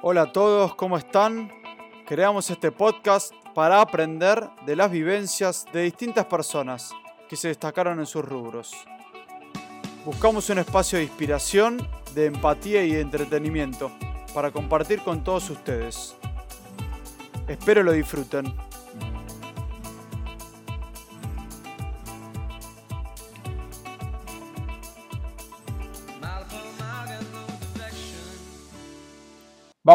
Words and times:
Hola 0.00 0.22
a 0.22 0.32
todos, 0.32 0.76
¿cómo 0.76 0.96
están? 0.96 1.50
Creamos 2.06 2.48
este 2.50 2.70
podcast 2.70 3.32
para 3.52 3.80
aprender 3.80 4.48
de 4.64 4.76
las 4.76 4.92
vivencias 4.92 5.66
de 5.72 5.82
distintas 5.82 6.24
personas 6.26 6.92
que 7.28 7.34
se 7.34 7.48
destacaron 7.48 7.98
en 7.98 8.06
sus 8.06 8.24
rubros. 8.24 8.72
Buscamos 10.04 10.48
un 10.50 10.58
espacio 10.58 10.98
de 10.98 11.04
inspiración, 11.04 11.84
de 12.14 12.26
empatía 12.26 12.84
y 12.84 12.92
de 12.92 13.00
entretenimiento 13.00 13.90
para 14.32 14.52
compartir 14.52 15.00
con 15.00 15.24
todos 15.24 15.50
ustedes. 15.50 16.14
Espero 17.48 17.82
lo 17.82 17.90
disfruten. 17.90 18.54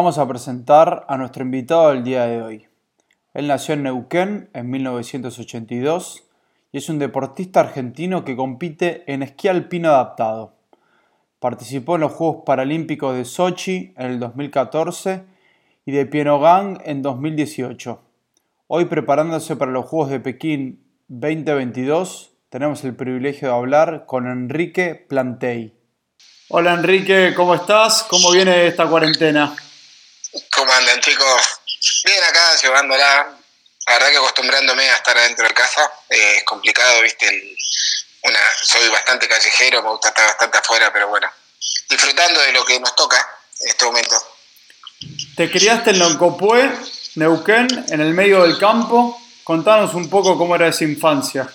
Vamos 0.04 0.18
a 0.18 0.28
presentar 0.28 1.06
a 1.08 1.16
nuestro 1.16 1.44
invitado 1.44 1.88
del 1.88 2.04
día 2.04 2.26
de 2.26 2.42
hoy. 2.42 2.66
Él 3.32 3.46
nació 3.46 3.72
en 3.72 3.84
Neuquén 3.84 4.50
en 4.52 4.68
1982 4.68 6.24
y 6.72 6.76
es 6.76 6.90
un 6.90 6.98
deportista 6.98 7.60
argentino 7.60 8.22
que 8.22 8.36
compite 8.36 9.10
en 9.10 9.22
esquí 9.22 9.48
alpino 9.48 9.88
adaptado. 9.88 10.56
Participó 11.38 11.94
en 11.94 12.02
los 12.02 12.12
Juegos 12.12 12.42
Paralímpicos 12.44 13.16
de 13.16 13.24
Sochi 13.24 13.94
en 13.96 14.10
el 14.10 14.20
2014 14.20 15.24
y 15.86 15.92
de 15.92 16.04
Pyongyang 16.04 16.82
en 16.84 17.00
2018. 17.00 17.98
Hoy 18.66 18.84
preparándose 18.84 19.56
para 19.56 19.72
los 19.72 19.86
Juegos 19.86 20.10
de 20.10 20.20
Pekín 20.20 20.84
2022, 21.08 22.34
tenemos 22.50 22.84
el 22.84 22.94
privilegio 22.94 23.48
de 23.48 23.54
hablar 23.54 24.04
con 24.04 24.26
Enrique 24.26 25.06
Plantey. 25.08 25.72
Hola 26.50 26.74
Enrique, 26.74 27.32
¿cómo 27.34 27.54
estás? 27.54 28.02
¿Cómo 28.02 28.32
viene 28.32 28.66
esta 28.66 28.86
cuarentena? 28.86 29.56
¿Cómo 30.74 30.88
andan, 30.88 31.00
chicos? 31.02 31.60
Bien 32.04 32.24
acá, 32.24 32.56
llevándola. 32.60 33.28
La 33.86 33.92
verdad 33.92 34.10
que 34.10 34.16
acostumbrándome 34.16 34.90
a 34.90 34.96
estar 34.96 35.16
adentro 35.16 35.46
de 35.46 35.54
casa 35.54 35.88
eh, 36.10 36.38
es 36.38 36.42
complicado, 36.42 37.00
¿viste? 37.00 37.56
una, 38.22 38.40
soy 38.60 38.88
bastante 38.88 39.28
callejero, 39.28 39.84
me 39.84 39.90
gusta 39.90 40.08
estar 40.08 40.26
bastante 40.26 40.58
afuera, 40.58 40.92
pero 40.92 41.06
bueno, 41.06 41.30
disfrutando 41.88 42.40
de 42.40 42.50
lo 42.50 42.64
que 42.64 42.80
nos 42.80 42.96
toca 42.96 43.24
en 43.60 43.68
este 43.68 43.84
momento. 43.84 44.16
Te 45.36 45.48
criaste 45.48 45.90
en 45.90 46.00
Loncopué, 46.00 46.68
Neuquén, 47.14 47.86
en 47.90 48.00
el 48.00 48.12
medio 48.12 48.42
del 48.42 48.58
campo. 48.58 49.22
Contanos 49.44 49.94
un 49.94 50.10
poco 50.10 50.36
cómo 50.36 50.56
era 50.56 50.66
esa 50.66 50.82
infancia. 50.82 51.48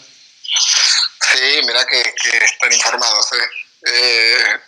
Sí, 1.34 1.60
mirá 1.68 1.86
que, 1.86 2.00
están 2.00 2.72
informados. 2.72 3.34
¿eh? 3.34 3.50
Eh, 3.86 4.60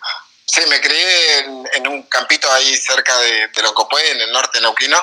Sí, 0.54 0.60
me 0.68 0.82
crié 0.82 1.40
en, 1.76 1.88
un 1.88 2.04
campito 2.04 2.52
ahí 2.52 2.76
cerca 2.76 3.18
de, 3.20 3.48
de 3.48 4.10
en 4.12 4.22
el 4.22 4.32
norte 4.34 4.60
neuquino. 4.60 5.02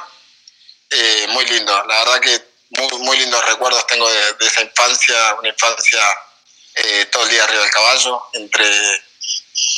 Eh, 0.91 1.27
muy 1.31 1.47
lindo, 1.47 1.73
la 1.87 2.05
verdad 2.05 2.21
que 2.21 2.45
muy, 2.71 2.99
muy 2.99 3.17
lindos 3.17 3.43
recuerdos 3.47 3.87
tengo 3.87 4.11
de, 4.11 4.47
esa 4.47 4.61
infancia, 4.61 5.35
una 5.39 5.49
infancia 5.49 6.01
eh, 6.75 7.07
todo 7.07 7.23
el 7.23 7.31
día 7.31 7.45
arriba 7.45 7.63
del 7.63 7.71
caballo, 7.71 8.23
entre, 8.35 8.69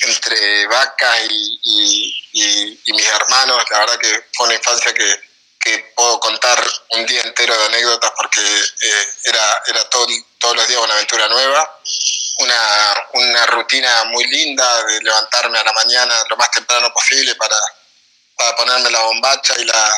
entre 0.09 0.67
vacas 0.67 1.21
y, 1.31 2.17
mis 2.87 3.07
hermanos. 3.07 3.63
La 3.71 3.79
verdad 3.79 3.99
que 4.01 4.25
fue 4.35 4.47
una 4.47 4.57
infancia 4.57 4.93
que, 4.93 5.21
que 5.61 5.93
puedo 5.95 6.19
contar 6.19 6.61
un 6.89 7.07
día 7.07 7.23
entero 7.23 7.57
de 7.57 7.67
anécdotas 7.67 8.11
porque 8.17 8.41
eh, 8.41 9.09
era, 9.23 9.63
era 9.69 9.89
todo, 9.89 10.09
todos 10.39 10.57
los 10.57 10.67
días 10.67 10.81
una 10.81 10.95
aventura 10.95 11.29
nueva 11.29 11.81
una, 12.41 13.07
una 13.13 13.47
rutina 13.47 14.05
muy 14.05 14.25
linda 14.27 14.85
de 14.85 15.01
levantarme 15.03 15.59
a 15.59 15.65
la 15.65 15.73
mañana 15.73 16.15
lo 16.29 16.37
más 16.37 16.51
temprano 16.51 16.93
posible 16.93 17.35
para, 17.37 17.57
para 18.37 18.57
ponerme 18.57 18.91
la 18.91 19.01
bombacha 19.01 19.55
y 19.59 19.65
la, 19.65 19.97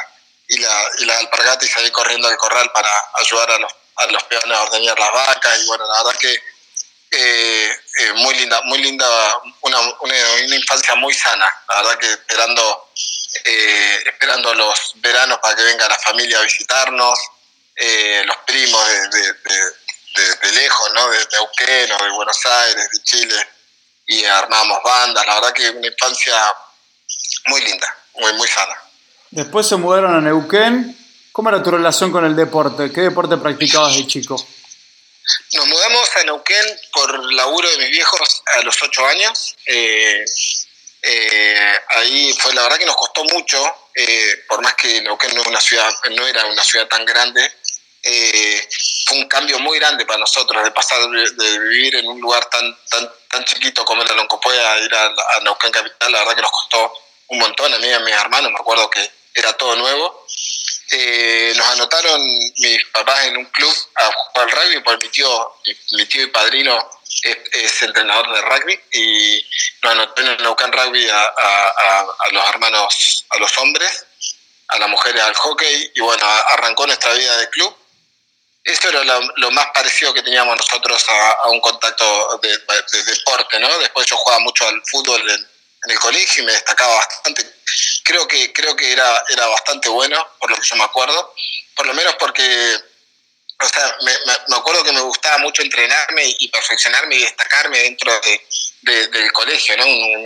y 0.49 0.59
la, 0.59 0.84
y 0.99 1.05
la 1.05 1.19
alpargata 1.19 1.65
y 1.65 1.69
salir 1.69 1.93
corriendo 1.93 2.28
al 2.28 2.37
corral 2.37 2.71
para 2.72 2.91
ayudar 3.21 3.50
a 3.50 3.59
los, 3.59 3.72
a 3.97 4.06
los 4.06 4.22
peones 4.25 4.56
a 4.56 4.62
ordeñar 4.62 4.99
las 4.99 5.12
vacas. 5.12 5.61
Y 5.61 5.66
bueno, 5.66 5.87
la 5.87 6.03
verdad 6.03 6.19
que 6.19 6.43
eh, 7.15 7.71
eh, 7.99 8.12
muy 8.15 8.34
linda, 8.34 8.62
muy 8.62 8.78
linda, 8.83 9.06
una, 9.61 9.78
una, 10.00 10.56
infancia 10.56 10.95
muy 10.95 11.12
sana. 11.12 11.47
La 11.69 11.83
verdad 11.83 11.99
que 11.99 12.11
esperando, 12.12 12.91
eh, 13.45 14.03
esperando 14.06 14.55
los 14.55 14.93
veranos 14.95 15.39
para 15.41 15.55
que 15.55 15.62
venga 15.62 15.89
la 15.89 15.99
familia 15.99 16.39
a 16.39 16.43
visitarnos, 16.43 17.19
los 18.25 18.37
primos 18.47 18.89
de, 19.11 19.34
lejos, 20.55 20.91
¿no? 20.95 21.11
De 21.11 21.19
Neuquén 21.33 21.93
o 21.93 22.05
de 22.05 22.11
Buenos 22.11 22.47
Aires, 22.47 22.89
de 22.91 23.03
Chile, 23.03 23.49
y 24.06 24.25
armábamos 24.25 24.78
bandas. 24.84 25.27
La 25.27 25.34
verdad 25.34 25.53
que 25.53 25.71
una 25.71 25.87
infancia 25.87 26.34
muy 27.47 27.61
linda, 27.62 27.97
muy, 28.15 28.33
muy 28.34 28.49
sana. 28.49 28.77
Después 29.31 29.67
se 29.67 29.77
mudaron 29.77 30.15
a 30.15 30.21
Neuquén. 30.21 30.99
¿Cómo 31.33 31.49
era 31.49 31.62
tu 31.62 31.71
relación 31.71 32.12
con 32.12 32.25
el 32.27 32.37
deporte? 32.37 32.93
¿Qué 32.93 33.01
deporte 33.03 33.39
practicabas 33.39 33.97
de 33.97 34.06
chico? 34.06 34.37
Nos 35.53 35.67
mudamos 35.67 36.17
a 36.17 36.25
Neuquén 36.25 36.81
por 36.93 37.33
laburo 37.33 37.71
de 37.71 37.78
mis 37.78 37.91
viejos 37.91 38.43
a 38.59 38.62
los 38.62 38.83
ocho 38.83 39.06
años. 39.06 39.56
Eh, 39.67 40.25
eh, 41.03 41.81
ahí 41.89 42.33
fue 42.39 42.55
la 42.55 42.62
verdad 42.62 42.78
que 42.78 42.87
nos 42.87 42.97
costó 42.97 43.25
mucho, 43.25 43.59
eh, 43.95 44.45
por 44.49 44.62
más 44.62 44.75
que 44.75 45.01
Neuquén 45.03 45.34
no, 45.34 45.43
una 45.43 45.61
ciudad, 45.61 45.93
no 46.11 46.27
era 46.27 46.45
una 46.47 46.62
ciudad 46.62 46.87
tan 46.87 47.05
grande, 47.05 47.51
eh, 48.03 48.69
fue 49.12 49.21
un 49.21 49.28
cambio 49.28 49.59
muy 49.59 49.78
grande 49.78 50.06
para 50.06 50.19
nosotros 50.19 50.65
de 50.65 50.71
pasar 50.71 50.99
de, 51.09 51.59
vivir 51.59 51.97
en 51.97 52.09
un 52.09 52.21
lugar 52.21 52.45
tan 52.47 52.77
tan 52.91 53.11
tan 53.28 53.45
chiquito 53.45 53.84
como 53.84 54.03
era 54.03 54.15
Loncopué 54.15 54.59
a 54.59 54.78
ir 54.78 54.95
a, 54.95 55.06
a, 55.06 55.41
Neuquén 55.43 55.71
Capital. 55.71 56.12
La 56.12 56.21
verdad 56.21 56.37
que 56.37 56.43
nos 56.43 56.50
costó 56.50 56.93
un 57.28 57.39
montón 57.39 57.72
a 57.75 57.78
mí 57.78 57.87
y 57.87 57.93
a 57.93 58.01
mis 58.01 58.15
hermanos. 58.15 58.51
Me 58.53 58.59
acuerdo 58.59 58.89
que 58.91 59.11
era 59.34 59.53
todo 59.55 59.77
nuevo. 59.77 60.27
Eh, 60.91 61.53
nos 61.56 61.67
anotaron 61.69 62.22
mis 62.59 62.87
papás 62.93 63.27
en 63.27 63.37
un 63.37 63.45
club 63.47 63.75
a 63.97 64.12
jugar 64.12 64.51
rugby, 64.51 64.81
porque 64.83 65.06
mi 65.06 65.12
tío, 65.12 65.55
mi, 65.93 66.06
tío 66.06 66.22
y 66.25 66.27
padrino 66.27 66.91
es, 67.22 67.83
entrenador 67.83 68.34
de 68.34 68.43
rugby 68.43 68.81
y 68.93 69.47
nos 69.83 69.93
anotó 69.93 70.22
en 70.22 70.37
Neuquén 70.43 70.72
Rugby 70.72 71.09
a, 71.09 71.22
a, 71.25 72.06
los 72.33 72.49
hermanos, 72.49 73.25
a 73.31 73.37
los 73.39 73.59
hombres, 73.59 74.06
a 74.69 74.78
las 74.78 74.89
mujeres 74.89 75.22
al 75.22 75.34
hockey 75.34 75.93
y 75.95 76.01
bueno, 76.01 76.27
arrancó 76.51 76.87
nuestra 76.87 77.12
vida 77.15 77.39
de 77.39 77.49
club 77.51 77.75
eso 78.65 78.89
era 78.89 79.03
lo, 79.03 79.50
más 79.50 79.67
parecido 79.75 80.15
que 80.15 80.23
teníamos 80.23 80.56
nosotros 80.56 81.05
a, 81.09 81.49
un 81.50 81.61
contacto 81.61 82.41
de, 82.43 82.56
deporte, 83.05 83.59
¿no? 83.59 83.78
Después 83.78 84.06
yo 84.06 84.17
jugaba 84.17 84.41
mucho 84.41 84.67
al 84.69 84.81
fútbol 84.87 85.28
en, 85.31 85.49
el 85.91 85.99
colegio 85.99 86.45
y 86.45 86.47
me 86.47 86.53
destacaba 86.53 86.95
bastante. 86.95 87.45
Creo 88.05 88.28
que, 88.28 88.53
creo 88.53 88.77
que 88.77 88.93
era, 88.93 89.25
era 89.31 89.47
bastante 89.47 89.89
bueno, 89.89 90.25
por 90.39 90.49
lo 90.49 90.56
que 90.56 90.67
yo 90.67 90.77
me 90.77 90.84
acuerdo, 90.84 91.34
por 91.75 91.87
lo 91.87 91.95
menos 91.95 92.15
porque, 92.21 92.78
o 93.59 93.69
sea, 93.69 93.97
me, 94.03 94.55
acuerdo 94.55 94.84
que 94.84 94.93
me 94.93 95.01
gustaba 95.01 95.39
mucho 95.39 95.62
entrenarme 95.62 96.22
y 96.39 96.49
perfeccionarme 96.49 97.17
y 97.17 97.22
destacarme 97.22 97.78
dentro 97.78 98.12
de, 98.21 99.09
del 99.09 99.33
colegio, 99.33 99.77
¿no? 99.77 99.87
Un 99.87 100.22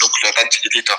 núcleo 0.00 0.32
tan 0.34 0.48
chiquitito 0.48 0.98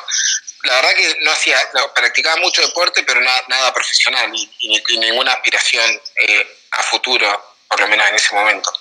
la 0.68 0.76
verdad 0.76 0.96
que 0.96 1.18
no 1.22 1.32
hacía, 1.32 1.58
practicaba 1.96 2.36
mucho 2.42 2.62
deporte, 2.62 3.04
pero 3.04 3.22
nada, 3.22 3.42
nada 3.48 3.74
profesional 3.74 4.30
y, 4.34 4.98
ninguna 5.00 5.34
aspiración 5.34 5.90
eh, 6.16 6.58
a 6.72 6.84
futuro, 6.84 7.56
por 7.68 7.80
lo 7.80 7.88
menos 7.88 8.08
en 8.10 8.16
ese 8.16 8.36
momento. 8.36 8.72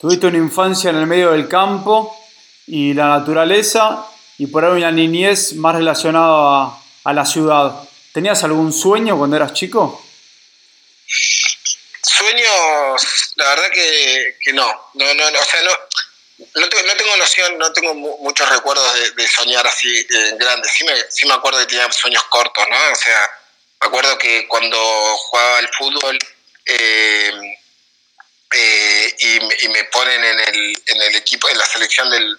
Tuviste 0.00 0.26
una 0.26 0.38
infancia 0.38 0.90
en 0.90 0.96
el 0.96 1.06
medio 1.06 1.30
del 1.30 1.48
campo 1.48 2.16
y 2.66 2.94
la 2.94 3.06
naturaleza 3.18 4.06
y 4.38 4.48
por 4.48 4.64
ahí 4.64 4.72
una 4.72 4.90
niñez 4.90 5.54
más 5.54 5.76
relacionada 5.76 6.72
a, 7.04 7.12
la 7.12 7.24
ciudad. 7.24 7.88
¿Tenías 8.12 8.42
algún 8.42 8.72
sueño 8.72 9.16
cuando 9.16 9.36
eras 9.36 9.52
chico? 9.52 10.04
Sueños, 12.02 13.32
la 13.36 13.48
verdad 13.50 13.70
que, 13.72 14.36
que 14.40 14.52
no. 14.52 14.66
no, 14.94 15.14
no, 15.14 15.24
o 15.26 15.44
sea, 15.44 15.62
no, 15.62 15.70
no, 16.54 16.68
tengo 16.68 17.16
noción, 17.16 17.58
no 17.58 17.72
tengo 17.72 17.94
muchos 17.94 18.48
recuerdos 18.48 19.14
de, 19.14 19.28
soñar 19.28 19.66
así 19.66 20.06
en 20.10 20.38
grande. 20.38 20.68
Sí 20.68 20.84
me, 20.84 20.92
sí 21.10 21.26
me 21.26 21.34
acuerdo 21.34 21.58
que 21.60 21.66
tenía 21.66 21.90
sueños 21.92 22.24
cortos, 22.24 22.64
¿no? 22.68 22.92
O 22.92 22.96
sea, 22.96 23.30
me 23.82 23.88
acuerdo 23.88 24.18
que 24.18 24.46
cuando 24.48 24.78
jugaba 24.78 25.58
al 25.58 25.68
fútbol 25.74 26.18
eh, 26.66 27.58
eh, 28.52 29.16
y, 29.62 29.68
me 29.68 29.84
ponen 29.84 30.24
en 30.24 30.40
el, 30.40 30.82
en 30.86 31.02
el 31.02 31.16
equipo, 31.16 31.48
en 31.48 31.58
la 31.58 31.66
selección 31.66 32.08
del, 32.08 32.38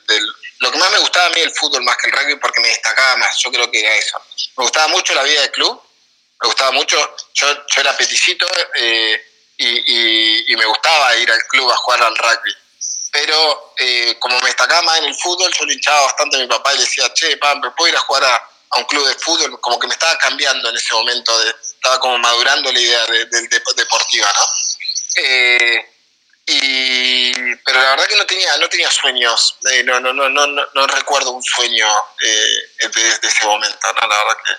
Lo 0.59 0.71
que 0.71 0.77
más 0.77 0.91
me 0.91 0.99
gustaba 0.99 1.27
a 1.27 1.29
mí 1.29 1.41
el 1.41 1.51
fútbol 1.51 1.83
más 1.83 1.97
que 1.97 2.07
el 2.07 2.13
rugby 2.13 2.35
porque 2.37 2.61
me 2.61 2.69
destacaba 2.69 3.17
más, 3.17 3.37
yo 3.43 3.51
creo 3.51 3.69
que 3.69 3.79
era 3.79 3.95
eso. 3.95 4.21
Me 4.57 4.63
gustaba 4.63 4.87
mucho 4.87 5.13
la 5.13 5.23
vida 5.23 5.41
de 5.41 5.51
club, 5.51 5.81
me 6.41 6.47
gustaba 6.47 6.71
mucho, 6.71 7.15
yo, 7.33 7.65
yo 7.67 7.81
era 7.81 7.95
peticito 7.97 8.47
eh, 8.75 9.21
y, 9.57 10.51
y 10.51 10.55
me 10.55 10.65
gustaba 10.65 11.15
ir 11.17 11.31
al 11.31 11.43
club 11.47 11.69
a 11.69 11.75
jugar 11.77 12.03
al 12.03 12.17
rugby 12.17 12.55
pero 13.15 13.73
eh, 13.77 14.17
como 14.19 14.37
me 14.41 14.47
destacaba 14.47 14.81
más 14.81 14.99
en 14.99 15.05
el 15.05 15.15
fútbol, 15.15 15.51
yo 15.57 15.65
le 15.65 15.73
hinchaba 15.73 16.01
bastante 16.01 16.35
a 16.35 16.39
mi 16.41 16.47
papá 16.47 16.73
y 16.73 16.77
le 16.77 16.83
decía, 16.83 17.11
che, 17.13 17.37
papá, 17.37 17.55
¿me 17.61 17.71
puedo 17.71 17.89
ir 17.89 17.95
a 17.95 18.01
jugar 18.01 18.25
a, 18.25 18.49
un 18.77 18.83
club 18.83 19.07
de 19.07 19.15
fútbol? 19.15 19.57
Como 19.61 19.79
que 19.79 19.87
me 19.87 19.93
estaba 19.93 20.17
cambiando 20.17 20.69
en 20.69 20.75
ese 20.75 20.93
momento, 20.93 21.39
de, 21.39 21.49
estaba 21.61 21.97
como 21.99 22.17
madurando 22.17 22.73
la 22.73 22.79
idea 22.79 23.05
de, 23.05 23.25
deportiva, 23.75 24.33
¿no? 24.37 24.47
Eh, 25.15 25.91
y, 26.47 27.55
pero 27.63 27.81
la 27.81 27.91
verdad 27.91 28.07
que 28.07 28.17
no 28.17 28.25
tenía, 28.25 28.57
no 28.57 28.67
tenía 28.67 28.91
sueños, 28.91 29.55
eh, 29.71 29.83
no, 29.83 29.99
no, 30.01 30.11
no, 30.11 30.27
no, 30.27 30.47
no, 30.47 30.87
recuerdo 30.87 31.31
un 31.31 31.43
sueño 31.43 31.87
desde 32.79 33.27
ese 33.27 33.45
momento, 33.45 33.93
¿no? 33.93 34.07
La 34.07 34.23
verdad 34.25 34.37
que 34.43 34.51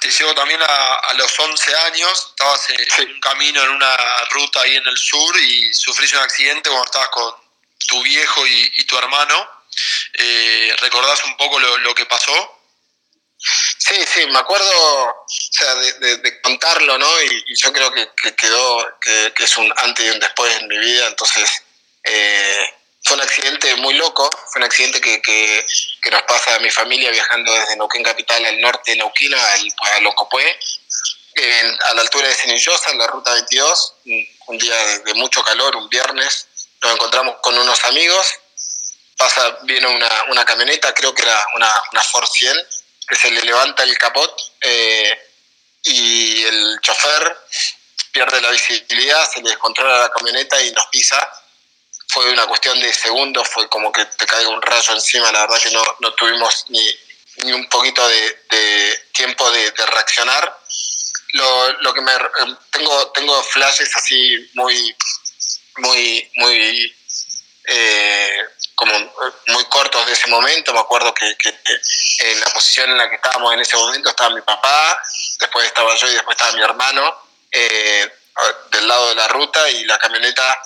te 0.00 0.10
llevo 0.10 0.34
también 0.34 0.60
a, 0.62 1.12
los 1.14 1.38
11 1.38 1.74
años, 1.86 2.26
estabas 2.30 2.60
en 2.70 3.12
un 3.12 3.20
camino, 3.20 3.62
en 3.62 3.70
una 3.70 3.96
ruta 4.30 4.60
ahí 4.62 4.76
en 4.76 4.86
el 4.86 4.96
sur 4.96 5.36
y 5.38 5.72
sufriste 5.72 6.16
un 6.16 6.22
accidente 6.22 6.68
cuando 6.68 6.84
estabas 6.84 7.08
con 7.08 7.43
tu 7.86 8.02
viejo 8.02 8.46
y, 8.46 8.84
tu 8.86 8.98
hermano. 8.98 9.48
Eh, 10.14 10.76
¿Recordás 10.80 11.24
un 11.24 11.36
poco 11.36 11.58
lo, 11.58 11.94
que 11.94 12.06
pasó? 12.06 12.60
Sí, 13.78 13.96
sí, 14.06 14.26
me 14.26 14.38
acuerdo 14.38 14.70
o 14.70 15.26
sea, 15.28 15.74
de, 15.74 16.40
contarlo, 16.40 16.96
¿no? 16.98 17.22
Y, 17.22 17.56
yo 17.56 17.72
creo 17.72 17.92
que, 17.92 18.08
quedó, 18.36 18.98
que, 19.00 19.32
es 19.36 19.56
un 19.56 19.72
antes 19.76 20.06
y 20.06 20.10
un 20.10 20.20
después 20.20 20.54
en 20.60 20.68
mi 20.68 20.78
vida, 20.78 21.06
entonces 21.08 21.50
eh, 22.04 22.74
fue 23.04 23.16
un 23.16 23.22
accidente 23.22 23.74
muy 23.76 23.94
loco, 23.94 24.30
fue 24.52 24.60
un 24.60 24.64
accidente 24.64 25.00
que, 25.00 25.20
que, 25.20 26.10
nos 26.10 26.22
pasa 26.22 26.54
a 26.54 26.58
mi 26.60 26.70
familia 26.70 27.10
viajando 27.10 27.52
desde 27.52 27.76
Neuquén 27.76 28.02
Capital 28.02 28.44
al 28.44 28.60
norte 28.60 28.92
de 28.92 28.96
Neuquén, 28.98 29.34
a 29.34 30.00
Locopué, 30.00 30.58
a 31.90 31.94
la 31.94 32.02
altura 32.02 32.28
de 32.28 32.34
Cenillosa, 32.34 32.90
en 32.90 32.98
la 32.98 33.06
ruta 33.06 33.32
22, 33.32 33.94
un 34.46 34.58
día 34.58 34.74
de, 35.04 35.14
mucho 35.14 35.42
calor, 35.42 35.76
un 35.76 35.88
viernes, 35.88 36.48
nos 36.84 36.94
encontramos 36.94 37.36
con 37.40 37.56
unos 37.58 37.84
amigos, 37.86 38.26
pasa, 39.16 39.58
viene 39.62 39.86
una, 39.86 40.24
una 40.30 40.44
camioneta, 40.44 40.92
creo 40.92 41.14
que 41.14 41.22
era 41.22 41.46
una, 41.54 41.72
una 41.92 42.02
Ford 42.02 42.28
100, 42.30 42.56
que 43.08 43.16
se 43.16 43.30
le 43.30 43.42
levanta 43.42 43.82
el 43.82 43.96
capot 43.98 44.34
eh, 44.60 45.30
y 45.82 46.42
el 46.44 46.78
chofer 46.80 47.36
pierde 48.12 48.40
la 48.40 48.50
visibilidad, 48.50 49.28
se 49.30 49.42
le 49.42 49.50
descontrola 49.50 49.98
la 49.98 50.10
camioneta 50.10 50.62
y 50.62 50.70
nos 50.72 50.86
pisa 50.86 51.30
fue 52.08 52.30
una 52.30 52.46
cuestión 52.46 52.78
de 52.80 52.92
segundos, 52.92 53.48
fue 53.48 53.68
como 53.68 53.90
que 53.90 54.04
te 54.04 54.24
caiga 54.24 54.48
un 54.48 54.62
rayo 54.62 54.94
encima, 54.94 55.32
la 55.32 55.40
verdad 55.40 55.60
que 55.60 55.70
no, 55.72 55.82
no 55.98 56.14
tuvimos 56.14 56.66
ni, 56.68 56.86
ni 57.38 57.52
un 57.52 57.68
poquito 57.68 58.06
de, 58.06 59.08
tiempo 59.12 59.50
de, 59.50 59.72
reaccionar. 59.86 60.60
Lo, 61.32 61.72
lo, 61.80 61.92
que 61.92 62.00
me 62.00 62.12
tengo 62.70 63.10
tengo 63.10 63.42
flashes 63.42 63.96
así 63.96 64.48
muy 64.54 64.96
muy 65.78 66.30
muy 66.36 66.96
eh, 67.66 68.44
como 68.74 68.92
muy 69.48 69.64
cortos 69.66 70.06
de 70.06 70.12
ese 70.12 70.28
momento 70.28 70.72
me 70.72 70.80
acuerdo 70.80 71.14
que, 71.14 71.36
que, 71.36 71.54
en 72.18 72.40
la 72.40 72.46
posición 72.46 72.90
en 72.90 72.98
la 72.98 73.08
que 73.08 73.16
estábamos 73.16 73.52
en 73.54 73.60
ese 73.60 73.76
momento 73.76 74.10
estaba 74.10 74.34
mi 74.34 74.42
papá 74.42 75.02
después 75.40 75.66
estaba 75.66 75.94
yo 75.96 76.08
y 76.08 76.14
después 76.14 76.36
estaba 76.36 76.52
mi 76.56 76.62
hermano 76.62 77.22
eh, 77.50 78.12
del 78.70 78.88
lado 78.88 79.08
de 79.08 79.14
la 79.14 79.28
ruta 79.28 79.70
y 79.70 79.84
la 79.84 79.98
camioneta 79.98 80.60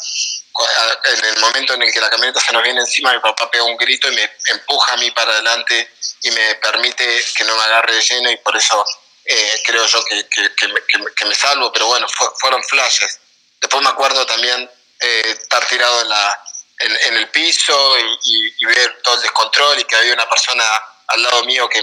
en 1.05 1.25
el 1.25 1.39
momento 1.39 1.75
en 1.75 1.83
el 1.83 1.93
que 1.93 2.01
la 2.01 2.11
camioneta 2.11 2.41
se 2.41 2.53
nos 2.53 2.63
viene 2.63 2.81
encima, 2.81 3.13
mi 3.13 3.21
papá 3.21 3.51
pega 3.51 3.65
un 3.65 3.77
grito 3.77 4.11
y 4.11 4.15
me 4.15 4.31
empuja 4.47 4.95
a 4.95 4.97
mí 4.97 5.11
para 5.13 5.31
adelante 5.31 5.91
y 6.23 6.31
me 6.31 6.55
permite 6.57 7.25
que 7.37 7.45
no 7.45 7.57
me 7.57 7.63
agarre 7.65 7.95
de 7.95 8.03
lleno 8.03 8.31
y 8.31 8.37
por 8.39 8.57
eso 8.57 8.85
eh, 9.25 9.63
creo 9.65 9.87
yo 9.87 10.05
que, 10.05 10.27
que, 10.29 11.25
me, 11.25 11.35
salvo, 11.35 11.71
pero 11.73 11.87
bueno, 11.87 12.07
fueron 12.41 12.65
flashes. 12.65 13.21
Después 13.61 13.83
me 13.83 13.91
acuerdo 13.91 14.27
también 14.27 14.69
eh, 15.01 15.37
estar 15.41 15.67
tirado 15.67 16.03
en, 16.03 16.09
la, 16.09 16.45
en, 16.79 17.17
el 17.17 17.29
piso 17.31 17.97
y, 18.25 18.65
ver 18.65 19.01
todo 19.03 19.15
el 19.17 19.23
descontrol 19.23 19.79
y 19.79 19.85
que 19.85 19.97
había 19.97 20.15
una 20.15 20.29
persona 20.29 20.65
al 21.09 21.23
lado 21.23 21.45
mío 21.45 21.69
que, 21.69 21.83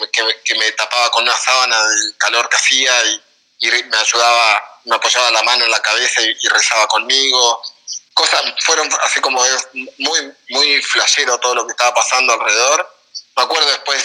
me 0.55 0.71
tapaba 0.73 1.09
con 1.11 1.23
una 1.23 1.35
sábana 1.35 1.81
del 1.87 2.15
calor 2.17 2.47
que 2.49 2.57
hacía 2.57 3.05
y, 3.05 3.21
me 3.59 3.97
ayudaba, 3.97 4.81
me 4.83 4.95
apoyaba 4.95 5.31
la 5.31 5.41
mano 5.43 5.65
en 5.65 5.71
la 5.71 5.81
cabeza 5.81 6.21
y 6.21 6.47
rezaba 6.49 6.87
conmigo 6.87 7.61
cosas 8.15 8.41
fueron 8.61 8.89
así 9.01 9.19
como 9.19 9.43
muy, 9.99 10.33
muy 10.49 10.81
flashero 10.81 11.37
todo 11.37 11.53
lo 11.53 11.67
que 11.67 11.71
estaba 11.71 11.93
pasando 11.93 12.33
alrededor. 12.33 12.89
Me 13.35 13.43
acuerdo 13.43 13.69
después 13.69 14.03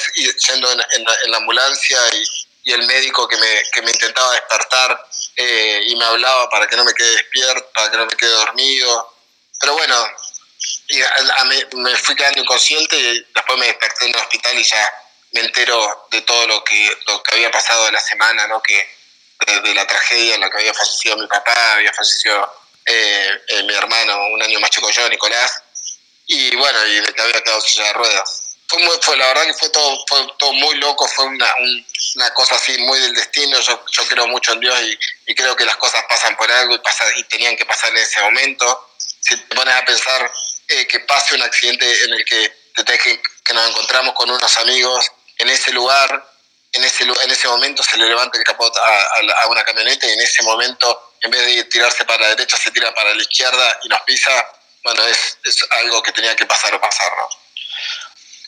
yendo 0.48 0.70
en, 0.72 0.80
en, 0.80 1.30
la, 1.30 1.36
ambulancia 1.38 1.98
y, 2.12 2.24
el 2.72 2.86
médico 2.86 3.28
que 3.28 3.36
me, 3.36 3.62
que 3.72 3.82
me 3.82 3.90
intentaba 3.90 4.32
despertar 4.32 5.08
eh, 5.36 5.82
y 5.86 5.96
me 5.96 6.04
hablaba 6.04 6.48
para 6.48 6.66
que 6.66 6.76
no 6.76 6.84
me 6.84 6.94
quede 6.94 7.12
despierto, 7.12 7.70
para 7.74 7.90
que 7.90 7.96
no 7.96 8.06
me 8.06 8.16
quede 8.16 8.30
dormido. 8.30 9.14
Pero 9.58 9.74
bueno, 9.74 9.96
a, 9.96 11.44
me 11.44 11.96
fui 11.96 12.14
quedando 12.14 12.40
inconsciente 12.40 12.96
y 12.96 13.26
después 13.34 13.58
me 13.58 13.66
desperté 13.66 14.06
en 14.06 14.14
el 14.14 14.20
hospital 14.20 14.58
y 14.58 14.64
ya 14.64 14.92
me 15.32 15.40
entero 15.40 16.06
de 16.10 16.22
todo 16.22 16.46
lo 16.46 16.64
que, 16.64 16.98
lo 17.06 17.22
que 17.22 17.34
había 17.34 17.50
pasado 17.50 17.86
de 17.86 17.92
la 17.92 18.00
semana, 18.00 18.46
¿no? 18.46 18.60
que 18.62 18.88
de, 19.46 19.74
la 19.74 19.86
tragedia 19.86 20.34
en 20.34 20.40
la 20.40 20.50
que 20.50 20.58
había 20.58 20.74
fallecido 20.74 21.16
mi 21.16 21.26
papá, 21.26 21.74
había 21.74 21.92
fallecido 21.92 22.62
eh, 22.84 23.40
eh, 23.48 23.62
mi 23.62 23.74
hermano, 23.74 24.26
un 24.28 24.42
año 24.42 24.60
más 24.60 24.70
chico 24.70 24.90
yo, 24.90 25.08
Nicolás, 25.08 25.62
y 26.26 26.54
bueno, 26.56 26.86
y 26.86 27.00
de 27.00 27.12
que 27.12 27.22
había 27.22 27.42
quedado 27.42 27.60
silla 27.60 27.84
de 27.86 27.92
ruedas. 27.94 28.39
Fue, 28.70 28.78
muy, 28.84 28.96
fue 29.02 29.16
la 29.16 29.26
verdad 29.26 29.46
que 29.46 29.54
fue 29.54 29.68
todo, 29.70 30.04
fue 30.06 30.24
todo 30.38 30.52
muy 30.52 30.76
loco, 30.76 31.04
fue 31.08 31.24
una, 31.24 31.52
una 32.14 32.30
cosa 32.34 32.54
así 32.54 32.78
muy 32.78 33.00
del 33.00 33.14
destino, 33.14 33.58
yo, 33.58 33.82
creo 34.08 34.28
mucho 34.28 34.52
en 34.52 34.60
Dios 34.60 34.80
y, 35.26 35.34
creo 35.34 35.56
que 35.56 35.64
las 35.64 35.76
cosas 35.76 36.04
pasan 36.08 36.36
por 36.36 36.48
algo 36.48 36.76
y, 36.76 36.78
pasa, 36.78 37.04
y 37.16 37.24
tenían 37.24 37.56
que 37.56 37.66
pasar 37.66 37.90
en 37.90 37.96
ese 37.96 38.20
momento. 38.20 38.92
Si 38.98 39.36
te 39.36 39.56
pones 39.56 39.74
a 39.74 39.84
pensar 39.84 40.30
eh, 40.68 40.86
que 40.86 41.00
pase 41.00 41.34
un 41.34 41.42
accidente 41.42 42.04
en 42.04 42.12
el 42.12 42.24
que 42.24 42.52
nos 43.52 43.70
encontramos 43.70 44.14
con 44.14 44.30
unos 44.30 44.58
amigos 44.58 45.10
en 45.38 45.48
ese 45.48 45.72
lugar, 45.72 46.30
en 46.72 46.84
ese, 46.84 47.02
en 47.02 47.30
ese 47.30 47.48
momento 47.48 47.82
se 47.82 47.96
le 47.96 48.06
levanta 48.06 48.38
el 48.38 48.44
capot 48.44 48.76
a, 48.76 49.42
a, 49.42 49.46
una 49.48 49.64
camioneta 49.64 50.06
y 50.06 50.12
en 50.12 50.20
ese 50.20 50.44
momento, 50.44 51.14
en 51.22 51.32
vez 51.32 51.44
de 51.44 51.64
tirarse 51.64 52.04
para 52.04 52.20
la 52.20 52.28
derecha, 52.28 52.56
se 52.56 52.70
tira 52.70 52.94
para 52.94 53.14
la 53.14 53.20
izquierda 53.20 53.80
y 53.82 53.88
nos 53.88 54.00
pisa. 54.02 54.46
Bueno, 54.84 55.04
es, 55.08 55.38
es 55.42 55.66
algo 55.82 56.00
que 56.04 56.12
tenía 56.12 56.36
que 56.36 56.46
pasar 56.46 56.72
o 56.72 56.80
pasar, 56.80 57.10
¿no? 57.16 57.39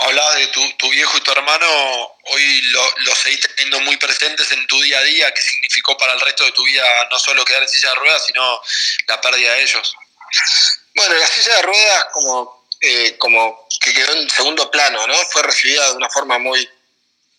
Hablabas 0.05 0.37
de 0.37 0.47
tu, 0.49 0.73
tu, 0.79 0.91
viejo 0.91 1.17
y 1.17 1.21
tu 1.21 1.31
hermano, 1.31 1.67
hoy 2.25 2.63
lo, 2.63 2.95
lo 2.99 3.15
seguís 3.15 3.41
teniendo 3.41 3.81
muy 3.81 3.97
presentes 3.97 4.51
en 4.51 4.67
tu 4.67 4.81
día 4.83 4.99
a 4.99 5.03
día. 5.03 5.33
¿Qué 5.33 5.43
significó 5.43 5.97
para 5.97 6.13
el 6.15 6.21
resto 6.21 6.45
de 6.45 6.53
tu 6.53 6.65
vida 6.65 6.83
no 7.11 7.19
solo 7.19 7.45
quedar 7.45 7.63
en 7.63 7.69
silla 7.69 7.91
de 7.91 7.95
ruedas, 7.97 8.27
sino 8.27 8.61
la 9.07 9.21
pérdida 9.21 9.53
de 9.55 9.63
ellos? 9.63 9.95
Bueno, 10.95 11.15
la 11.15 11.27
silla 11.27 11.57
de 11.57 11.63
ruedas 11.63 12.07
como, 12.13 12.67
eh, 12.81 13.17
como 13.19 13.69
que 13.81 13.93
quedó 13.93 14.13
en 14.15 14.29
segundo 14.29 14.71
plano, 14.71 15.07
¿no? 15.07 15.15
Fue 15.31 15.43
recibida 15.43 15.87
de 15.91 15.97
una 15.97 16.11
forma 16.11 16.39
muy, 16.39 16.69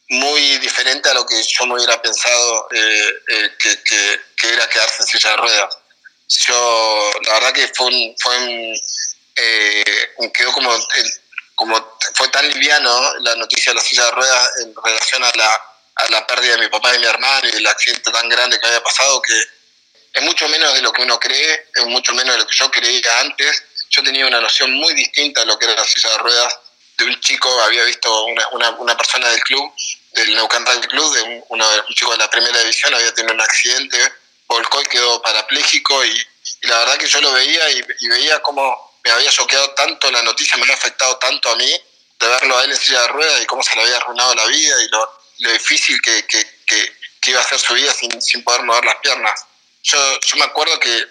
muy 0.09 0.57
diferente 0.59 1.09
a 1.09 1.13
lo 1.13 1.25
que 1.25 1.41
yo 1.43 1.65
me 1.65 1.75
hubiera 1.75 2.01
pensado 2.01 2.67
eh, 2.71 3.13
eh, 3.27 3.51
que, 3.59 3.83
que, 3.83 4.53
era 4.53 4.69
quedarse 4.69 5.03
en 5.03 5.07
silla 5.07 5.29
de 5.31 5.37
ruedas. 5.37 5.77
Yo, 6.47 7.11
la 7.23 7.33
verdad 7.33 7.53
que 7.53 7.67
fue 7.69 7.87
un, 7.87 8.15
fue 8.19 8.37
un, 8.37 8.75
eh, 9.35 9.83
quedó 10.33 10.51
como, 10.51 10.71
como 11.63 11.97
fue 12.15 12.27
tan 12.27 12.45
liviano 12.49 13.19
la 13.19 13.35
noticia 13.35 13.71
de 13.71 13.75
la 13.75 13.81
silla 13.81 14.03
de 14.03 14.11
ruedas 14.11 14.51
en 14.63 14.75
relación 14.83 15.23
a 15.23 15.31
la, 15.33 15.61
a 15.95 16.09
la 16.09 16.27
pérdida 16.27 16.57
de 16.57 16.63
mi 16.63 16.67
papá 16.67 16.93
y 16.93 16.99
mi 16.99 17.05
hermano 17.05 17.47
y 17.47 17.55
el 17.55 17.65
accidente 17.67 18.11
tan 18.11 18.27
grande 18.27 18.59
que 18.59 18.67
había 18.67 18.83
pasado 18.83 19.21
que 19.21 19.33
es 20.13 20.21
mucho 20.23 20.49
menos 20.49 20.73
de 20.73 20.81
lo 20.81 20.91
que 20.91 21.03
uno 21.03 21.17
cree, 21.17 21.67
es 21.73 21.85
mucho 21.85 22.13
menos 22.13 22.35
de 22.35 22.41
lo 22.41 22.47
que 22.47 22.55
yo 22.55 22.69
creía 22.69 23.21
antes. 23.21 23.63
Yo 23.89 24.03
tenía 24.03 24.27
una 24.27 24.41
noción 24.41 24.73
muy 24.73 24.93
distinta 24.93 25.39
de 25.39 25.45
lo 25.45 25.57
que 25.57 25.65
era 25.65 25.75
la 25.75 25.85
silla 25.85 26.09
de 26.09 26.17
ruedas 26.17 26.59
de 26.97 27.05
un 27.05 27.19
chico, 27.21 27.49
había 27.61 27.85
visto 27.85 28.25
una, 28.25 28.69
una, 28.71 28.97
persona 28.97 29.29
del 29.29 29.41
club 29.41 29.73
del 30.11 30.35
Neuquén 30.35 30.65
Rugby 30.65 30.87
Club, 30.87 31.15
de 31.15 31.21
un, 31.23 31.43
uno, 31.47 31.65
un 31.87 31.95
chico 31.95 32.11
de 32.11 32.17
la 32.17 32.29
primera 32.29 32.59
división, 32.59 32.93
había 32.93 33.13
tenido 33.13 33.33
un 33.33 33.41
accidente, 33.41 33.97
volcó 34.47 34.81
y 34.81 34.85
quedó 34.85 35.21
parapléjico 35.21 36.05
y, 36.05 36.27
la 36.63 36.77
verdad 36.79 36.97
que 36.97 37.07
yo 37.07 37.21
lo 37.21 37.31
veía 37.31 37.71
y, 37.71 38.07
veía 38.09 38.41
cómo 38.41 38.82
me 39.03 39.11
había 39.11 39.31
choqueado 39.31 39.71
tanto 39.71 40.09
la 40.11 40.23
noticia, 40.23 40.57
me 40.57 40.63
había 40.63 40.75
afectado 40.75 41.17
tanto 41.17 41.49
a 41.49 41.55
mí 41.55 41.71
de 42.19 42.27
verlo 42.27 42.57
a 42.57 42.63
él 42.63 42.71
en 42.71 42.77
silla 42.77 43.01
de 43.01 43.07
ruedas 43.09 43.41
y 43.41 43.45
cómo 43.45 43.61
se 43.61 43.75
le 43.75 43.81
había 43.81 43.97
arruinado 43.97 44.33
la 44.35 44.45
vida 44.45 44.81
y 44.81 44.87
lo, 44.89 45.19
lo 45.39 45.51
difícil 45.51 46.01
que, 46.01 46.25
que, 46.25 46.45
que, 46.65 47.31
iba 47.31 47.39
a 47.39 47.47
ser 47.47 47.59
su 47.59 47.73
vida 47.73 47.93
sin, 47.93 48.21
sin 48.21 48.43
poder 48.43 48.63
mover 48.63 48.83
las 48.83 48.97
piernas. 48.97 49.45
Yo, 49.83 49.97
yo 50.19 50.37
me 50.37 50.43
acuerdo 50.43 50.77
que 50.79 51.07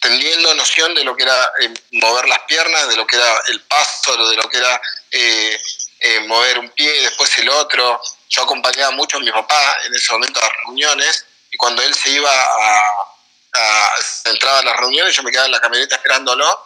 teniendo 0.00 0.54
noción 0.54 0.94
de 0.94 1.02
lo 1.02 1.16
que 1.16 1.24
era 1.24 1.52
eh, 1.60 1.74
mover 1.92 2.28
las 2.28 2.40
piernas, 2.42 2.88
de 2.88 2.96
lo 2.96 3.06
que 3.06 3.16
era 3.16 3.34
el 3.48 3.60
paso, 3.62 4.16
de 4.28 4.36
lo 4.36 4.48
que 4.48 4.58
era 4.58 4.80
eh, 5.10 5.60
eh, 5.98 6.20
mover 6.20 6.58
un 6.58 6.70
pie, 6.70 7.02
después 7.02 7.36
el 7.38 7.48
otro. 7.48 8.00
Yo 8.28 8.42
acompañaba 8.42 8.92
mucho 8.92 9.16
a 9.16 9.20
mi 9.20 9.30
papá 9.30 9.78
en 9.84 9.94
ese 9.94 10.12
momento 10.12 10.40
a 10.40 10.44
las 10.44 10.52
reuniones 10.64 11.24
y 11.50 11.56
cuando 11.56 11.82
él 11.82 11.92
se 11.94 12.10
iba 12.10 12.30
a, 12.30 12.92
a 13.54 13.94
entraba 14.26 14.60
a 14.60 14.64
las 14.64 14.76
reuniones, 14.76 15.16
yo 15.16 15.22
me 15.24 15.30
quedaba 15.30 15.46
en 15.46 15.52
la 15.52 15.60
camioneta 15.60 15.96
esperándolo 15.96 16.65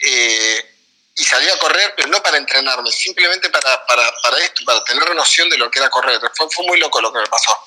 eh, 0.00 0.76
y 1.16 1.24
salía 1.24 1.54
a 1.54 1.58
correr, 1.58 1.94
pero 1.96 2.08
no 2.08 2.22
para 2.22 2.36
entrenarme, 2.36 2.90
simplemente 2.92 3.48
para, 3.48 3.86
para, 3.86 4.12
para 4.22 4.38
esto, 4.38 4.64
para 4.64 4.84
tener 4.84 5.14
noción 5.14 5.48
de 5.48 5.56
lo 5.56 5.70
que 5.70 5.78
era 5.78 5.88
correr. 5.88 6.20
Fue, 6.34 6.66
muy 6.66 6.78
loco 6.78 7.00
lo 7.00 7.12
que 7.12 7.20
me 7.20 7.26
pasó. 7.26 7.58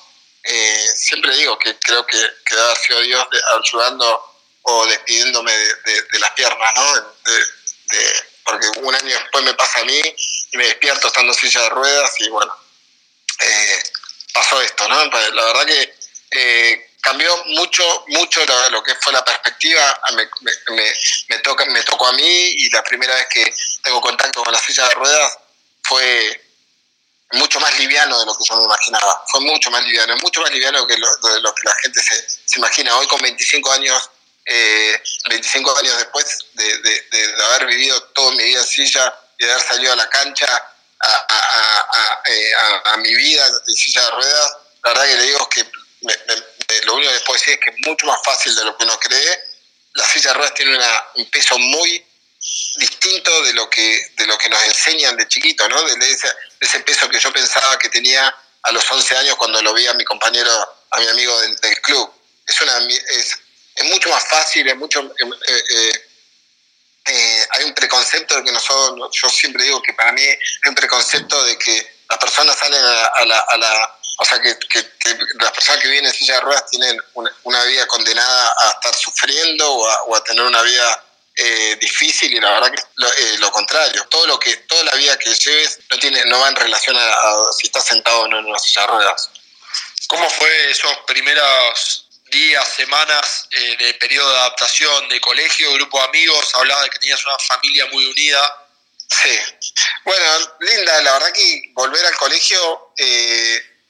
Eh, 0.44 0.86
siempre 0.94 1.34
digo 1.36 1.58
que 1.58 1.76
creo 1.78 2.06
que, 2.06 2.18
que 2.46 2.54
haber 2.54 2.76
sido 2.78 3.00
Dios 3.00 3.26
ayudando 3.58 4.36
o 4.62 4.86
despidiéndome 4.86 5.52
de, 5.52 6.02
de, 6.12 6.18
las 6.18 6.30
piernas, 6.32 6.72
¿no? 6.76 6.94
de, 6.94 8.30
porque 8.44 8.66
un 8.78 8.94
año 8.94 9.14
después 9.14 9.44
me 9.44 9.54
pasa 9.54 9.80
a 9.80 9.84
mí 9.84 10.00
y 10.52 10.56
me 10.56 10.66
despierto 10.66 11.08
estando 11.08 11.32
en 11.32 11.38
silla 11.38 11.62
de 11.62 11.68
ruedas 11.70 12.10
y 12.18 12.28
bueno, 12.28 12.54
eh, 13.40 13.82
pasó 14.32 14.60
esto, 14.60 14.88
¿no? 14.88 15.04
La 15.06 15.44
verdad 15.44 15.66
que 15.66 16.89
cambió 17.00 17.36
mucho, 17.46 18.04
mucho 18.08 18.40
lo, 18.70 18.82
que 18.82 18.94
fue 18.96 19.12
la 19.12 19.24
perspectiva, 19.24 20.00
me, 20.14 20.28
me, 20.40 20.92
me, 21.28 21.38
toca, 21.38 21.64
me 21.66 21.82
tocó 21.82 22.06
a 22.06 22.12
mí 22.12 22.22
y 22.24 22.70
la 22.70 22.82
primera 22.82 23.14
vez 23.14 23.26
que 23.32 23.54
tengo 23.82 24.00
contacto 24.00 24.42
con 24.42 24.52
la 24.52 24.58
silla 24.58 24.88
de 24.88 24.94
ruedas 24.94 25.38
fue 25.82 26.40
mucho 27.32 27.60
más 27.60 27.78
liviano 27.78 28.18
de 28.18 28.26
lo 28.26 28.36
que 28.36 28.44
yo 28.44 28.56
me 28.56 28.64
imaginaba. 28.64 29.24
Fue 29.30 29.40
mucho 29.40 29.70
más 29.70 29.84
liviano, 29.84 30.16
mucho 30.16 30.40
más 30.40 30.50
liviano 30.50 30.86
que 30.86 30.96
lo, 30.96 31.08
de 31.16 31.40
lo 31.40 31.54
que 31.54 31.62
la 31.64 31.74
gente 31.82 32.00
se, 32.02 32.14
se 32.28 32.58
imagina. 32.58 32.96
Hoy 32.96 33.06
con 33.06 33.20
25 33.20 33.72
años, 33.72 34.10
eh, 34.44 35.00
25 35.28 35.78
años 35.78 35.96
después 35.96 36.46
de, 36.54 36.78
de, 36.78 37.44
haber 37.44 37.66
vivido 37.66 38.02
toda 38.14 38.32
mi 38.32 38.44
vida 38.44 38.60
en 38.60 38.66
silla 38.66 39.14
y 39.38 39.46
de 39.46 39.52
haber 39.52 39.64
salido 39.64 39.92
a 39.92 39.96
la 39.96 40.08
cancha 40.08 40.46
a, 41.02 41.26
a, 41.28 42.22
eh, 42.26 42.52
a, 42.54 42.92
a 42.92 42.96
mi 42.98 43.14
vida 43.14 43.46
en 43.66 43.74
silla 43.74 44.04
de 44.04 44.10
ruedas, 44.10 44.56
la 44.84 44.90
verdad 44.90 45.06
que 45.06 45.16
le 45.16 45.22
digo 45.24 45.48
que 45.48 45.70
lo 46.90 46.96
único 46.96 47.12
que 47.12 47.20
puedo 47.20 47.38
decir 47.38 47.54
es 47.54 47.60
que 47.60 47.70
es 47.70 47.76
mucho 47.86 48.06
más 48.06 48.18
fácil 48.24 48.54
de 48.54 48.64
lo 48.64 48.76
que 48.76 48.84
uno 48.84 48.98
cree. 48.98 49.40
La 49.94 50.06
silla 50.06 50.30
de 50.30 50.34
ruedas 50.34 50.54
tiene 50.54 50.78
un 51.14 51.30
peso 51.30 51.58
muy 51.58 52.04
distinto 52.76 53.42
de 53.42 53.52
lo 53.52 53.68
que 53.68 54.12
de 54.16 54.26
lo 54.26 54.36
que 54.38 54.48
nos 54.48 54.62
enseñan 54.64 55.16
de 55.16 55.28
chiquito, 55.28 55.68
¿no? 55.68 55.82
De 55.82 56.10
ese, 56.10 56.80
peso 56.80 57.08
que 57.08 57.20
yo 57.20 57.32
pensaba 57.32 57.78
que 57.78 57.88
tenía 57.88 58.34
a 58.62 58.72
los 58.72 58.90
11 58.90 59.16
años 59.18 59.36
cuando 59.36 59.62
lo 59.62 59.72
vi 59.72 59.86
a 59.86 59.94
mi 59.94 60.04
compañero, 60.04 60.50
a 60.90 61.00
mi 61.00 61.06
amigo 61.06 61.40
del, 61.40 61.80
club. 61.82 62.12
Es, 62.46 63.38
mucho 63.84 64.10
más 64.10 64.26
fácil, 64.28 64.68
es 64.68 64.76
mucho... 64.76 65.00
Eh, 65.00 65.64
eh, 65.70 66.06
eh, 67.06 67.46
hay 67.50 67.64
un 67.64 67.74
preconcepto 67.74 68.36
de 68.36 68.44
que 68.44 68.52
nosotros, 68.52 69.10
yo 69.12 69.30
siempre 69.30 69.64
digo 69.64 69.80
que 69.80 69.94
para 69.94 70.12
mí 70.12 70.22
hay 70.22 70.68
un 70.68 70.74
preconcepto 70.74 71.42
de 71.44 71.56
que 71.56 72.00
las 72.10 72.18
personas 72.18 72.58
salen 72.58 72.82
a, 72.82 73.24
la, 73.24 73.38
a 73.38 73.56
la, 73.56 73.99
o 74.20 74.24
sea, 74.26 74.38
que, 74.38 74.54
que, 74.68 74.86
las 75.40 75.50
personas 75.52 75.80
que 75.80 75.88
viven 75.88 76.04
en 76.04 76.12
silla 76.12 76.34
de 76.34 76.40
ruedas 76.42 76.66
tienen 76.70 76.94
una, 77.14 77.64
vida 77.64 77.86
condenada 77.86 78.54
a 78.64 78.70
estar 78.72 78.94
sufriendo 78.94 79.66
o 79.72 80.14
a 80.14 80.22
tener 80.24 80.44
una 80.44 80.60
vida 80.60 81.04
eh, 81.36 81.78
difícil 81.80 82.30
y 82.34 82.38
la 82.38 82.50
verdad 82.50 82.70
que 82.70 82.82
lo, 82.96 83.08
eh, 83.10 83.38
lo, 83.38 83.50
contrario. 83.50 84.04
Todo 84.10 84.26
lo 84.26 84.38
que, 84.38 84.54
toda 84.56 84.84
la 84.84 84.94
vida 84.96 85.16
que 85.16 85.34
lleves 85.34 85.78
no 85.90 85.98
tiene, 85.98 86.22
no 86.26 86.38
va 86.38 86.50
en 86.50 86.56
relación 86.56 86.94
a, 86.98 87.12
si 87.58 87.68
estás 87.68 87.86
sentado 87.86 88.20
o 88.20 88.28
no 88.28 88.40
en 88.40 88.44
una 88.44 88.58
silla 88.58 88.82
de 88.82 88.88
ruedas. 88.88 89.30
¿Cómo 90.08 90.28
fue 90.28 90.70
esos 90.70 90.94
primeros 91.06 92.06
días, 92.30 92.68
semanas 92.74 93.48
eh, 93.52 93.76
de 93.78 93.94
periodo 93.94 94.30
de 94.30 94.38
adaptación, 94.38 95.08
de 95.08 95.18
colegio, 95.22 95.72
grupo 95.72 95.98
de 95.98 96.04
amigos? 96.08 96.54
Hablaba 96.56 96.82
de 96.82 96.90
que 96.90 96.98
tenías 96.98 97.24
una 97.24 97.38
familia 97.38 97.86
muy 97.86 98.04
unida. 98.04 98.66
Sí. 99.08 99.38
Bueno, 100.04 100.24
linda, 100.60 101.00
la 101.00 101.12
verdad 101.14 101.32
que 101.32 101.70
volver 101.72 102.04
al 102.04 102.16
colegio, 102.16 102.92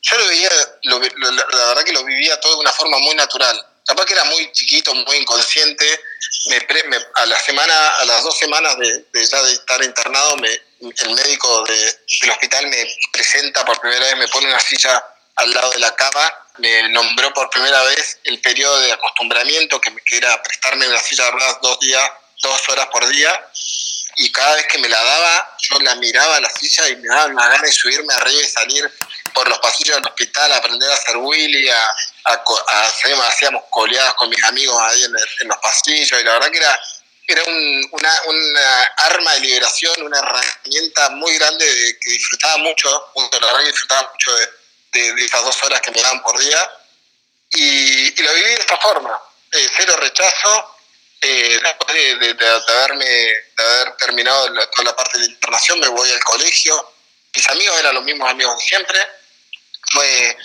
yo 0.03 0.19
lo 0.19 0.27
veía, 0.27 0.51
la 0.83 0.99
verdad 0.99 1.85
que 1.85 1.93
lo 1.93 2.05
vivía 2.05 2.39
todo 2.41 2.55
de 2.55 2.61
una 2.61 2.73
forma 2.73 2.99
muy 2.99 3.15
natural. 3.15 3.67
Capaz 3.87 4.05
que 4.05 4.13
era 4.13 4.25
muy 4.25 4.51
chiquito, 4.53 4.95
muy 4.95 5.17
inconsciente, 5.17 6.01
me, 6.47 6.97
a 7.15 7.27
la 7.27 7.39
semana, 7.41 7.97
a 7.97 8.05
las 8.05 8.23
dos 8.23 8.39
semanas 8.39 8.77
de, 8.79 9.05
ya 9.13 9.43
de 9.43 9.53
estar 9.53 9.83
internado, 9.83 10.37
me, 10.37 10.49
el 10.49 11.15
médico 11.15 11.65
del 11.65 12.31
hospital 12.31 12.67
me 12.69 12.87
presenta 13.13 13.65
por 13.65 13.81
primera 13.81 14.07
vez, 14.07 14.17
me 14.17 14.29
pone 14.29 14.47
una 14.47 14.61
silla 14.61 15.05
al 15.37 15.51
lado 15.53 15.71
de 15.71 15.79
la 15.79 15.95
cama, 15.97 16.33
me 16.59 16.89
nombró 16.91 17.33
por 17.35 17.51
primera 17.51 17.83
vez 17.85 18.19
el 18.25 18.41
periodo 18.41 18.79
de 18.81 18.93
acostumbramiento, 18.93 19.81
que, 19.81 19.95
que 20.07 20.17
era 20.17 20.41
prestarme 20.43 20.89
una 20.89 21.01
silla 21.01 21.25
de 21.25 21.31
ruedas 21.33 21.59
dos 21.63 21.81
días, 21.81 22.11
dos 22.43 22.69
horas 22.69 22.87
por 22.93 23.07
día, 23.09 23.49
y 24.17 24.31
cada 24.33 24.57
vez 24.57 24.67
que 24.67 24.79
me 24.79 24.89
la 24.89 25.03
daba, 25.03 25.57
yo 25.59 25.79
la 25.81 25.95
miraba 25.97 26.37
a 26.37 26.41
la 26.41 26.51
silla 26.51 26.89
y 26.89 26.97
me 26.97 27.09
daba 27.09 27.27
una 27.27 27.49
gana 27.49 27.63
de 27.63 27.73
subirme 27.73 28.13
arriba 28.15 28.41
y 28.43 28.47
salir 28.47 28.93
por 29.41 29.49
los 29.49 29.59
pasillos 29.59 29.97
del 29.97 30.07
hospital, 30.07 30.53
a 30.53 30.57
aprender 30.57 30.91
a 30.91 30.95
hacer 30.95 31.17
Willy, 31.17 31.67
a, 31.71 31.97
a, 32.25 33.27
hacíamos 33.27 33.65
coleadas 33.71 34.13
con 34.15 34.29
mis 34.29 34.45
amigos 34.45 34.77
ahí 34.83 35.03
en, 35.03 35.49
los 35.49 35.57
pasillos, 35.59 36.21
y 36.21 36.25
la 36.25 36.33
verdad 36.35 36.51
que 36.51 36.59
era, 36.59 36.81
era 37.27 37.43
una, 37.45 38.23
una, 38.27 38.83
arma 38.99 39.33
de 39.33 39.41
liberación, 39.41 40.03
una 40.03 40.19
herramienta 40.19 41.09
muy 41.11 41.39
grande 41.39 41.65
de, 41.65 41.99
que 41.99 42.11
disfrutaba 42.11 42.59
mucho, 42.59 43.13
la 43.17 43.47
verdad 43.47 43.61
que 43.61 43.71
disfrutaba 43.71 44.11
mucho 44.13 44.31
de, 44.37 45.15
de, 45.15 45.25
esas 45.25 45.43
dos 45.43 45.63
horas 45.65 45.81
que 45.81 45.91
me 45.91 46.03
daban 46.03 46.23
por 46.23 46.39
día, 46.39 46.71
y, 47.53 48.23
lo 48.23 48.35
viví 48.35 48.51
de 48.51 48.55
esta 48.57 48.77
forma, 48.77 49.19
eh, 49.53 49.69
cero 49.75 49.97
rechazo, 49.97 50.77
eh, 51.23 51.59
después 51.63 51.95
de, 51.95 52.35
de, 52.35 52.47
haberme, 52.47 53.07
de 53.07 53.65
haber 53.65 53.97
terminado 53.97 54.53
toda 54.71 54.85
la 54.85 54.97
parte 54.97 55.19
de 55.19 55.25
internación, 55.25 55.81
me 55.81 55.89
voy 55.89 56.11
al 56.11 56.23
colegio, 56.25 56.93
mis 57.35 57.49
amigos 57.49 57.79
eran 57.79 57.95
los 57.95 58.05
mismos 58.05 58.29
amigos 58.29 58.59
de 58.59 58.65
siempre, 58.65 59.20
fue, 59.91 60.37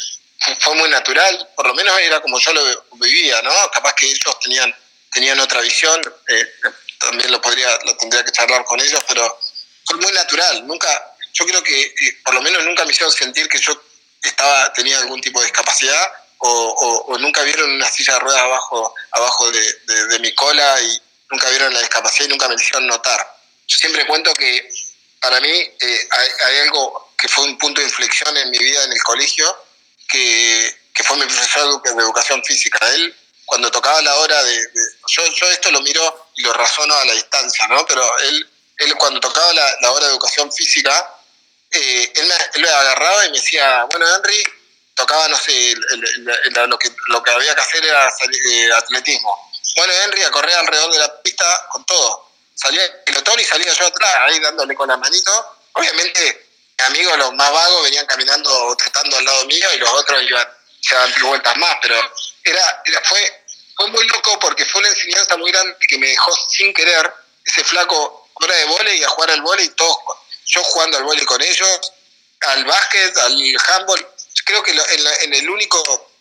fue 0.59 0.75
muy 0.75 0.89
natural, 0.89 1.49
por 1.55 1.67
lo 1.67 1.73
menos 1.73 1.97
era 1.99 2.21
como 2.21 2.39
yo 2.39 2.53
lo 2.53 2.85
vivía, 2.93 3.41
¿no? 3.41 3.51
Capaz 3.71 3.93
que 3.93 4.07
ellos 4.07 4.39
tenían, 4.41 4.75
tenían 5.11 5.39
otra 5.39 5.61
visión, 5.61 6.01
eh, 6.27 6.45
también 6.99 7.31
lo 7.31 7.41
podría, 7.41 7.69
lo 7.85 7.95
tendría 7.97 8.23
que 8.23 8.31
charlar 8.31 8.63
con 8.65 8.79
ellos, 8.79 9.03
pero 9.07 9.39
fue 9.85 9.97
muy 9.97 10.11
natural, 10.11 10.65
nunca, 10.65 10.87
yo 11.33 11.45
creo 11.45 11.61
que 11.63 11.81
eh, 11.81 12.17
por 12.23 12.33
lo 12.33 12.41
menos 12.41 12.63
nunca 12.63 12.85
me 12.85 12.91
hicieron 12.91 13.13
sentir 13.13 13.47
que 13.47 13.59
yo 13.59 13.79
estaba, 14.21 14.73
tenía 14.73 14.99
algún 14.99 15.21
tipo 15.21 15.39
de 15.39 15.45
discapacidad 15.45 16.11
o, 16.39 17.17
nunca 17.19 17.43
vieron 17.43 17.71
una 17.71 17.89
silla 17.89 18.13
de 18.13 18.19
ruedas 18.19 18.41
abajo, 18.41 18.93
abajo 19.11 19.51
de, 19.51 20.19
mi 20.19 20.33
cola 20.33 20.81
y 20.81 21.01
nunca 21.31 21.49
vieron 21.49 21.73
la 21.73 21.79
discapacidad 21.79 22.25
y 22.25 22.29
nunca 22.29 22.47
me 22.47 22.55
hicieron 22.55 22.87
notar. 22.87 23.35
Yo 23.67 23.77
siempre 23.77 24.05
cuento 24.05 24.33
que 24.33 24.69
para 25.19 25.39
mí 25.39 25.49
eh, 25.49 26.07
hay, 26.45 26.57
algo 26.63 27.04
que 27.25 27.33
fue 27.33 27.45
un 27.45 27.57
punto 27.57 27.81
de 27.81 27.87
inflexión 27.87 28.37
en 28.37 28.51
mi 28.51 28.59
vida 28.59 28.83
en 28.83 28.93
el 28.93 29.01
colegio, 29.01 29.57
que, 30.07 30.79
que 30.93 31.03
fue 31.03 31.17
mi 31.17 31.25
profesor 31.25 31.81
de 31.81 31.89
educación 31.89 32.43
física. 32.43 32.77
Él, 32.93 33.15
cuando 33.45 33.71
tocaba 33.71 33.99
la 34.03 34.15
hora 34.17 34.43
de... 34.43 34.69
yo, 35.07 35.25
yo, 35.33 35.49
esto 35.49 35.71
lo 35.71 35.81
miro 35.81 36.29
y 36.35 36.43
lo 36.43 36.53
razono 36.53 36.93
a 36.93 37.03
la 37.03 37.13
distancia, 37.13 37.67
¿no? 37.67 37.83
Pero 37.87 38.03
él, 38.19 38.47
él 38.77 38.95
cuando 38.95 39.19
tocaba 39.19 39.51
la, 39.53 39.75
la 39.81 39.91
hora 39.91 40.05
de 40.05 40.11
educación 40.11 40.53
física, 40.53 41.15
eh, 41.71 42.11
él, 42.13 42.27
me, 42.27 42.35
él, 42.53 42.61
me, 42.61 42.69
agarraba 42.69 43.25
y 43.25 43.31
me 43.31 43.39
decía, 43.39 43.85
bueno, 43.85 44.05
Henry, 44.15 44.43
tocaba, 44.93 45.27
no 45.27 45.35
sé, 45.35 45.73
lo, 46.67 46.77
que, 46.77 46.91
lo 47.07 47.23
que 47.23 47.31
había 47.31 47.55
que 47.55 47.61
hacer 47.61 47.83
era 47.83 48.07
eh, 48.07 48.69
atletismo. 48.71 49.51
Bueno, 49.77 49.93
Henry 50.03 50.21
a 50.21 50.29
correr 50.29 50.53
alrededor 50.53 50.93
de 50.93 50.99
la 50.99 51.21
pista 51.23 51.65
con 51.71 51.83
todo. 51.85 52.29
Salía 52.53 52.85
el 52.85 52.91
pelotón 53.03 53.39
y 53.39 53.43
salía 53.45 53.73
yo 53.73 53.87
atrás, 53.87 54.15
ahí 54.27 54.39
dándole 54.39 54.75
con 54.75 54.87
la 54.87 54.97
manito. 54.97 55.31
Obviamente, 55.73 56.44
amigos, 56.83 57.17
los 57.17 57.33
más 57.33 57.51
vagos, 57.51 57.83
venían 57.83 58.05
caminando 58.05 58.75
tratando 58.77 59.17
al 59.17 59.25
lado 59.25 59.45
mío 59.45 59.67
y 59.73 59.77
los 59.77 59.89
otros 59.89 60.21
iban, 60.23 60.47
se 60.81 60.95
daban 60.95 61.13
vueltas 61.21 61.57
más, 61.57 61.77
pero 61.81 61.95
era, 62.43 62.83
fue, 63.03 63.43
fue 63.75 63.87
muy 63.87 64.05
loco 64.07 64.37
porque 64.39 64.65
fue 64.65 64.81
una 64.81 64.89
enseñanza 64.89 65.37
muy 65.37 65.51
grande 65.51 65.75
que 65.87 65.97
me 65.97 66.07
dejó 66.07 66.31
sin 66.49 66.73
querer 66.73 67.11
ese 67.43 67.63
flaco 67.63 68.29
hora 68.33 68.55
de 68.55 68.65
vole 68.65 68.95
y 68.95 69.03
a 69.03 69.09
jugar 69.09 69.31
al 69.31 69.41
vole 69.41 69.63
y 69.63 69.69
todos, 69.69 69.97
yo 70.45 70.63
jugando 70.63 70.97
al 70.97 71.03
vole 71.03 71.25
con 71.25 71.41
ellos, 71.41 71.79
al 72.41 72.65
básquet, 72.65 73.17
al 73.17 73.57
handball, 73.69 74.07
creo 74.43 74.61
que 74.61 74.71
en, 74.71 75.33
el 75.33 75.49
único, 75.49 76.11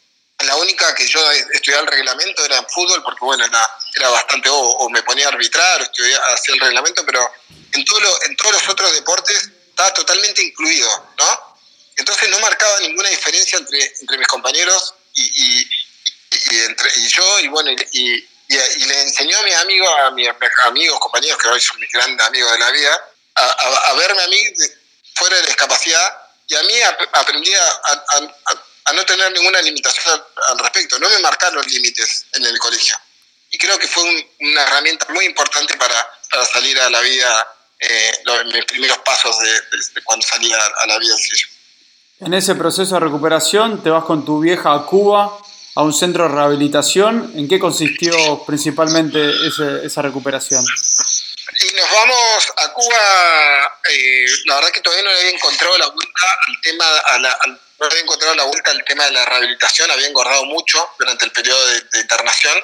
la 0.40 0.56
única 0.56 0.94
que 0.94 1.06
yo 1.06 1.20
estudiaba 1.52 1.82
el 1.82 1.88
reglamento 1.88 2.44
era 2.44 2.58
en 2.58 2.68
fútbol, 2.68 3.02
porque 3.02 3.25
bueno, 3.25 3.44
era, 3.44 3.78
era 3.94 4.08
bastante, 4.11 4.49
o, 4.50 4.88
me 4.88 5.02
ponía 5.02 5.26
a 5.26 5.30
arbitrar, 5.30 5.80
o 5.80 5.84
estudiaba, 5.84 6.25
hacía 6.28 6.54
el 6.54 6.61
reglamento, 6.61 7.04
pero 7.04 7.30
en, 7.73 7.84
todo 7.84 8.23
en 8.23 8.37
todos 8.37 8.52
los 8.52 8.68
otros 8.68 8.92
deportes 8.92 9.50
estaba 9.74 9.92
totalmente 9.92 10.42
incluido, 10.42 10.88
¿no? 11.18 11.56
Entonces 11.96 12.28
no 12.28 12.38
marcaba 12.40 12.80
ninguna 12.80 13.08
diferencia 13.08 13.58
entre, 13.58 13.92
entre 14.00 14.18
mis 14.18 14.26
compañeros 14.26 14.94
y, 15.14 15.60
y, 15.60 16.60
entre, 16.60 16.90
y 16.96 17.08
yo, 17.08 17.40
y 17.40 17.48
bueno, 17.48 17.70
y, 17.92 18.28
le 18.48 19.02
enseñó 19.02 19.38
a 19.38 19.42
mis 19.42 19.54
amigos, 19.56 19.90
a 20.04 20.10
mis 20.12 20.28
amigos, 20.66 20.98
compañeros, 21.00 21.38
que 21.38 21.48
hoy 21.48 21.60
son 21.60 21.78
mis 21.80 21.90
grandes 21.90 22.24
amigos 22.26 22.52
de 22.52 22.58
la 22.58 22.70
vida, 22.70 23.04
a, 23.36 23.44
a 23.90 23.92
verme 23.94 24.22
a 24.22 24.28
mí 24.28 24.38
fuera 25.14 25.36
de 25.36 25.46
discapacidad 25.46 26.24
y 26.46 26.54
a 26.54 26.62
mí 26.62 26.74
aprendí 27.12 27.52
a, 27.54 28.92
no 28.92 29.04
tener 29.06 29.32
ninguna 29.32 29.62
limitación 29.62 30.22
al, 30.48 30.58
respecto. 30.58 30.98
No 30.98 31.08
me 31.08 31.18
marcaron 31.18 31.64
límites 31.66 32.26
en 32.32 32.44
el 32.44 32.58
colegio. 32.58 32.96
Y 33.50 33.58
creo 33.58 33.78
que 33.78 33.88
fue 33.88 34.02
una 34.40 34.62
herramienta 34.62 35.06
muy 35.10 35.24
importante 35.24 35.76
para, 35.76 36.10
salir 36.52 36.78
a 36.80 36.90
la 36.90 37.00
vida, 37.00 37.56
eh, 37.80 38.12
los, 38.24 38.44
mis 38.46 38.64
primeros 38.64 38.98
pasos 38.98 39.36
de, 39.40 40.02
cuando 40.02 40.26
salí 40.26 40.52
a, 40.52 40.86
la 40.86 40.98
vida 40.98 41.14
En 42.20 42.34
ese 42.34 42.54
proceso 42.54 42.94
de 42.94 43.00
recuperación 43.00 43.82
te 43.82 43.90
vas 43.90 44.04
con 44.04 44.24
tu 44.24 44.40
vieja 44.40 44.74
a 44.74 44.86
Cuba, 44.86 45.38
a 45.74 45.82
un 45.82 45.92
centro 45.92 46.28
de 46.28 46.34
rehabilitación. 46.34 47.32
¿En 47.36 47.48
qué 47.48 47.58
consistió 47.58 48.44
principalmente 48.46 49.32
esa 49.84 50.02
recuperación? 50.02 50.64
Y 50.64 51.74
nos 51.74 51.90
vamos 51.90 52.52
a 52.56 52.72
Cuba, 52.72 53.72
eh, 53.90 54.26
la 54.46 54.56
verdad 54.56 54.70
que 54.70 54.80
todavía 54.80 55.04
no 55.04 55.10
había 55.10 55.30
encontrado 55.30 55.78
la 55.78 55.88
vuelta 55.88 56.22
al 56.46 56.60
tema, 56.62 56.84
no 57.78 57.86
había 57.86 58.00
encontrado 58.00 58.34
la 58.34 58.44
vuelta 58.44 58.70
al 58.70 58.84
tema 58.84 59.04
de 59.04 59.12
la 59.12 59.24
rehabilitación, 59.24 59.90
había 59.90 60.06
engordado 60.06 60.44
mucho 60.44 60.88
durante 60.98 61.24
el 61.24 61.32
periodo 61.32 61.66
de, 61.66 62.00
internación. 62.00 62.54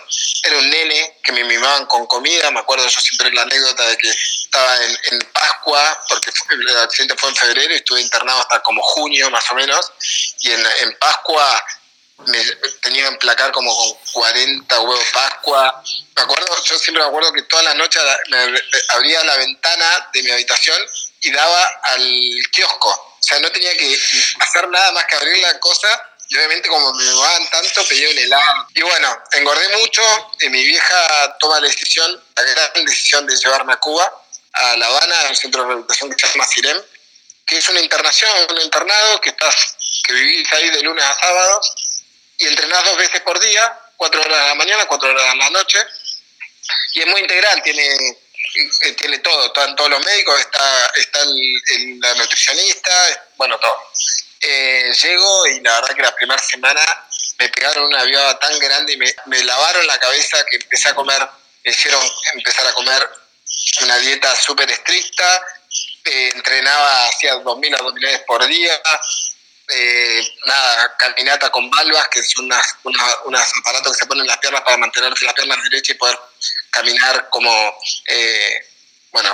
Era 0.43 0.59
un 0.59 0.71
nene 0.71 1.19
que 1.23 1.33
me 1.33 1.45
mimaban 1.45 1.87
con 1.87 2.07
comida, 2.07 2.51
me 2.51 2.61
acuerdo 2.61 2.87
yo 2.87 3.01
siempre 3.01 3.33
la 3.33 3.43
anécdota 3.43 3.87
de 3.89 3.97
que 3.97 4.09
estaba 4.09 4.77
en, 4.85 5.21
Pascua, 5.33 6.05
porque 6.09 6.31
el 6.51 6.77
accidente 6.79 7.17
fue 7.17 7.31
en 7.31 7.37
febrero 7.37 7.73
y 7.73 7.77
estuve 7.77 8.01
internado 8.01 8.41
hasta 8.41 8.61
como 8.63 8.83
junio 8.83 9.31
más 9.31 9.51
o 9.51 9.55
menos, 9.55 9.93
y 10.41 10.51
en, 10.51 10.67
en 10.83 10.99
Pascua 10.99 11.65
me 12.27 12.39
tenía 12.83 13.03
que 13.03 13.09
emplacar 13.09 13.51
como 13.53 13.75
con 13.75 13.93
40 14.13 14.81
huevos 14.81 15.05
Pascua. 15.13 15.83
Me 16.17 16.23
acuerdo, 16.23 16.65
yo 16.65 16.79
siempre 16.79 17.03
me 17.03 17.09
acuerdo 17.09 17.33
que 17.33 17.43
todas 17.43 17.65
las 17.65 17.77
noches 17.77 18.03
me 18.29 18.39
abría 18.91 19.25
la 19.25 19.37
ventana 19.37 20.09
de 20.13 20.23
mi 20.23 20.31
habitación 20.31 20.79
y 21.21 21.31
daba 21.31 21.81
al 21.83 22.41
kiosco. 22.53 23.10
O 23.21 23.23
sea, 23.23 23.39
no 23.41 23.53
tenía 23.53 23.77
que 23.77 23.99
hacer 24.41 24.69
nada 24.69 24.93
más 24.93 25.05
que 25.05 25.17
abrir 25.17 25.39
la 25.39 25.59
cosa 25.61 26.11
y 26.31 26.37
obviamente 26.37 26.69
como 26.69 26.93
me 26.95 27.13
van 27.13 27.51
tanto, 27.51 27.85
pedí 27.89 28.07
un 28.07 28.19
helado. 28.19 28.69
Y 28.75 28.83
bueno, 28.83 29.19
engordé 29.33 29.69
mucho 29.79 30.03
y 30.41 30.49
mi 30.49 30.65
vieja 30.65 31.37
toma 31.41 31.59
la 31.59 31.67
decisión, 31.67 32.23
la 32.37 32.43
gran 32.45 32.85
decisión 32.85 33.27
de 33.27 33.37
llevarme 33.37 33.73
a 33.73 33.77
Cuba, 33.79 34.11
a 34.53 34.77
La 34.77 34.87
Habana, 34.87 35.27
a 35.27 35.29
un 35.31 35.37
centro 35.37 35.63
de 35.63 35.69
rehabilitación 35.69 36.09
que 36.09 36.27
se 36.27 36.33
llama 36.33 36.47
CIREM, 36.47 36.83
que 37.45 37.59
es 37.59 37.69
una 37.69 37.81
internación, 37.81 38.31
un 38.49 38.61
internado 38.61 39.21
que 39.21 39.31
estás, 39.31 39.77
que 40.05 40.13
vivís 40.13 40.53
ahí 40.53 40.71
de 40.71 40.83
lunes 40.83 41.05
a 41.05 41.19
sábado 41.21 41.61
y 42.39 42.47
entrenás 42.47 42.85
dos 42.85 42.97
veces 42.97 43.21
por 43.23 43.41
día, 43.41 43.81
cuatro 43.97 44.21
horas 44.21 44.39
de 44.39 44.49
la 44.51 44.55
mañana, 44.55 44.87
cuatro 44.87 45.11
horas 45.11 45.33
de 45.33 45.37
la 45.37 45.51
noche. 45.51 45.85
Y 46.93 47.01
es 47.01 47.07
muy 47.09 47.23
integral, 47.23 47.61
tiene 47.65 48.19
tiene 48.97 49.19
todo, 49.19 49.47
están 49.47 49.77
todos 49.77 49.91
los 49.91 50.05
médicos, 50.05 50.39
está, 50.41 50.87
está 50.97 51.23
el, 51.23 52.01
la 52.01 52.15
nutricionista, 52.15 52.91
bueno, 53.37 53.59
todo. 53.59 53.91
Eh, 54.41 54.93
llego 55.03 55.47
y 55.47 55.61
la 55.61 55.81
verdad 55.81 55.95
que 55.95 56.03
la 56.03 56.15
primera 56.15 56.43
semana 56.43 56.81
me 57.39 57.49
pegaron 57.51 57.85
una 57.85 58.05
viada 58.05 58.39
tan 58.39 58.59
grande 58.59 58.95
y 58.95 58.97
me, 58.97 59.15
me, 59.27 59.45
lavaron 59.45 59.87
la 59.87 59.99
cabeza 59.99 60.45
que 60.51 60.57
empecé 60.57 60.89
a 60.89 60.95
comer, 60.95 61.27
me 61.65 61.71
hicieron 61.71 62.03
empezar 62.35 62.67
a 62.67 62.73
comer 62.73 63.09
una 63.83 63.99
dieta 63.99 64.35
súper 64.37 64.71
estricta, 64.71 65.47
eh, 66.05 66.31
entrenaba, 66.35 67.07
hacía 67.09 67.35
2.000 67.37 67.79
abdominales 67.79 68.21
por 68.27 68.45
día, 68.47 68.81
eh, 69.73 70.35
nada, 70.47 70.97
caminata 70.97 71.51
con 71.51 71.71
valvas, 71.71 72.09
que 72.09 72.23
son 72.23 72.47
unas, 72.47 72.77
unos 73.25 73.53
aparatos 73.61 73.93
que 73.93 73.99
se 73.99 74.07
ponen 74.07 74.23
en 74.23 74.29
las 74.29 74.39
piernas 74.39 74.63
para 74.63 74.77
mantener 74.77 75.11
las 75.23 75.35
piernas 75.35 75.63
derechas 75.65 75.95
y 75.95 75.99
poder 75.99 76.19
caminar 76.71 77.29
como, 77.31 77.53
eh, 78.07 78.67
bueno, 79.13 79.33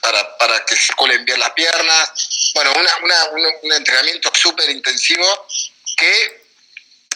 para, 0.00 0.38
para, 0.38 0.64
que 0.64 0.76
circulen 0.76 1.24
bien 1.24 1.40
las 1.40 1.50
piernas. 1.52 2.52
Bueno, 2.54 2.72
una, 2.74 3.24
un 3.62 3.72
entrenamiento 3.72 4.30
súper 4.34 4.68
intensivo 4.70 5.46
que 5.96 6.40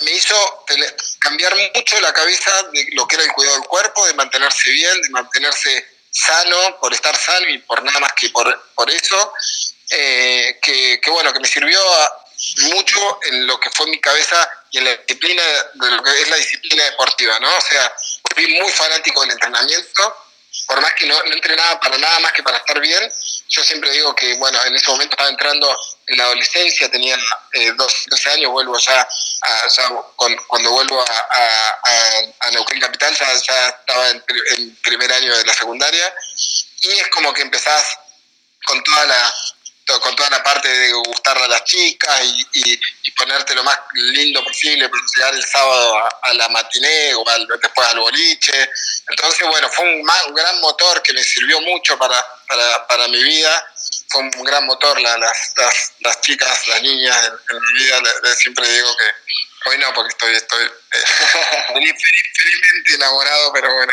me 0.02 0.10
hizo 0.12 0.64
cambiar 1.20 1.54
mucho 1.74 2.00
la 2.00 2.12
cabeza 2.12 2.50
de 2.72 2.88
lo 2.92 3.06
que 3.06 3.16
era 3.16 3.24
el 3.24 3.32
cuidado 3.32 3.56
del 3.56 3.68
cuerpo, 3.68 4.06
de 4.06 4.14
mantenerse 4.14 4.70
bien, 4.70 5.00
de 5.02 5.10
mantenerse 5.10 5.88
sano, 6.10 6.78
por 6.80 6.92
estar 6.92 7.16
sano 7.16 7.48
y 7.48 7.58
por 7.58 7.82
nada 7.82 8.00
más 8.00 8.12
que 8.12 8.28
por, 8.30 8.70
por 8.74 8.90
eso. 8.90 9.32
Eh, 9.90 10.58
que, 10.62 11.10
bueno, 11.10 11.32
que 11.32 11.40
me 11.40 11.48
sirvió 11.48 11.80
mucho 12.72 13.20
en 13.24 13.46
lo 13.46 13.58
que 13.60 13.70
fue 13.70 13.86
mi 13.86 14.00
cabeza 14.00 14.48
y 14.70 14.78
en 14.78 14.84
la 14.84 14.96
disciplina 14.96 15.42
de 15.74 15.90
lo 15.90 16.02
que 16.02 16.22
es 16.22 16.28
la 16.28 16.36
disciplina 16.36 16.84
deportiva, 16.84 17.38
¿no? 17.40 17.56
O 17.56 17.60
sea, 17.60 17.94
fui 18.34 18.46
muy 18.58 18.70
fanático 18.72 19.20
del 19.22 19.32
entrenamiento, 19.32 20.16
por 20.66 20.80
más 20.80 20.92
que 20.94 21.06
no, 21.06 21.22
no 21.24 21.32
entrenaba 21.32 21.78
para 21.80 21.98
nada 21.98 22.18
más 22.20 22.32
que 22.32 22.42
para 22.42 22.58
estar 22.58 22.80
bien. 22.80 23.12
Yo 23.48 23.62
siempre 23.62 23.90
digo 23.90 24.14
que, 24.14 24.34
bueno, 24.34 24.62
en 24.64 24.74
ese 24.74 24.90
momento 24.90 25.14
estaba 25.14 25.28
entrando 25.28 25.78
en 26.06 26.16
la 26.16 26.24
adolescencia, 26.24 26.90
tenía 26.90 27.16
eh, 27.52 27.72
12, 27.72 28.30
años, 28.30 28.50
vuelvo 28.50 28.78
ya, 28.78 29.06
cuando 30.16 30.70
vuelvo 30.70 31.00
a, 31.00 31.28
a, 31.30 32.22
a, 32.40 32.50
Neuquén 32.50 32.80
Capital, 32.80 33.14
ya, 33.16 33.32
estaba 33.68 34.10
en, 34.10 34.24
en 34.56 34.76
primer 34.76 35.12
año 35.12 35.36
de 35.36 35.44
la 35.44 35.52
secundaria, 35.52 36.14
y 36.80 36.88
es 36.88 37.08
como 37.08 37.32
que 37.32 37.42
empezás 37.42 37.98
con 38.64 38.82
toda 38.82 39.06
la 39.06 39.34
con 40.00 40.14
toda 40.16 40.30
la 40.30 40.42
parte 40.42 40.68
de 40.68 40.92
gustarle 40.92 41.44
a 41.44 41.48
las 41.48 41.64
chicas 41.64 42.22
y, 42.52 42.80
ponerte 43.16 43.54
lo 43.54 43.62
más 43.62 43.78
lindo 43.92 44.42
posible 44.42 44.88
para 44.88 45.02
llegar 45.14 45.34
el 45.34 45.44
sábado 45.44 45.96
a, 46.22 46.34
la 46.34 46.48
matiné 46.48 47.14
o 47.14 47.24
después 47.62 47.88
al 47.88 48.00
boliche. 48.00 48.68
Entonces, 49.08 49.46
bueno, 49.46 49.70
fue 49.70 49.84
un, 49.84 50.04
gran 50.34 50.60
motor 50.60 51.00
que 51.00 51.12
me 51.12 51.22
sirvió 51.22 51.60
mucho 51.60 51.96
para, 51.96 52.22
para, 52.88 53.06
mi 53.08 53.22
vida. 53.22 53.72
Fue 54.08 54.20
un 54.20 54.30
gran 54.44 54.66
motor 54.66 55.00
las, 55.00 55.52
las, 55.56 55.92
las, 56.00 56.20
chicas, 56.22 56.66
las 56.66 56.82
niñas 56.82 57.26
en, 57.26 57.60
mi 57.60 57.84
vida. 57.84 58.02
siempre 58.36 58.68
digo 58.68 58.96
que 58.96 59.70
hoy 59.70 59.78
no, 59.78 59.94
porque 59.94 60.10
estoy, 60.10 60.34
estoy 60.34 60.64
eh, 60.64 61.04
felizmente 62.36 62.94
enamorado, 62.94 63.52
pero 63.52 63.72
bueno, 63.74 63.92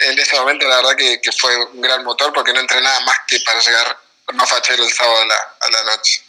en 0.00 0.18
ese 0.18 0.36
momento 0.36 0.68
la 0.68 0.76
verdad 0.76 0.96
que, 0.96 1.20
que 1.22 1.32
fue 1.32 1.56
un 1.56 1.80
gran 1.80 2.04
motor 2.04 2.32
porque 2.34 2.52
no 2.52 2.60
entré 2.60 2.80
nada 2.82 3.00
más 3.00 3.18
que 3.26 3.40
para 3.40 3.60
llegar 3.60 4.07
fachero 4.46 4.84
el 4.84 4.92
sábado 4.92 5.22
a 5.22 5.70
la, 5.70 5.84
noche. 5.84 6.22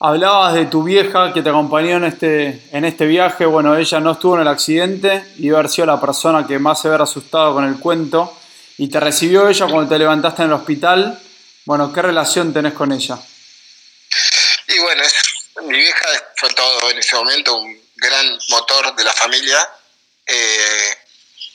Hablabas 0.00 0.54
de 0.54 0.66
tu 0.66 0.82
vieja 0.82 1.32
que 1.32 1.42
te 1.42 1.50
acompañó 1.50 1.96
en 1.96 2.04
este, 2.04 2.62
en 2.72 2.84
este 2.84 3.06
viaje. 3.06 3.44
Bueno, 3.44 3.76
ella 3.76 4.00
no 4.00 4.12
estuvo 4.12 4.36
en 4.36 4.42
el 4.42 4.48
accidente 4.48 5.24
y 5.38 5.50
haber 5.50 5.68
sido 5.68 5.86
la 5.86 6.00
persona 6.00 6.46
que 6.46 6.58
más 6.58 6.80
se 6.80 6.88
había 6.88 7.02
asustado 7.02 7.54
con 7.54 7.64
el 7.64 7.78
cuento. 7.78 8.36
Y 8.78 8.88
te 8.88 8.98
recibió 8.98 9.48
ella 9.48 9.66
cuando 9.66 9.88
te 9.88 9.98
levantaste 9.98 10.42
en 10.42 10.48
el 10.48 10.54
hospital. 10.54 11.20
Bueno, 11.66 11.92
¿qué 11.92 12.00
relación 12.00 12.52
tenés 12.52 12.72
con 12.72 12.92
ella? 12.92 13.18
Y 14.68 14.78
bueno, 14.78 15.02
mi 15.64 15.78
vieja 15.78 16.08
fue 16.36 16.48
todo 16.50 16.90
en 16.90 16.98
ese 16.98 17.14
momento, 17.16 17.56
un 17.56 17.80
gran 17.96 18.38
motor 18.48 18.94
de 18.94 19.04
la 19.04 19.12
familia. 19.12 19.58
Eh, 20.26 20.96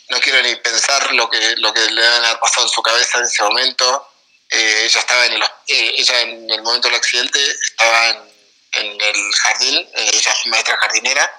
no 0.09 0.19
quiero 0.19 0.41
ni 0.43 0.55
pensar 0.57 1.13
lo 1.13 1.29
que, 1.29 1.55
lo 1.57 1.73
que 1.73 1.89
le 1.89 2.05
han 2.05 2.39
pasado 2.39 2.67
en 2.67 2.71
su 2.71 2.81
cabeza 2.83 3.17
en 3.17 3.23
ese 3.23 3.41
momento. 3.43 4.07
Eh, 4.55 4.85
ella 4.85 4.99
estaba 5.01 5.25
en 5.25 5.33
el, 5.33 5.43
eh, 5.43 5.95
ella 5.97 6.21
en 6.21 6.49
el 6.49 6.61
momento 6.61 6.87
del 6.87 6.95
accidente 6.95 7.39
estaba 7.61 8.09
en, 8.71 9.01
el 9.01 9.35
jardín, 9.35 9.89
eh, 9.93 10.11
ella 10.13 10.31
es 10.31 10.47
maestra 10.47 10.77
jardinera, 10.77 11.37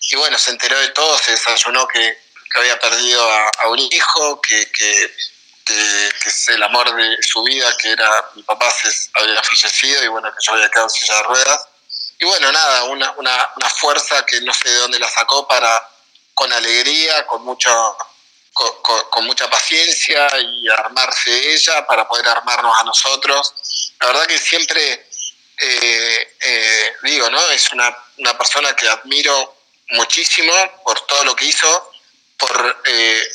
y 0.00 0.16
bueno, 0.16 0.36
se 0.36 0.50
enteró 0.50 0.76
de 0.80 0.88
todo, 0.88 1.16
se 1.18 1.30
desayunó 1.30 1.86
que, 1.86 2.18
había 2.56 2.80
perdido 2.80 3.22
a, 3.30 3.68
un 3.68 3.78
hijo, 3.78 4.40
que, 4.40 4.68
que, 4.72 5.14
es 6.26 6.48
el 6.48 6.60
amor 6.64 6.92
de 6.92 7.22
su 7.22 7.44
vida, 7.44 7.72
que 7.76 7.92
era 7.92 8.10
mi 8.34 8.42
papá 8.42 8.68
se 8.72 8.88
había 9.14 9.40
fallecido 9.40 10.02
y 10.02 10.08
bueno, 10.08 10.32
que 10.32 10.44
yo 10.44 10.54
había 10.54 10.68
quedado 10.68 10.88
en 10.88 10.90
silla 10.90 11.14
de 11.14 11.22
ruedas. 11.22 11.68
Y 12.18 12.24
bueno, 12.24 12.50
nada, 12.50 12.84
una, 12.84 13.12
una, 13.12 13.50
una 13.54 13.68
fuerza 13.68 14.26
que 14.26 14.40
no 14.40 14.52
sé 14.52 14.68
de 14.68 14.78
dónde 14.78 14.98
la 14.98 15.08
sacó 15.08 15.46
para, 15.46 15.88
con 16.34 16.52
alegría, 16.52 17.24
con 17.28 17.44
mucho 17.44 17.96
con, 19.10 19.24
mucha 19.26 19.48
paciencia 19.48 20.28
y 20.40 20.68
armarse 20.68 21.52
ella 21.52 21.86
para 21.86 22.06
poder 22.06 22.28
armarnos 22.28 22.74
a 22.78 22.84
nosotros. 22.84 23.54
La 24.00 24.08
verdad 24.08 24.26
que 24.26 24.38
siempre 24.38 25.06
eh, 25.58 26.36
eh, 26.40 26.92
digo, 27.02 27.30
¿no? 27.30 27.50
Es 27.50 27.70
una, 27.72 27.94
una, 28.18 28.36
persona 28.36 28.74
que 28.74 28.88
admiro 28.88 29.56
muchísimo 29.90 30.52
por 30.84 31.00
todo 31.06 31.24
lo 31.24 31.36
que 31.36 31.44
hizo, 31.44 31.92
por, 32.38 32.82
eh, 32.86 33.28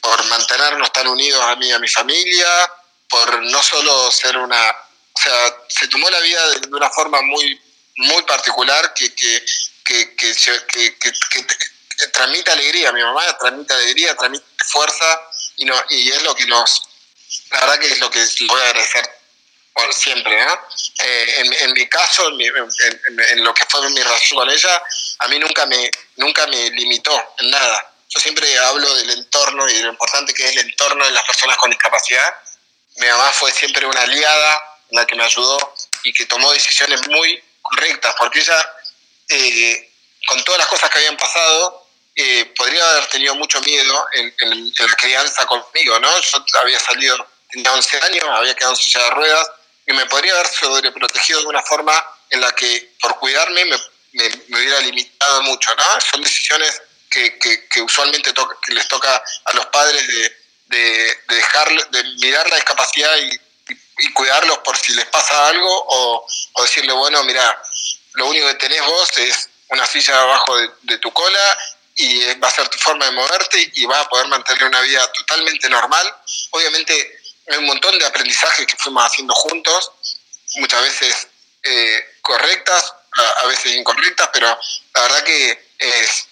por 0.00 0.24
mantenernos 0.26 0.92
tan 0.92 1.08
unidos 1.08 1.42
a 1.42 1.56
mí 1.56 1.68
y 1.68 1.72
a 1.72 1.78
mi 1.78 1.88
familia, 1.88 2.72
por 3.08 3.42
no 3.42 3.62
solo 3.62 4.10
ser 4.10 4.36
una... 4.38 4.70
O 5.14 5.20
sea, 5.20 5.56
se 5.68 5.88
tomó 5.88 6.08
la 6.08 6.20
vida 6.20 6.48
de, 6.50 6.68
una 6.68 6.88
forma 6.90 7.20
muy, 7.22 7.60
muy 7.96 8.22
particular 8.22 8.94
que, 8.94 9.14
que, 9.14 9.44
que, 9.84 10.16
que, 10.16 10.96
que 10.98 11.71
transmite 12.08 12.50
alegría, 12.50 12.92
mi 12.92 13.02
mamá 13.02 13.36
transmite 13.38 13.74
alegría, 13.74 14.14
transmite 14.16 14.44
fuerza 14.66 15.20
y, 15.56 15.64
no, 15.64 15.74
y 15.90 16.10
es 16.10 16.22
lo 16.22 16.34
que 16.34 16.46
nos, 16.46 16.82
la 17.50 17.60
verdad 17.60 17.78
que 17.78 17.86
es 17.86 17.98
lo 17.98 18.10
que 18.10 18.24
voy 18.46 18.60
a 18.60 18.66
agradecer 18.66 19.22
por 19.72 19.94
siempre. 19.94 20.40
Eh, 20.42 21.34
en, 21.38 21.52
en, 21.52 21.72
mi 21.72 21.88
caso, 21.88 22.28
en, 22.28 23.44
lo 23.44 23.54
que 23.54 23.64
fue 23.68 23.88
mi 23.90 24.02
relación 24.02 24.38
con 24.38 24.50
ella, 24.50 24.82
a 25.20 25.28
mí 25.28 25.38
nunca 25.38 25.66
me, 25.66 25.90
nunca 26.16 26.46
me 26.46 26.70
limitó 26.70 27.34
en 27.38 27.50
nada. 27.50 27.92
Yo 28.08 28.20
siempre 28.20 28.58
hablo 28.58 28.94
del 28.96 29.10
entorno 29.10 29.68
y 29.68 29.74
de 29.74 29.82
lo 29.82 29.90
importante 29.90 30.34
que 30.34 30.46
es 30.46 30.56
el 30.56 30.70
entorno 30.70 31.04
de 31.04 31.12
las 31.12 31.24
personas 31.24 31.56
con 31.56 31.70
discapacidad. 31.70 32.34
Mi 32.96 33.06
mamá 33.06 33.32
fue 33.32 33.50
siempre 33.52 33.86
una 33.86 34.02
aliada, 34.02 34.78
la 34.90 35.06
que 35.06 35.16
me 35.16 35.24
ayudó 35.24 35.74
y 36.04 36.12
que 36.12 36.26
tomó 36.26 36.52
decisiones 36.52 37.06
muy 37.08 37.42
correctas, 37.62 38.14
porque 38.18 38.40
ella, 38.40 38.70
eh, 39.30 39.90
con 40.26 40.44
todas 40.44 40.58
las 40.58 40.68
cosas 40.68 40.90
que 40.90 40.98
habían 40.98 41.16
pasado, 41.16 41.81
eh, 42.14 42.52
podría 42.56 42.88
haber 42.90 43.06
tenido 43.06 43.34
mucho 43.36 43.60
miedo 43.62 44.06
en, 44.12 44.72
la 44.78 44.96
crianza 44.96 45.46
conmigo, 45.46 45.98
¿no? 45.98 46.20
Yo 46.20 46.44
había 46.60 46.78
salido, 46.78 47.16
tenía 47.50 47.72
11 47.72 48.00
años, 48.02 48.24
había 48.28 48.54
quedado 48.54 48.74
en 48.74 48.78
silla 48.78 49.04
de 49.04 49.10
ruedas 49.10 49.50
y 49.86 49.92
me 49.94 50.06
podría 50.06 50.34
haber 50.34 50.46
sobreprotegido 50.46 51.40
de 51.40 51.46
una 51.46 51.62
forma 51.62 51.92
en 52.28 52.40
la 52.40 52.52
que 52.52 52.92
por 53.00 53.18
cuidarme 53.18 53.64
me, 53.64 53.78
me, 54.12 54.58
hubiera 54.58 54.80
limitado 54.80 55.42
mucho, 55.42 55.74
¿no? 55.74 56.00
Son 56.00 56.20
decisiones 56.22 56.82
que, 57.10 57.38
que, 57.38 57.82
usualmente 57.82 58.32
les 58.68 58.88
toca 58.88 59.22
a 59.44 59.52
los 59.54 59.66
padres 59.66 60.06
de, 60.06 60.36
de, 60.66 61.18
dejar, 61.28 61.90
de 61.90 62.04
mirar 62.20 62.48
la 62.48 62.56
discapacidad 62.56 63.16
y, 63.18 63.40
cuidarlos 64.14 64.58
por 64.58 64.76
si 64.76 64.92
les 64.94 65.06
pasa 65.06 65.48
algo 65.48 65.84
o, 65.86 66.26
o 66.54 66.62
decirle, 66.62 66.92
bueno, 66.92 67.22
mira, 67.22 67.62
lo 68.14 68.26
único 68.26 68.48
que 68.48 68.54
tenés 68.54 68.84
vos 68.84 69.16
es 69.18 69.48
una 69.68 69.86
silla 69.86 70.20
abajo 70.20 70.56
de, 70.56 70.70
de 70.82 70.98
tu 70.98 71.12
cola 71.12 71.58
y 71.96 72.34
va 72.34 72.48
a 72.48 72.50
ser 72.50 72.68
tu 72.68 72.78
forma 72.78 73.04
de 73.04 73.12
moverte 73.12 73.70
y 73.74 73.84
va 73.84 74.00
a 74.00 74.08
poder 74.08 74.26
mantener 74.28 74.64
una 74.64 74.80
vida 74.80 75.12
totalmente 75.12 75.68
normal. 75.68 76.14
Obviamente 76.50 77.20
hay 77.48 77.58
un 77.58 77.66
montón 77.66 77.98
de 77.98 78.06
aprendizajes 78.06 78.66
que 78.66 78.76
fuimos 78.76 79.04
haciendo 79.04 79.34
juntos, 79.34 79.92
muchas 80.56 80.82
veces 80.82 81.28
eh, 81.62 82.16
correctas, 82.22 82.94
a, 83.42 83.46
veces 83.46 83.76
incorrectas, 83.76 84.30
pero 84.32 84.58
la 84.94 85.02
verdad 85.02 85.24
que 85.24 85.70
es, 85.78 86.26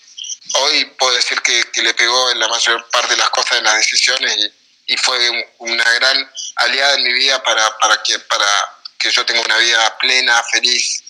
hoy 0.55 0.85
puedo 0.99 1.15
decir 1.15 1.41
que, 1.43 1.83
le 1.83 1.95
pegó 1.95 2.31
en 2.31 2.41
la 2.41 2.49
mayor 2.49 2.89
parte 2.91 3.13
de 3.13 3.19
las 3.19 3.31
cosas 3.31 3.59
en 3.59 3.65
las 3.65 3.77
decisiones 3.77 4.51
y, 4.87 4.97
fue 4.97 5.55
una 5.59 5.85
gran 5.95 6.33
aliada 6.57 6.95
en 6.95 7.05
mi 7.05 7.13
vida 7.13 7.41
para, 7.43 7.79
para, 7.79 8.03
que, 8.03 8.19
para, 8.19 8.77
que 8.99 9.11
yo 9.11 9.25
tenga 9.25 9.41
una 9.41 9.57
vida 9.59 9.99
plena, 9.99 10.43
feliz 10.45 11.05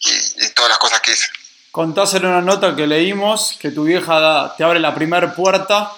y, 0.00 0.48
todas 0.50 0.70
las 0.70 0.78
cosas 0.78 1.00
que 1.00 1.12
hice. 1.12 1.28
Contás 1.70 2.14
en 2.14 2.26
una 2.26 2.40
nota 2.40 2.74
que 2.74 2.86
leímos 2.86 3.56
que 3.60 3.70
tu 3.70 3.84
vieja 3.84 4.54
te 4.56 4.64
abre 4.64 4.80
la 4.80 4.94
primera 4.94 5.34
puerta 5.34 5.92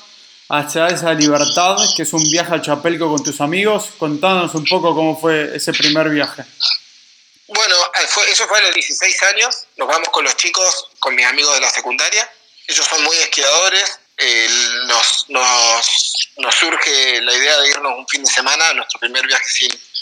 hacia 0.48 0.88
esa 0.88 1.14
libertad, 1.14 1.76
que 1.96 2.02
es 2.02 2.12
un 2.12 2.28
viaje 2.28 2.52
al 2.52 2.62
Chapelco 2.62 3.08
con 3.08 3.22
tus 3.22 3.40
amigos. 3.40 3.90
Contanos 3.98 4.54
un 4.54 4.64
poco 4.64 4.94
cómo 4.94 5.18
fue 5.18 5.56
ese 5.56 5.72
primer 5.72 6.08
viaje. 6.10 6.44
Bueno, 7.46 7.74
eh, 7.74 8.30
eso 8.30 8.46
fue 8.48 8.58
a 8.58 8.62
los 8.62 8.74
16 8.74 9.22
años. 9.34 9.56
Nos 9.76 9.88
vamos 9.88 10.08
con 10.10 10.24
los 10.24 10.36
chicos, 10.36 10.88
con 10.98 11.14
mis 11.14 11.26
amigos 11.26 11.54
de 11.54 11.60
la 11.60 11.70
secundaria. 11.70 12.28
Ellos 12.66 12.86
son 12.86 13.02
muy 13.02 13.16
esquiadores. 13.16 13.98
nos, 14.86 15.26
nos, 15.28 16.54
surge 16.54 17.22
la 17.22 17.32
idea 17.32 17.58
de 17.60 17.70
irnos 17.70 17.92
un 17.96 18.06
fin 18.06 18.22
de 18.22 18.30
semana, 18.30 18.72
nuestro 18.74 19.00
primer 19.00 19.26
viaje 19.26 19.44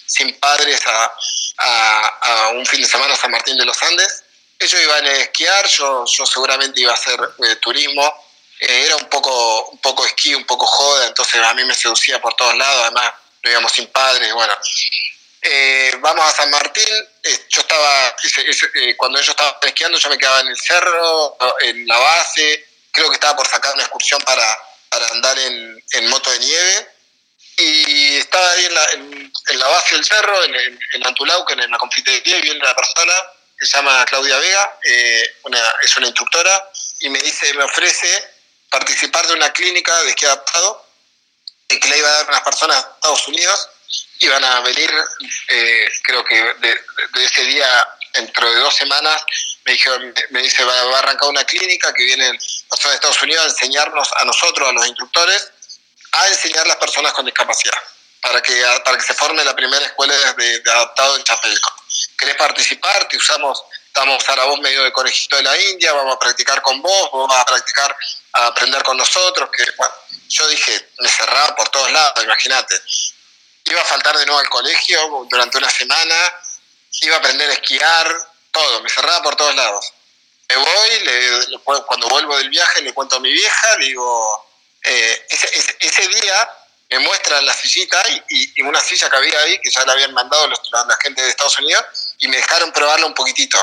sin, 0.06 0.34
padres, 0.40 0.80
a, 0.86 2.50
un 2.54 2.66
fin 2.66 2.80
de 2.82 2.88
semana 2.88 3.14
a 3.14 3.16
San 3.16 3.30
Martín 3.30 3.56
de 3.56 3.64
los 3.64 3.82
Andes. 3.82 4.24
Ellos 4.58 4.82
iban 4.82 5.06
a 5.06 5.12
esquiar, 5.12 5.66
yo, 5.68 6.04
yo 6.06 6.26
seguramente 6.26 6.80
iba 6.80 6.92
a 6.92 6.94
hacer 6.94 7.20
eh, 7.44 7.56
turismo 7.56 8.28
eh, 8.60 8.84
era 8.86 8.96
un 8.96 9.08
poco, 9.08 9.68
un 9.70 9.78
poco 9.78 10.04
esquí, 10.04 10.34
un 10.34 10.44
poco 10.44 10.66
joda, 10.66 11.06
entonces 11.06 11.40
a 11.40 11.54
mí 11.54 11.64
me 11.64 11.74
seducía 11.74 12.20
por 12.20 12.34
todos 12.34 12.56
lados, 12.56 12.82
además 12.82 13.12
no 13.42 13.50
íbamos 13.50 13.72
sin 13.72 13.86
padres, 13.88 14.32
bueno. 14.34 14.52
Eh, 15.40 15.92
vamos 16.00 16.24
a 16.26 16.32
San 16.32 16.50
Martín, 16.50 16.84
eh, 17.22 17.46
yo 17.48 17.60
estaba, 17.60 18.16
cuando 18.96 19.20
ellos 19.20 19.30
estaban 19.30 19.54
esquiando 19.62 19.96
yo 19.96 20.10
me 20.10 20.18
quedaba 20.18 20.40
en 20.40 20.48
el 20.48 20.58
cerro, 20.58 21.36
en 21.60 21.86
la 21.86 21.96
base, 21.98 22.66
creo 22.90 23.08
que 23.08 23.14
estaba 23.14 23.36
por 23.36 23.46
sacar 23.46 23.72
una 23.74 23.84
excursión 23.84 24.20
para, 24.22 24.58
para 24.88 25.06
andar 25.08 25.38
en, 25.38 25.80
en 25.92 26.08
moto 26.08 26.28
de 26.32 26.38
nieve, 26.40 26.88
y 27.58 28.16
estaba 28.16 28.50
ahí 28.52 28.64
en 28.64 28.74
la, 28.74 28.90
en, 28.90 29.32
la 29.58 29.68
base 29.68 29.94
del 29.94 30.04
cerro, 30.04 30.42
en, 30.42 30.54
en, 30.54 30.78
en 30.94 31.06
Antulauquen, 31.06 31.60
en 31.60 31.70
la 31.70 31.78
confitería, 31.78 32.38
y 32.38 32.42
viene 32.42 32.58
una 32.58 32.74
persona 32.74 33.12
se 33.60 33.76
llama 33.76 34.04
Claudia 34.06 34.38
Vega, 34.38 34.78
una, 35.44 35.60
es 35.82 35.96
una 35.96 36.06
instructora, 36.06 36.70
y 37.00 37.08
me 37.08 37.20
dice, 37.20 37.52
me 37.54 37.64
ofrece 37.64 38.38
participar 38.70 39.26
de 39.26 39.34
una 39.34 39.52
clínica 39.52 39.96
de 40.02 40.10
esquí 40.10 40.24
adaptado 40.26 40.88
que 41.76 41.88
le 41.88 41.98
iba 41.98 42.08
a 42.08 42.12
dar 42.12 42.28
unas 42.28 42.42
personas 42.42 42.82
de 42.82 42.90
Estados 42.94 43.28
Unidos. 43.28 43.68
Iban 44.20 44.42
a 44.42 44.60
venir, 44.60 44.90
eh, 45.48 45.88
creo 46.02 46.24
que 46.24 46.34
de, 46.34 47.24
ese 47.24 47.42
día, 47.44 47.88
dentro 48.14 48.50
de 48.50 48.58
dos 48.60 48.74
semanas, 48.74 49.22
me, 49.64 49.72
dijo, 49.72 49.90
me 50.30 50.42
dice, 50.42 50.64
va, 50.64 50.74
a 50.74 50.98
arrancar 50.98 51.28
una 51.28 51.44
clínica 51.44 51.92
que 51.92 52.04
vienen 52.04 52.36
personas 52.68 52.92
de 52.92 52.94
Estados 52.94 53.22
Unidos 53.22 53.44
a 53.44 53.48
enseñarnos 53.48 54.08
a 54.18 54.24
nosotros, 54.24 54.68
a 54.68 54.72
los 54.72 54.86
instructores, 54.86 55.50
a 56.12 56.28
enseñar 56.28 56.64
a 56.64 56.68
las 56.68 56.76
personas 56.78 57.12
con 57.12 57.26
discapacidad, 57.26 57.78
para 58.22 58.42
que, 58.42 58.60
para 58.84 58.96
que 58.96 59.04
se 59.04 59.14
forme 59.14 59.44
la 59.44 59.54
primera 59.54 59.84
escuela 59.84 60.14
de, 60.14 60.60
de 60.60 60.70
adaptado 60.70 61.16
en 61.16 61.24
Chapelco. 61.24 61.74
¿Querés 62.18 62.36
participar? 62.36 63.08
Te 63.08 63.16
usamos 63.16 63.64
vamos 63.98 64.28
a 64.28 64.44
vos 64.44 64.60
medio 64.60 64.84
de 64.84 64.92
conejito 64.92 65.36
de 65.36 65.42
la 65.42 65.60
India, 65.60 65.92
vamos 65.92 66.14
a 66.14 66.18
practicar 66.18 66.62
con 66.62 66.80
vos, 66.80 67.10
vamos 67.12 67.36
a 67.36 67.44
practicar, 67.44 67.94
a 68.34 68.46
aprender 68.46 68.82
con 68.82 68.96
nosotros, 68.96 69.50
que 69.50 69.64
yo 70.28 70.48
dije, 70.48 70.90
me 71.00 71.08
cerraba 71.08 71.56
por 71.56 71.68
todos 71.70 71.90
lados, 71.90 72.24
imagínate. 72.24 72.80
Iba 73.64 73.82
a 73.82 73.84
faltar 73.84 74.16
de 74.16 74.24
nuevo 74.24 74.40
al 74.40 74.48
colegio 74.48 75.26
durante 75.28 75.58
una 75.58 75.70
semana, 75.70 76.14
iba 77.00 77.16
a 77.16 77.18
aprender 77.18 77.50
a 77.50 77.54
esquiar, 77.54 78.18
todo, 78.50 78.80
me 78.82 78.90
cerraba 78.90 79.22
por 79.22 79.36
todos 79.36 79.54
lados. 79.54 79.92
Me 80.48 80.56
voy, 80.56 81.84
cuando 81.86 82.08
vuelvo 82.08 82.36
del 82.38 82.48
viaje 82.48 82.80
le 82.82 82.94
cuento 82.94 83.16
a 83.16 83.20
mi 83.20 83.32
vieja, 83.32 83.76
le 83.78 83.86
digo, 83.86 84.46
eh, 84.82 85.26
ese, 85.28 86.08
día 86.08 86.50
me 86.88 87.00
muestran 87.00 87.44
la 87.44 87.52
sillita 87.52 88.02
y, 88.08 88.52
y, 88.56 88.62
una 88.62 88.80
silla 88.80 89.10
que 89.10 89.16
había 89.16 89.38
ahí, 89.40 89.58
que 89.60 89.70
ya 89.70 89.84
la 89.84 89.92
habían 89.92 90.14
mandado 90.14 90.46
los, 90.46 90.60
la 90.72 90.96
gente 91.02 91.20
de 91.20 91.28
Estados 91.28 91.58
Unidos, 91.58 91.84
y 92.18 92.28
me 92.28 92.36
dejaron 92.36 92.72
probarla 92.72 93.06
un 93.06 93.14
poquitito 93.14 93.58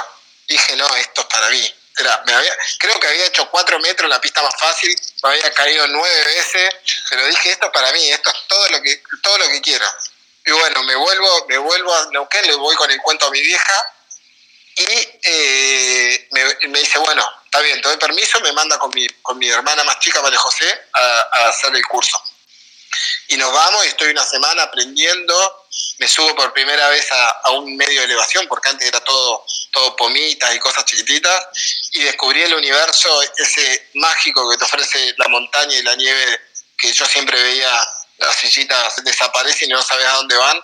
dije, 0.48 0.76
no, 0.76 0.88
esto 0.96 1.22
es 1.22 1.28
para 1.28 1.50
mí. 1.50 1.76
Era, 1.98 2.24
me 2.26 2.34
había, 2.34 2.58
creo 2.80 3.00
que 3.00 3.08
había 3.08 3.26
hecho 3.26 3.50
cuatro 3.50 3.80
metros 3.80 4.10
la 4.10 4.20
pista 4.20 4.42
más 4.44 4.54
fácil, 4.60 4.94
me 5.24 5.30
había 5.30 5.54
caído 5.54 5.88
nueve 5.88 6.24
veces, 6.26 6.70
pero 7.10 7.26
dije, 7.26 7.52
esto 7.52 7.68
es 7.68 7.72
para 7.72 7.92
mí, 7.94 8.12
esto 8.12 8.30
es 8.30 8.48
todo 8.48 8.70
lo 8.70 8.82
que, 8.82 9.02
todo 9.24 9.38
lo 9.38 9.48
que 9.48 9.62
quiero. 9.62 9.86
Y 10.46 10.52
bueno, 10.52 10.84
me 10.84 10.96
vuelvo, 10.96 11.46
me 11.48 11.58
vuelvo 11.58 11.96
a 11.96 12.08
Neuquén, 12.12 12.48
le 12.48 12.56
voy 12.56 12.76
con 12.76 12.92
el 12.92 13.02
cuento 13.02 13.28
a 13.28 13.32
mi 13.32 13.42
vieja 13.42 13.94
y 14.76 15.20
eh, 15.24 16.28
me, 16.32 16.80
dice, 16.80 17.00
bueno, 17.00 17.26
está 17.46 17.62
bien, 17.62 17.82
te 17.82 17.88
doy 17.88 17.98
permiso, 17.98 18.42
me 18.42 18.52
manda 18.52 18.78
con 18.78 18.92
mi, 18.94 19.08
con 19.22 19.38
mi 19.38 19.50
hermana 19.50 19.86
más 19.86 19.98
chica, 20.00 20.22
María 20.22 20.38
José, 20.38 20.88
a 20.94 21.48
hacer 21.48 21.74
el 21.74 21.86
curso. 21.88 22.22
Y 23.28 23.38
nos 23.38 23.52
vamos 23.52 23.86
y 23.86 23.90
estoy 23.90 24.10
una 24.10 24.26
semana 24.26 24.64
aprendiendo. 24.64 25.68
Me 25.98 26.08
subo 26.08 26.36
por 26.36 26.54
primera 26.54 26.88
vez 26.90 27.08
a, 27.12 27.52
un 27.52 27.76
medio 27.76 28.00
de 28.00 28.06
elevación, 28.06 28.48
porque 28.48 28.70
antes 28.70 28.88
era 28.88 29.00
todo, 29.02 29.46
todo 29.72 29.96
pomitas 29.96 30.56
y 30.56 30.60
cosas 30.60 30.86
chiquititas. 30.86 31.48
Y 31.92 32.04
descubrí 32.04 32.42
el 32.42 32.54
universo, 32.54 33.22
ese 33.38 33.90
mágico 33.96 34.50
que 34.50 34.58
te 34.58 34.64
ofrece 34.66 35.16
la 35.18 35.28
montaña 35.28 35.78
y 35.78 35.84
la 35.84 35.96
nieve, 35.96 36.40
que 36.78 36.92
yo 36.94 37.06
siempre 37.06 37.42
veía 37.42 37.88
las 38.18 38.36
sillitas 38.36 39.04
desaparecen 39.04 39.70
y 39.70 39.74
no 39.74 39.82
sabes 39.82 40.06
a 40.06 40.14
dónde 40.14 40.36
van. 40.36 40.62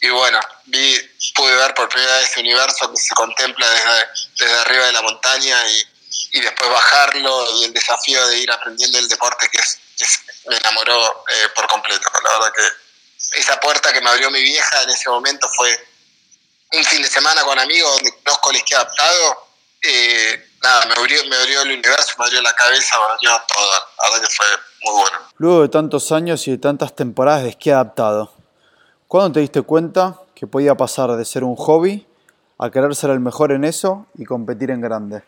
Y 0.00 0.08
bueno, 0.10 0.40
vi, 0.66 0.98
pude 1.34 1.54
ver 1.54 1.74
por 1.74 1.88
primera 1.88 2.16
vez 2.18 2.30
ese 2.30 2.40
universo 2.40 2.90
que 2.90 3.00
se 3.00 3.14
contempla 3.14 3.68
desde, 3.68 4.08
desde 4.38 4.58
arriba 4.60 4.86
de 4.86 4.92
la 4.92 5.02
montaña 5.02 5.70
y, 5.70 5.86
y 6.32 6.40
después 6.40 6.70
bajarlo 6.70 7.58
y 7.58 7.64
el 7.64 7.72
desafío 7.72 8.26
de 8.28 8.38
ir 8.38 8.50
aprendiendo 8.50 8.98
el 8.98 9.08
deporte 9.08 9.48
que 9.48 9.58
es 9.58 9.78
me 10.48 10.56
enamoró 10.56 11.24
eh, 11.28 11.48
por 11.54 11.66
completo. 11.66 12.08
La 12.22 12.38
verdad 12.38 12.52
que 12.54 13.38
esa 13.38 13.58
puerta 13.60 13.92
que 13.92 14.00
me 14.00 14.10
abrió 14.10 14.30
mi 14.30 14.42
vieja 14.42 14.82
en 14.82 14.90
ese 14.90 15.08
momento 15.08 15.48
fue 15.48 15.88
un 16.72 16.84
fin 16.84 17.02
de 17.02 17.08
semana 17.08 17.42
con 17.42 17.58
amigos 17.58 17.94
donde 17.96 18.12
conozco 18.22 18.50
el 18.50 18.56
esquí 18.56 18.74
adaptado. 18.74 19.48
Eh, 19.82 20.50
nada, 20.62 20.86
me 20.86 20.94
abrió, 20.94 21.24
me 21.26 21.36
abrió 21.36 21.62
el 21.62 21.72
universo, 21.72 22.14
me 22.18 22.24
abrió 22.24 22.40
la 22.42 22.54
cabeza, 22.54 22.96
me 22.98 23.04
abrió 23.14 23.42
todo. 23.48 23.72
La 24.00 24.10
verdad 24.10 24.28
que 24.28 24.34
fue 24.34 24.46
muy 24.84 25.00
bueno. 25.00 25.18
Luego 25.38 25.62
de 25.62 25.68
tantos 25.68 26.12
años 26.12 26.46
y 26.46 26.52
de 26.52 26.58
tantas 26.58 26.94
temporadas 26.94 27.42
de 27.42 27.50
esquí 27.50 27.70
adaptado, 27.70 28.34
¿cuándo 29.08 29.32
te 29.32 29.40
diste 29.40 29.62
cuenta 29.62 30.18
que 30.34 30.46
podía 30.46 30.74
pasar 30.76 31.10
de 31.16 31.24
ser 31.24 31.44
un 31.44 31.56
hobby 31.56 32.06
a 32.58 32.70
querer 32.70 32.94
ser 32.94 33.10
el 33.10 33.20
mejor 33.20 33.52
en 33.52 33.64
eso 33.64 34.06
y 34.16 34.24
competir 34.24 34.70
en 34.70 34.80
grande? 34.80 35.22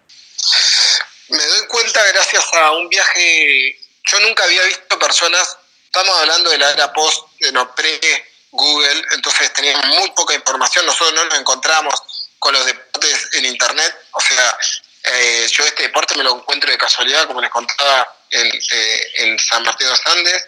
Me 1.29 1.45
doy 1.45 1.67
cuenta 1.69 2.01
gracias 2.13 2.45
a 2.55 2.73
un 2.73 2.89
viaje 2.89 3.77
yo 4.05 4.21
nunca 4.21 4.45
había 4.45 4.63
visto 4.65 4.99
personas, 4.99 5.57
estamos 5.85 6.17
hablando 6.19 6.51
de 6.51 6.59
la 6.59 6.71
era 6.71 6.93
post, 6.93 7.27
no 7.53 7.75
pre-Google, 7.75 9.03
entonces 9.13 9.53
teníamos 9.53 9.87
muy 9.87 10.11
poca 10.11 10.35
información, 10.35 10.87
nosotros 10.87 11.15
no 11.15 11.25
nos 11.25 11.39
encontramos 11.39 11.95
con 12.39 12.53
los 12.53 12.65
deportes 12.67 13.29
en 13.33 13.47
Internet, 13.47 13.95
o 14.13 14.21
sea, 14.21 14.59
eh, 15.05 15.47
yo 15.51 15.65
este 15.65 15.83
deporte 15.85 16.17
me 16.17 16.25
lo 16.25 16.35
encuentro 16.35 16.71
de 16.71 16.79
casualidad, 16.79 17.27
como 17.27 17.41
les 17.41 17.51
contaba 17.51 18.17
en, 18.31 18.51
eh, 18.73 19.37
San 19.39 19.63
Martín 19.63 19.87
de 19.87 19.91
los 19.91 20.07
Andes. 20.07 20.45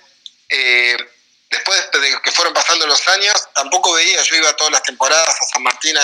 Eh, 0.48 0.96
después 1.50 1.90
de 1.92 2.20
que 2.22 2.32
fueron 2.32 2.54
pasando 2.54 2.86
los 2.86 3.06
años, 3.08 3.34
tampoco 3.54 3.92
veía, 3.92 4.22
yo 4.22 4.36
iba 4.36 4.56
todas 4.56 4.72
las 4.72 4.82
temporadas 4.82 5.28
a 5.28 5.44
San 5.44 5.62
Martín 5.62 5.96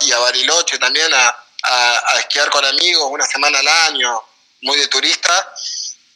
y 0.00 0.12
a 0.12 0.18
Bariloche 0.18 0.78
también 0.78 1.12
a, 1.12 1.36
a, 1.62 2.18
esquiar 2.18 2.48
con 2.50 2.64
amigos 2.64 3.08
una 3.10 3.26
semana 3.26 3.58
al 3.58 3.68
año, 3.68 4.22
muy 4.62 4.78
de 4.78 4.88
turista, 4.88 5.54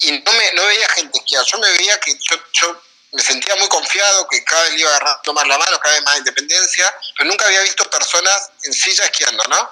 y 0.01 0.13
no, 0.13 0.33
me, 0.33 0.53
no 0.55 0.67
veía 0.67 0.89
gente 0.91 1.19
esquiar, 1.19 1.45
yo 1.45 1.59
me 1.59 1.71
veía 1.73 1.99
que 2.01 2.17
yo, 2.53 2.83
me 3.13 3.23
sentía 3.23 3.55
muy 3.57 3.69
confiado, 3.69 4.27
que 4.29 4.43
cada 4.45 4.63
vez 4.65 4.75
le 4.75 4.81
iba 4.81 4.97
a 4.97 5.23
tomar 5.23 5.47
la 5.47 5.59
mano, 5.59 5.79
cada 5.81 5.95
vez 5.95 6.05
más 6.05 6.19
independencia, 6.19 6.95
pero 7.17 7.29
nunca 7.29 7.47
había 7.47 7.61
visto 7.63 7.89
personas 7.91 8.51
en 8.65 8.73
silla 8.73 9.05
esquiando, 9.05 9.43
¿no? 9.49 9.71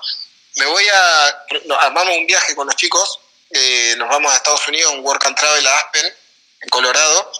Me 0.56 0.66
voy 0.66 0.86
a, 0.88 1.46
armamos 1.80 2.16
un 2.16 2.26
viaje 2.26 2.54
con 2.54 2.66
los 2.66 2.76
chicos, 2.76 3.20
eh, 3.50 3.94
nos 3.96 4.08
vamos 4.08 4.32
a 4.32 4.36
Estados 4.36 4.66
Unidos, 4.68 4.92
un 4.92 5.00
Work 5.00 5.24
and 5.26 5.36
Travel 5.36 5.66
a 5.66 5.78
Aspen, 5.78 6.14
en 6.60 6.68
Colorado, 6.68 7.32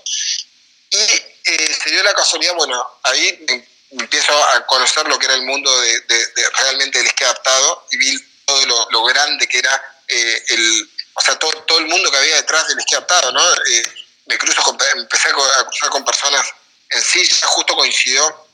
y 0.91 0.97
eh, 0.97 1.79
se 1.83 1.91
dio 1.91 2.03
la 2.03 2.15
casualidad, 2.15 2.55
bueno, 2.55 3.01
ahí 3.03 3.47
empiezo 3.91 4.33
a 4.33 4.65
conocer 4.67 5.07
lo 5.09 5.19
que 5.19 5.27
era 5.27 5.35
el 5.35 5.43
mundo 5.43 5.71
de, 5.81 6.03
realmente 6.59 7.01
el 7.01 7.07
esquí 7.07 7.25
adaptado 7.25 7.87
y 7.91 7.97
vi 7.97 8.19
todo 8.47 8.67
lo, 8.67 8.91
lo 8.91 9.05
grande 9.05 9.47
que 9.47 9.59
era 9.59 10.03
eh, 10.09 10.45
el 10.49 10.91
o 11.19 11.21
sea, 11.21 11.37
todo, 11.37 11.51
todo 11.65 11.79
el 11.79 11.87
mundo 11.87 12.11
que 12.11 12.17
había 12.17 12.37
detrás 12.37 12.69
del 12.69 12.79
esquí 12.79 12.95
adaptado, 12.95 13.33
¿no? 13.33 13.43
Eh, 13.43 13.83
me 14.27 14.39
cruzo 14.39 14.63
empecé 14.95 15.29
a 15.29 15.65
cruzar 15.65 15.91
con 15.91 16.05
personas 16.05 16.47
en 16.91 17.03
silla, 17.03 17.47
justo 17.49 17.75
coincidió 17.75 18.47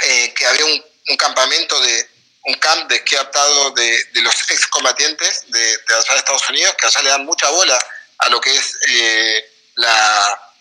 eh, 0.00 0.34
que 0.34 0.46
había 0.46 0.66
un, 0.66 0.84
campamento 1.16 1.78
de 1.80 2.08
un 2.44 2.54
camp 2.54 2.88
de 2.88 2.96
esquí 2.96 3.14
adaptado 3.14 3.70
de, 3.72 4.08
los 4.14 4.50
excombatientes 4.50 5.44
de, 5.48 5.60
de 5.60 5.94
allá 5.94 6.12
de 6.12 6.18
Estados 6.18 6.48
Unidos, 6.48 6.74
que 6.78 6.86
allá 6.86 7.02
le 7.02 7.08
dan 7.10 7.24
mucha 7.24 7.48
bola 7.50 7.78
a 8.18 8.28
lo 8.28 8.40
que 8.40 8.54
es 8.54 8.78
eh, 8.88 9.50
la, 9.76 10.52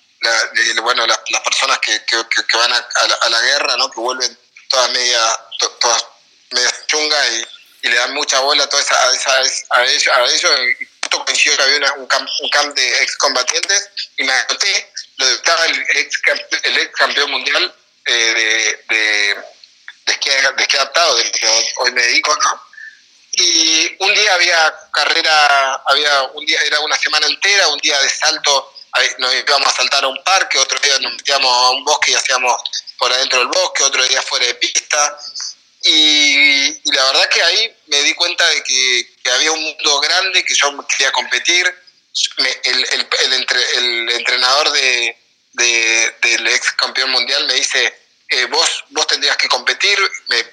bueno, 0.82 1.06
las 1.08 1.42
personas 1.44 1.80
que, 1.80 2.04
que, 2.06 2.58
van 2.58 2.72
a, 2.72 3.30
la, 3.30 3.42
guerra, 3.42 3.78
¿no? 3.78 3.90
que 3.90 4.00
vuelven 4.00 4.38
todas 4.70 4.92
media, 4.92 5.40
todas 5.80 6.06
medias 6.52 6.88
chungas 6.88 7.32
y, 7.34 7.46
le 7.88 7.96
dan 7.96 8.14
mucha 8.14 8.40
bola 8.42 8.64
a, 8.64 8.70
toda 8.70 8.82
esa, 8.82 8.96
a, 8.96 9.12
esa, 9.12 9.34
a, 9.72 9.86
ellos, 9.86 10.08
a 10.16 10.26
ellos 10.26 10.52
coincidió 11.20 11.58
que 11.58 11.64
había 11.64 11.94
un, 11.94 12.08
camp, 12.08 12.30
un, 12.42 12.50
camp, 12.50 12.76
de 12.76 13.04
excombatientes 13.04 13.90
y 14.18 14.24
me 14.24 14.32
anoté, 14.32 14.92
lo 15.18 15.28
ex, 15.30 16.22
el 16.64 16.78
ex 16.78 16.96
campeón 16.96 17.32
mundial 17.32 17.76
eh, 18.06 18.14
de, 18.14 18.96
de, 18.96 19.36
de, 20.06 20.14
esquí, 20.14 20.30
de 20.30 20.78
adaptado, 20.78 21.16
de 21.16 21.32
que 21.32 21.74
hoy 21.78 21.92
me 21.92 22.02
dedico, 22.02 22.36
¿no? 22.36 22.62
Y 23.34 23.96
un 24.00 24.14
día 24.14 24.34
había 24.34 24.76
carrera, 24.92 25.82
había 25.86 26.24
un 26.34 26.46
día, 26.46 26.60
era 26.64 26.80
una 26.82 26.98
semana 26.98 27.28
entera, 27.28 27.68
un 27.70 27.80
día 27.80 28.00
de 28.02 28.10
salto, 28.10 28.74
nos 29.20 29.34
íbamos 29.34 29.68
a 29.68 29.76
saltar 29.76 30.04
a 30.04 30.08
un 30.08 30.22
parque, 30.24 30.60
otro 30.60 30.78
día 30.80 31.00
nos 31.00 31.14
metíamos 31.14 31.50
a 31.50 31.70
un 31.72 31.86
bosque 31.86 32.12
y 32.12 32.16
hacíamos 32.16 32.62
por 32.98 33.12
adentro 33.12 33.40
del 33.40 33.48
bosque, 33.48 33.84
otro 33.84 34.04
día 34.06 34.22
fuera 34.22 34.46
de 34.48 34.56
pista. 34.56 35.18
Y, 35.84 36.92
la 36.92 37.06
verdad 37.06 37.30
que 37.30 37.42
ahí 37.42 37.76
me 37.88 38.04
di 38.04 38.14
cuenta 38.14 38.48
de 38.48 38.64
que, 38.64 39.32
había 39.34 39.52
un 39.52 39.62
mundo 39.62 40.00
grande, 40.02 40.44
que 40.44 40.56
yo 40.56 40.88
quería 40.88 41.12
competir. 41.12 41.66
el, 42.64 43.08
el, 43.74 44.10
entrenador 44.10 44.72
de, 44.72 45.16
del 45.54 46.48
ex 46.48 46.72
campeón 46.74 47.12
mundial 47.12 47.46
me 47.46 47.54
dice, 47.54 48.02
eh, 48.30 48.46
vos, 48.46 48.86
vos 48.90 49.08
tendrías 49.08 49.36
que 49.38 49.48
competir, 49.48 50.00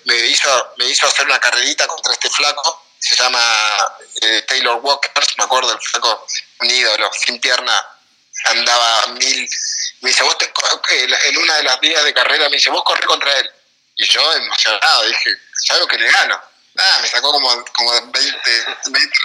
me, 0.05 0.17
hizo, 0.27 0.73
me 0.79 0.87
hizo 0.87 1.07
hacer 1.07 1.27
una 1.27 1.39
carrerita 1.39 1.87
contra 1.87 2.13
este 2.13 2.29
flaco, 2.29 2.87
se 2.99 3.15
llama 3.15 3.41
eh, 4.21 4.43
Taylor 4.49 4.81
Walker, 4.83 5.13
me 5.37 5.45
acuerdo, 5.45 5.73
el 5.73 5.81
flaco, 5.81 6.27
un 6.61 6.71
ídolo, 6.71 7.11
sin 7.13 7.41
pierna, 7.41 7.87
andaba 8.47 9.07
mil, 9.09 9.49
me 10.01 10.11
dice, 10.11 10.25
vos 10.25 10.37
en 10.91 11.37
una 11.39 11.57
de 11.57 11.63
las 11.63 11.81
días 11.81 12.05
de 12.05 12.15
carrera 12.15 12.49
me 12.49 12.57
dice, 12.57 12.71
vos 12.71 12.83
corres 12.85 13.07
contra 13.07 13.33
él. 13.39 13.51
Y 13.99 14.07
yo 14.07 14.33
emocionado, 14.35 15.07
dije, 15.07 15.37
¿sabes 15.67 15.83
lo 15.83 15.89
que 15.89 15.99
le 15.99 16.11
gano? 16.11 16.41
Ah, 16.79 16.99
me 17.03 17.09
sacó 17.09 17.33
como, 17.33 17.65
como 17.65 17.91
20, 18.13 18.67
20 18.91 19.19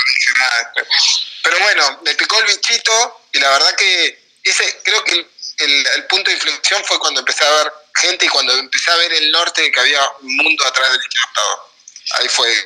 Pero 1.44 1.60
bueno, 1.60 2.00
me 2.04 2.16
picó 2.16 2.40
el 2.40 2.48
bichito 2.48 3.22
y 3.32 3.40
la 3.40 3.50
verdad 3.52 3.76
que 3.76 4.24
ese, 4.44 4.82
creo 4.84 5.04
que 5.04 5.12
el, 5.58 5.88
el, 5.96 6.08
punto 6.08 6.32
de 6.32 6.36
inflexión 6.36 6.84
fue 6.86 6.98
cuando 7.00 7.20
empecé 7.20 7.46
a 7.46 7.52
ver 7.52 7.74
gente 7.96 8.26
y 8.26 8.30
cuando 8.30 8.54
empecé 8.54 8.92
a 8.92 8.96
ver 8.96 9.14
el 9.14 9.32
norte 9.32 9.72
que 9.72 9.80
había 9.80 10.02
un 10.22 10.36
mundo 10.38 10.66
atrás 10.66 10.92
del 10.92 11.02
equipado. 11.02 11.70
Ahí 12.16 12.28
fue. 12.28 12.66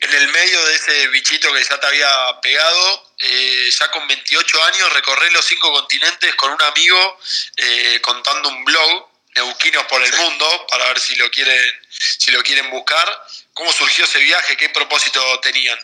En 0.00 0.14
el 0.14 0.28
medio 0.28 0.64
de 0.66 0.74
ese 0.76 1.08
bichito 1.08 1.52
que 1.52 1.64
ya 1.64 1.78
te 1.78 1.86
había 1.86 2.08
pegado, 2.40 3.12
eh, 3.18 3.68
ya 3.78 3.90
con 3.90 4.06
28 4.06 4.64
años 4.64 4.92
recorré 4.92 5.28
los 5.32 5.44
cinco 5.44 5.72
continentes 5.72 6.34
con 6.36 6.52
un 6.52 6.62
amigo 6.62 7.18
eh, 7.56 8.00
contando 8.00 8.48
un 8.48 8.64
blog, 8.64 9.07
Neuquinos 9.36 9.84
por 9.84 10.02
el 10.02 10.12
Mundo, 10.14 10.66
para 10.70 10.86
ver 10.86 11.00
si 11.00 11.14
lo 11.16 11.30
quieren, 11.30 11.80
si 11.90 12.30
lo 12.30 12.42
quieren 12.42 12.70
buscar. 12.70 13.26
¿Cómo 13.54 13.72
surgió 13.72 14.04
ese 14.04 14.18
viaje? 14.18 14.56
¿Qué 14.56 14.68
propósito 14.70 15.20
tenían? 15.40 15.78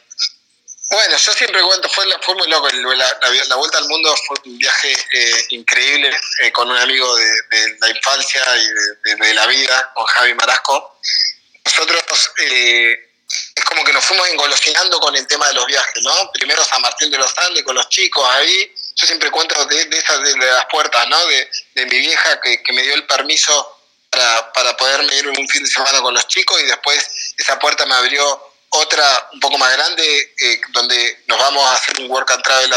Bueno, 0.91 1.17
yo 1.17 1.33
siempre 1.33 1.63
cuento, 1.63 1.89
fue, 1.89 2.05
fue 2.21 2.35
muy 2.35 2.49
loco, 2.49 2.69
la, 2.71 3.57
vuelta 3.57 3.79
al 3.79 3.89
mundo 3.89 4.15
fue 4.29 4.37
un 4.45 4.59
viaje 4.59 4.93
eh, 5.13 5.47
increíble 5.51 6.15
eh, 6.43 6.53
con 6.53 6.71
un 6.71 6.77
amigo 6.77 7.17
de, 7.17 7.79
la 7.81 7.89
infancia 7.89 8.45
y 8.57 9.17
de, 9.17 9.35
la 9.35 9.47
vida, 9.47 9.93
con 9.95 10.05
Javi 10.05 10.35
Marasco. 10.35 11.01
Nosotros 11.65 12.31
eh, 12.39 13.11
es 13.57 13.65
como 13.65 13.83
que 13.83 13.93
nos 13.93 14.05
fuimos 14.05 14.29
engolosinando 14.29 15.01
con 15.01 15.17
el 15.17 15.27
tema 15.27 15.49
de 15.49 15.55
los 15.55 15.67
viajes, 15.67 16.03
¿no? 16.03 16.31
Primero 16.33 16.63
San 16.63 16.83
Martín 16.83 17.11
de 17.11 17.19
los 17.19 17.37
Andes 17.39 17.65
con 17.65 17.75
los 17.75 17.89
chicos 17.89 18.29
ahí, 18.31 18.73
yo 18.97 19.07
siempre 19.07 19.31
cuento 19.31 19.65
de, 19.67 19.89
esas 19.91 20.23
de, 20.23 20.37
las 20.37 20.67
puertas, 20.67 21.09
¿no? 21.09 21.19
De, 21.27 21.87
mi 21.87 21.99
vieja 21.99 22.41
que, 22.41 22.73
me 22.73 22.83
dio 22.83 22.95
el 22.95 23.07
permiso 23.07 23.79
para, 24.11 24.53
para 24.53 24.77
poderme 24.77 25.15
ir 25.17 25.29
un 25.29 25.49
fin 25.49 25.63
de 25.63 25.71
semana 25.71 26.01
con 26.01 26.15
los 26.15 26.27
chicos 26.29 26.61
y 26.61 26.67
después 26.67 27.35
esa 27.37 27.59
puerta 27.59 27.85
me 27.87 27.95
abrió 27.95 28.55
otra 28.71 29.29
un 29.33 29.41
poco 29.41 29.59
más 29.59 29.73
grande, 29.73 30.35
eh, 30.39 30.61
donde 30.71 31.23
nos 31.27 31.39
vamos 31.39 31.65
a 31.65 31.75
hacer 31.75 32.01
un 32.01 32.11
work 32.11 32.31
and 32.33 32.43
travel 32.43 32.73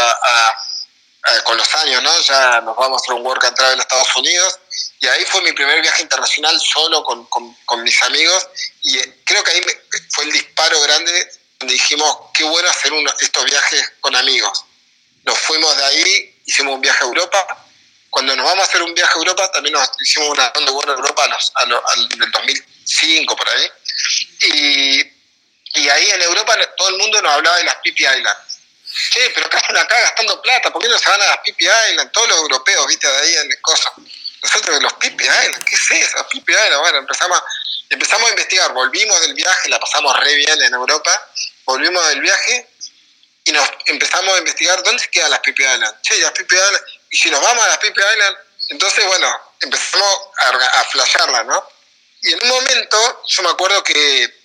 con 1.44 1.56
los 1.56 1.74
años, 1.74 2.02
¿no? 2.02 2.20
Ya 2.20 2.60
nos 2.60 2.76
vamos 2.76 3.00
a 3.00 3.04
hacer 3.04 3.14
un 3.14 3.26
work 3.26 3.44
and 3.44 3.56
travel 3.56 3.78
a 3.78 3.82
Estados 3.82 4.16
Unidos. 4.16 4.58
Y 5.00 5.06
ahí 5.06 5.24
fue 5.24 5.42
mi 5.42 5.52
primer 5.52 5.80
viaje 5.82 6.02
internacional 6.02 6.58
solo 6.60 7.02
con, 7.04 7.26
con, 7.26 7.82
mis 7.82 8.02
amigos. 8.02 8.48
Y 8.82 8.98
eh, 8.98 9.20
creo 9.24 9.42
que 9.42 9.50
ahí 9.50 9.62
fue 10.10 10.24
el 10.24 10.32
disparo 10.32 10.80
grande 10.82 11.30
donde 11.58 11.74
dijimos, 11.74 12.16
qué 12.34 12.44
bueno 12.44 12.68
hacer 12.70 12.92
uno, 12.92 13.12
estos 13.20 13.44
viajes 13.44 13.92
con 14.00 14.14
amigos. 14.14 14.64
Nos 15.28 15.38
fuimos 15.40 15.76
de 15.76 15.84
ahí, 15.84 16.40
hicimos 16.46 16.74
un 16.74 16.80
viaje 16.80 17.04
a 17.04 17.06
Europa. 17.06 17.66
Cuando 18.08 18.34
nos 18.34 18.46
vamos 18.46 18.64
a 18.64 18.68
hacer 18.68 18.80
un 18.80 18.94
viaje 18.94 19.12
a 19.12 19.18
Europa, 19.18 19.52
también 19.52 19.74
nos 19.74 19.86
hicimos 20.00 20.30
una 20.30 20.50
ronda 20.54 20.70
de 20.70 20.74
vuelo 20.74 20.92
a 20.92 20.96
Europa 20.96 21.28
al, 21.54 22.08
del 22.08 22.30
2005, 22.30 23.36
por 23.36 23.46
ahí. 23.50 23.70
Y 24.40 25.18
y 25.74 25.88
ahí 25.90 26.10
en 26.10 26.22
Europa 26.22 26.56
todo 26.78 26.88
el 26.88 26.96
mundo 26.96 27.20
nos 27.20 27.30
hablaba 27.30 27.58
de 27.58 27.64
las 27.64 27.76
Pipi 27.76 28.04
Islands. 28.04 28.60
Che, 29.10 29.30
pero 29.34 29.50
¿qué 29.50 29.58
hacen 29.58 29.76
acá 29.76 30.00
gastando 30.00 30.40
plata? 30.40 30.72
¿Por 30.72 30.80
qué 30.80 30.88
no 30.88 30.98
se 30.98 31.10
van 31.10 31.20
a 31.20 31.26
las 31.26 31.38
Pipi 31.40 31.66
Islands? 31.66 32.10
Todos 32.10 32.28
los 32.28 32.38
europeos, 32.38 32.86
viste, 32.86 33.06
de 33.06 33.18
ahí 33.18 33.36
en 33.36 33.50
cosas. 33.60 33.92
Nosotros, 34.42 34.82
los 34.82 34.94
Pipi 34.94 35.24
Islands, 35.24 35.58
¿qué 35.66 35.74
es 35.74 35.90
eso? 35.90 36.26
Pipi 36.28 36.54
bueno, 36.80 36.98
empezamos, 37.00 37.42
empezamos 37.90 38.28
a 38.28 38.30
investigar, 38.30 38.72
volvimos 38.72 39.20
del 39.20 39.34
viaje, 39.34 39.68
la 39.68 39.78
pasamos 39.78 40.18
re 40.20 40.34
bien 40.36 40.62
en 40.62 40.72
Europa, 40.72 41.28
volvimos 41.66 42.08
del 42.08 42.22
viaje 42.22 42.66
y 43.48 43.52
nos 43.52 43.68
empezamos 43.86 44.34
a 44.34 44.38
investigar 44.38 44.82
dónde 44.82 45.08
quedan 45.08 45.30
las 45.30 45.40
Pipi 45.40 45.62
Islands. 45.62 46.02
Che, 46.02 46.18
las 46.18 46.32
Pipi 46.32 46.54
Islands, 46.54 46.82
y 47.10 47.16
si 47.16 47.30
nos 47.30 47.40
vamos 47.40 47.64
a 47.64 47.68
las 47.68 47.78
Pipi 47.78 48.00
Islands, 48.00 48.38
entonces, 48.68 49.06
bueno, 49.06 49.40
empezamos 49.60 50.18
a, 50.38 50.48
a 50.80 50.84
flashearla, 50.84 51.44
¿no? 51.44 51.68
Y 52.20 52.32
en 52.32 52.42
un 52.42 52.48
momento, 52.48 53.22
yo 53.26 53.42
me 53.42 53.50
acuerdo 53.50 53.82
que 53.82 54.38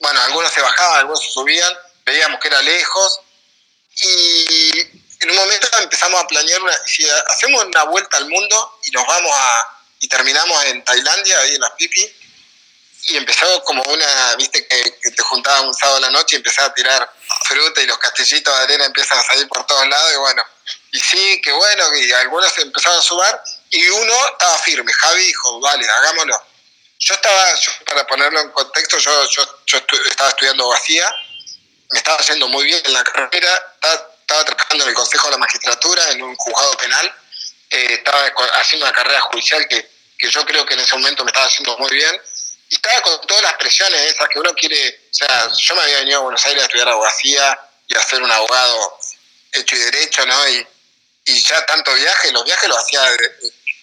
bueno, 0.00 0.20
algunos 0.22 0.52
se 0.52 0.60
bajaban, 0.60 1.00
algunos 1.00 1.22
se 1.22 1.30
subían, 1.30 1.76
veíamos 2.04 2.40
que 2.40 2.48
era 2.48 2.62
lejos 2.62 3.20
y 4.00 4.80
en 5.20 5.30
un 5.30 5.36
momento 5.36 5.68
empezamos 5.80 6.20
a 6.22 6.26
planear, 6.26 6.62
una, 6.62 6.72
si 6.86 7.08
hacemos 7.08 7.64
una 7.64 7.84
vuelta 7.84 8.16
al 8.16 8.28
mundo 8.28 8.78
y 8.84 8.90
nos 8.92 9.06
vamos 9.06 9.32
a, 9.34 9.82
y 10.00 10.08
terminamos 10.08 10.64
en 10.66 10.84
Tailandia, 10.84 11.40
ahí 11.40 11.54
en 11.54 11.60
las 11.60 11.72
Pipi, 11.72 12.16
y 13.08 13.16
empezó 13.16 13.62
como 13.64 13.82
una, 13.82 14.36
viste, 14.36 14.66
que, 14.66 15.10
te 15.10 15.22
juntabas 15.22 15.62
un 15.62 15.74
sábado 15.74 15.98
a 15.98 16.00
la 16.00 16.10
noche 16.10 16.36
y 16.36 16.38
empezaba 16.38 16.68
a 16.68 16.74
tirar 16.74 17.12
fruta 17.44 17.80
y 17.80 17.86
los 17.86 17.98
castellitos 17.98 18.56
de 18.56 18.64
arena 18.64 18.84
empiezan 18.84 19.18
a 19.18 19.22
salir 19.22 19.48
por 19.48 19.66
todos 19.66 19.86
lados 19.88 20.12
y 20.14 20.16
bueno, 20.18 20.42
y 20.92 21.00
sí, 21.00 21.40
que 21.42 21.52
bueno, 21.52 21.94
y 21.96 22.12
algunos 22.12 22.56
empezaron 22.58 22.98
a 22.98 23.02
sumar 23.02 23.42
y 23.70 23.88
uno 23.88 24.28
estaba 24.32 24.58
firme, 24.58 24.92
Javi 24.92 25.26
dijo, 25.26 25.60
vale, 25.60 25.88
hagámoslo. 25.88 26.42
Yo 27.00 27.14
estaba, 27.14 27.54
para 27.86 28.06
ponerlo 28.06 28.40
en 28.40 28.50
contexto, 28.50 28.98
yo, 28.98 29.28
yo, 29.28 29.56
yo 29.66 29.78
estaba 30.08 30.30
estudiando 30.30 30.64
abogacía, 30.64 31.14
me 31.90 31.98
estaba 31.98 32.18
haciendo 32.18 32.48
muy 32.48 32.64
bien 32.64 32.82
en 32.84 32.92
la 32.92 33.04
carrera, 33.04 33.54
estaba, 33.74 34.44
trabajando 34.44 34.84
en 34.84 34.90
el 34.90 34.96
Consejo 34.96 35.26
de 35.28 35.30
la 35.32 35.38
Magistratura, 35.38 36.10
en 36.10 36.22
un 36.22 36.36
juzgado 36.36 36.76
penal, 36.76 37.14
eh, 37.70 37.94
estaba 37.94 38.26
haciendo 38.60 38.84
una 38.86 38.94
carrera 38.94 39.20
judicial 39.20 39.66
que, 39.68 39.88
que 40.18 40.28
yo 40.28 40.44
creo 40.44 40.66
que 40.66 40.74
en 40.74 40.80
ese 40.80 40.96
momento 40.96 41.24
me 41.24 41.30
estaba 41.30 41.46
haciendo 41.46 41.78
muy 41.78 41.90
bien, 41.90 42.20
y 42.68 42.74
estaba 42.74 43.00
con 43.02 43.26
todas 43.26 43.42
las 43.42 43.54
presiones 43.54 44.00
esas 44.00 44.28
que 44.28 44.38
uno 44.38 44.54
quiere, 44.54 45.08
o 45.10 45.14
sea, 45.14 45.50
yo 45.52 45.74
me 45.74 45.82
había 45.82 45.98
venido 45.98 46.18
a 46.18 46.22
Buenos 46.22 46.44
Aires 46.46 46.62
a 46.62 46.66
estudiar 46.66 46.88
abogacía 46.88 47.58
y 47.86 47.96
a 47.96 48.02
ser 48.02 48.22
un 48.22 48.30
abogado 48.30 48.98
hecho 49.52 49.76
y 49.76 49.78
derecho, 49.78 50.26
¿no? 50.26 50.48
Y, 50.48 50.66
y 51.26 51.42
ya 51.42 51.64
tanto 51.66 51.94
viaje, 51.94 52.32
los 52.32 52.44
viajes 52.44 52.68
los 52.68 52.78
hacía 52.78 53.00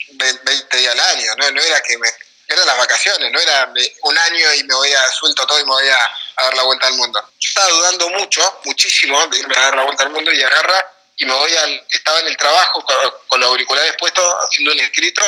20 0.10 0.78
días 0.78 0.94
al 0.94 1.00
año, 1.00 1.36
¿no? 1.38 1.52
No 1.52 1.62
era 1.62 1.82
que 1.82 1.98
me 1.98 2.10
eran 2.48 2.66
las 2.66 2.78
vacaciones, 2.78 3.32
no 3.32 3.40
era 3.40 3.74
un 4.04 4.18
año 4.18 4.54
y 4.54 4.64
me 4.64 4.76
voy 4.76 4.92
a 4.92 5.10
suelto 5.10 5.46
todo 5.48 5.60
y 5.60 5.64
me 5.64 5.72
voy 5.72 5.88
a, 5.88 5.98
dar 6.38 6.54
la 6.54 6.64
vuelta 6.64 6.88
al 6.88 6.94
mundo. 6.94 7.20
Yo 7.40 7.48
estaba 7.48 7.70
dudando 7.70 8.10
mucho, 8.10 8.60
muchísimo, 8.66 9.26
de 9.28 9.40
irme 9.40 9.56
a 9.56 9.62
dar 9.62 9.76
la 9.78 9.84
vuelta 9.84 10.04
al 10.04 10.12
mundo 10.12 10.32
y 10.32 10.44
agarra 10.44 10.92
y 11.18 11.26
me 11.26 11.34
voy 11.34 11.56
al, 11.56 11.86
estaba 11.90 12.20
en 12.20 12.28
el 12.28 12.38
trabajo 12.38 12.86
con, 13.30 13.40
los 13.40 13.50
auriculares 13.50 13.96
puestos 13.98 14.24
haciendo 14.44 14.74
un 14.74 14.80
escrito 14.80 15.22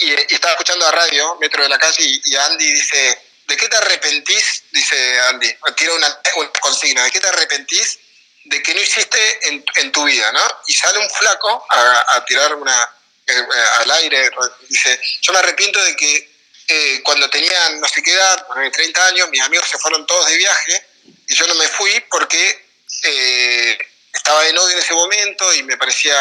y, 0.00 0.34
estaba 0.34 0.52
escuchando 0.54 0.86
a 0.86 0.92
radio, 0.92 1.36
Metro 1.40 1.62
de 1.62 1.68
la 1.68 1.78
Calle, 1.78 2.02
y, 2.02 2.36
Andy 2.36 2.72
dice, 2.72 3.22
¿de 3.46 3.56
qué 3.56 3.68
te 3.68 3.76
arrepentís? 3.76 4.64
Dice 4.70 5.20
Andy, 5.28 5.54
tira 5.76 5.94
una, 5.94 6.18
consigna, 6.60 7.04
¿de 7.04 7.10
qué 7.10 7.20
te 7.20 7.28
arrepentís 7.28 7.98
de 8.44 8.62
que 8.62 8.74
no 8.74 8.80
hiciste 8.80 9.48
en, 9.48 9.64
en 9.76 9.92
tu 9.92 10.04
vida? 10.04 10.32
¿no? 10.32 10.40
Y 10.66 10.74
sale 10.74 10.98
un 10.98 11.10
flaco 11.10 11.66
a, 11.70 12.24
tirar 12.24 12.54
una, 12.54 12.90
eh, 13.26 13.46
al 13.78 13.90
aire, 13.92 14.30
dice, 14.68 15.00
yo 15.20 15.32
me 15.32 15.38
arrepiento 15.40 15.82
de 15.84 15.96
que 15.96 16.30
eh, 16.68 17.02
cuando 17.02 17.28
tenía 17.28 17.70
no 17.70 17.88
sé 17.88 18.02
qué 18.02 18.12
edad, 18.12 18.46
30 18.72 19.06
años, 19.06 19.28
mis 19.28 19.42
amigos 19.42 19.68
se 19.68 19.78
fueron 19.78 20.06
todos 20.06 20.26
de 20.26 20.36
viaje 20.36 20.86
y 21.26 21.34
yo 21.34 21.46
no 21.48 21.54
me 21.56 21.66
fui 21.66 21.98
porque 22.08 22.64
eh, 23.02 23.78
estaba 24.12 24.42
de 24.44 24.52
novio 24.52 24.76
en 24.76 24.82
ese 24.82 24.94
momento 24.94 25.52
y 25.54 25.62
me 25.64 25.76
parecía 25.76 26.14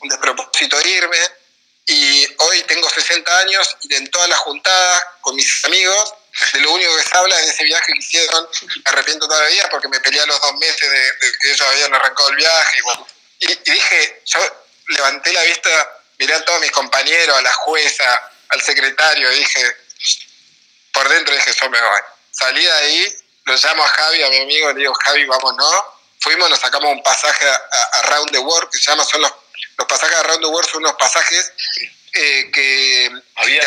un 0.00 0.08
despropósito 0.08 0.80
irme. 0.80 1.18
Y 1.90 2.24
hoy 2.38 2.62
tengo 2.68 2.88
60 2.88 3.38
años 3.38 3.76
y 3.82 3.94
en 3.96 4.08
todas 4.12 4.28
las 4.28 4.38
juntadas 4.38 5.02
con 5.20 5.34
mis 5.34 5.64
amigos, 5.64 6.14
de 6.52 6.60
lo 6.60 6.70
único 6.70 6.96
que 6.96 7.02
se 7.02 7.16
habla 7.16 7.36
es 7.40 7.46
de 7.46 7.52
ese 7.52 7.64
viaje 7.64 7.92
que 7.92 7.98
hicieron. 7.98 8.48
Me 8.62 8.90
arrepiento 8.92 9.26
todavía 9.26 9.68
porque 9.70 9.88
me 9.88 9.98
peleé 9.98 10.20
a 10.20 10.26
los 10.26 10.40
dos 10.40 10.54
meses 10.54 10.88
de, 10.88 11.12
que 11.40 11.50
ellos 11.50 11.60
habían 11.68 11.92
arrancado 11.92 12.28
el 12.28 12.36
viaje. 12.36 12.80
Y, 13.40 13.46
dije, 13.70 14.22
yo 14.24 14.40
levanté 14.86 15.32
la 15.32 15.42
vista 15.42 15.96
miré 16.20 16.34
a 16.34 16.44
todos 16.44 16.60
mis 16.60 16.70
compañeros, 16.70 17.36
a 17.36 17.42
la 17.42 17.52
jueza, 17.52 18.30
al 18.50 18.60
secretario, 18.60 19.30
dije, 19.30 19.76
por 20.92 21.08
dentro 21.08 21.34
dije, 21.34 21.52
yo 21.60 21.70
me 21.70 21.80
voy. 21.80 22.00
Salí 22.30 22.62
de 22.62 22.70
ahí, 22.70 23.16
lo 23.46 23.56
llamo 23.56 23.82
a 23.82 23.88
Javi, 23.88 24.22
a 24.22 24.28
mi 24.28 24.38
amigo, 24.42 24.68
le 24.68 24.80
digo, 24.80 24.94
Javi, 25.04 25.24
vámonos. 25.24 25.74
Fuimos, 26.20 26.50
nos 26.50 26.60
sacamos 26.60 26.92
un 26.92 27.02
pasaje 27.02 27.48
a, 27.48 28.02
Round 28.02 28.30
the 28.32 28.38
World, 28.38 28.70
que 28.70 28.78
se 28.78 28.90
llama, 28.90 29.02
son 29.04 29.22
los, 29.22 29.32
los 29.80 29.88
pasajes 29.88 30.16
a 30.16 30.22
Round 30.24 30.42
the 30.42 30.46
World, 30.46 30.70
son 30.70 30.82
unos 30.82 30.96
pasajes 30.96 31.52
eh, 32.12 32.50
que 32.52 33.10
Había, 33.36 33.62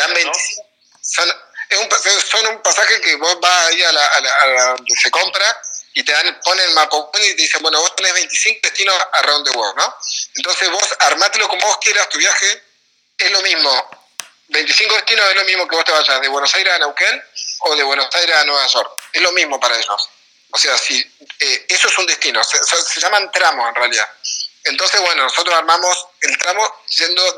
son, 1.00 1.28
es 1.68 1.78
un, 1.78 1.88
son 2.30 2.46
un 2.46 2.62
pasaje 2.62 3.00
que 3.00 3.16
vos 3.16 3.36
a, 3.42 4.48
donde 4.76 4.94
se 4.94 5.10
compra 5.10 5.60
y 5.92 6.04
te 6.04 6.12
dan, 6.12 6.40
ponen 6.44 6.68
el 6.68 6.74
mapa 6.74 6.96
y 7.14 7.34
te 7.34 7.42
dicen, 7.42 7.62
bueno, 7.62 7.80
vos 7.80 7.96
tenés 7.96 8.12
25 8.14 8.60
destinos 8.62 8.94
around 9.14 9.50
the 9.50 9.58
world, 9.58 9.76
¿no? 9.76 9.96
Entonces 10.36 10.70
vos 10.70 10.96
armátelo 11.00 11.48
como 11.48 11.66
vos 11.66 11.78
quieras, 11.78 12.08
tu 12.08 12.18
viaje 12.18 12.62
es 13.18 13.30
lo 13.32 13.42
mismo. 13.42 13.90
25 14.48 14.94
destinos 14.94 15.28
es 15.30 15.36
lo 15.36 15.44
mismo 15.44 15.66
que 15.66 15.74
vos 15.74 15.84
te 15.84 15.92
vayas 15.92 16.20
de 16.20 16.28
Buenos 16.28 16.54
Aires 16.54 16.74
a 16.74 16.78
Neuquén 16.78 17.24
o 17.60 17.74
de 17.74 17.82
Buenos 17.82 18.14
Aires 18.14 18.36
a 18.36 18.44
Nueva 18.44 18.66
York. 18.68 19.00
Es 19.12 19.22
lo 19.22 19.32
mismo 19.32 19.58
para 19.58 19.76
ellos. 19.76 20.10
O 20.50 20.58
sea, 20.58 20.78
si, 20.78 21.00
eh, 21.40 21.66
eso 21.68 21.88
es 21.88 21.98
un 21.98 22.06
destino, 22.06 22.44
se, 22.44 22.62
se, 22.62 23.00
llaman 23.00 23.28
tramos 23.32 23.68
en 23.68 23.74
realidad. 23.74 24.08
Entonces, 24.64 25.00
bueno, 25.00 25.24
nosotros 25.24 25.54
armamos 25.54 26.06
el 26.22 26.38
tramo 26.38 26.82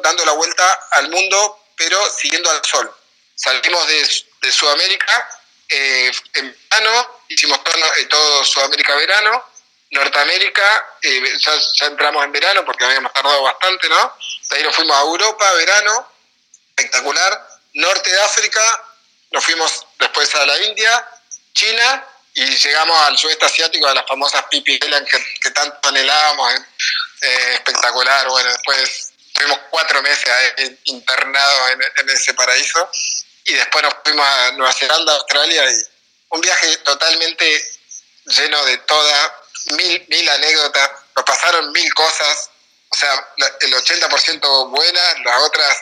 dando 0.03 0.25
la 0.25 0.33
vuelta 0.33 0.81
al 0.93 1.11
mundo, 1.11 1.67
pero 1.77 1.99
siguiendo 2.11 2.51
al 2.51 2.65
sol. 2.65 2.95
Salimos 3.35 3.87
de, 3.87 4.25
de 4.43 4.53
Sudamérica 4.53 5.29
eh, 5.69 6.13
en 6.35 6.57
verano, 6.71 7.21
hicimos 7.29 7.63
todo, 7.65 7.75
eh, 7.97 8.07
todo 8.07 8.45
Sudamérica 8.45 8.95
verano, 8.95 9.45
Norteamérica, 9.91 10.87
eh, 11.03 11.39
ya, 11.39 11.87
entramos 11.87 12.25
en 12.25 12.33
verano 12.33 12.65
porque 12.65 12.85
habíamos 12.85 13.13
tardado 13.13 13.43
bastante, 13.43 13.89
¿no? 13.89 14.17
De 14.51 14.57
ahí 14.57 14.63
nos 14.63 14.75
fuimos 14.75 14.97
a 14.97 15.01
Europa, 15.01 15.53
verano, 15.55 16.09
espectacular. 16.69 17.49
Norte 17.75 18.11
de 18.11 18.21
África, 18.23 18.61
nos 19.33 19.45
fuimos 19.45 19.87
después 19.99 20.35
a 20.35 20.47
la 20.47 20.59
India, 20.63 21.09
China 21.53 22.07
y 22.33 22.45
llegamos 22.45 22.97
al 23.03 23.19
sudeste 23.19 23.47
asiático, 23.47 23.87
a 23.87 23.95
las 23.95 24.07
famosas 24.07 24.45
Pipi 24.51 24.79
que, 24.79 25.39
que 25.43 25.51
tanto 25.51 25.89
anhelábamos. 25.89 26.55
Espectacular, 27.21 28.29
bueno, 28.29 28.51
después 28.51 29.13
tuvimos 29.33 29.59
cuatro 29.71 30.03
meses 30.03 30.29
internados 30.85 31.71
en, 31.73 31.83
en 31.83 32.09
ese 32.11 32.35
paraíso 32.35 32.91
y 33.45 33.55
después 33.55 33.85
nos 33.85 33.95
fuimos 34.05 34.27
a 34.27 34.53
Nueva 34.53 34.73
Zelanda, 34.73 35.15
Australia 35.15 35.71
y 35.71 35.83
un 36.31 36.41
viaje 36.41 36.77
totalmente 36.79 37.79
lleno 38.25 38.65
de 38.65 38.79
todas 38.79 39.33
mil, 39.73 40.07
mil 40.09 40.29
anécdotas, 40.29 40.91
nos 41.15 41.25
pasaron 41.25 41.73
mil 41.73 41.93
cosas, 41.95 42.51
o 42.89 42.97
sea, 42.97 43.29
el 43.61 43.75
80% 43.75 44.71
buenas, 44.71 45.21
las 45.25 45.43
otras, 45.43 45.77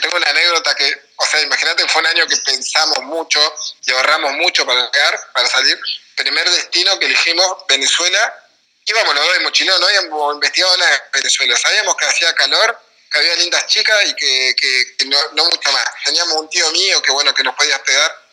tengo 0.00 0.16
una 0.16 0.30
anécdota 0.30 0.74
que, 0.74 0.92
o 1.16 1.26
sea, 1.26 1.40
imagínate, 1.40 1.86
fue 1.88 2.02
un 2.02 2.08
año 2.08 2.26
que 2.26 2.36
pensamos 2.38 2.98
mucho 3.02 3.40
y 3.86 3.92
ahorramos 3.92 4.32
mucho 4.34 4.66
para 4.66 4.90
llegar, 4.90 5.20
para 5.32 5.48
salir. 5.48 5.78
Primer 6.14 6.48
destino 6.50 6.98
que 6.98 7.06
elegimos, 7.06 7.66
Venezuela, 7.68 8.47
íbamos 8.88 9.14
los 9.14 9.24
dos 9.24 9.34
de 9.34 9.40
mochilero, 9.40 9.78
no 9.78 9.86
habíamos 9.86 10.34
investigado 10.34 10.76
nada 10.76 10.90
de 10.90 11.02
Venezuela, 11.12 11.56
sabíamos 11.56 11.96
que 11.96 12.06
hacía 12.06 12.34
calor, 12.34 12.80
que 13.10 13.18
había 13.18 13.34
lindas 13.36 13.66
chicas 13.66 14.04
y 14.06 14.14
que, 14.14 14.54
que, 14.56 15.04
no, 15.06 15.18
no, 15.32 15.44
mucho 15.46 15.72
más. 15.72 15.84
Teníamos 16.04 16.36
un 16.36 16.48
tío 16.48 16.70
mío 16.70 17.00
que 17.02 17.10
bueno 17.10 17.34
que 17.34 17.42
nos 17.42 17.54
podía 17.54 17.76
hospedar. 17.76 18.24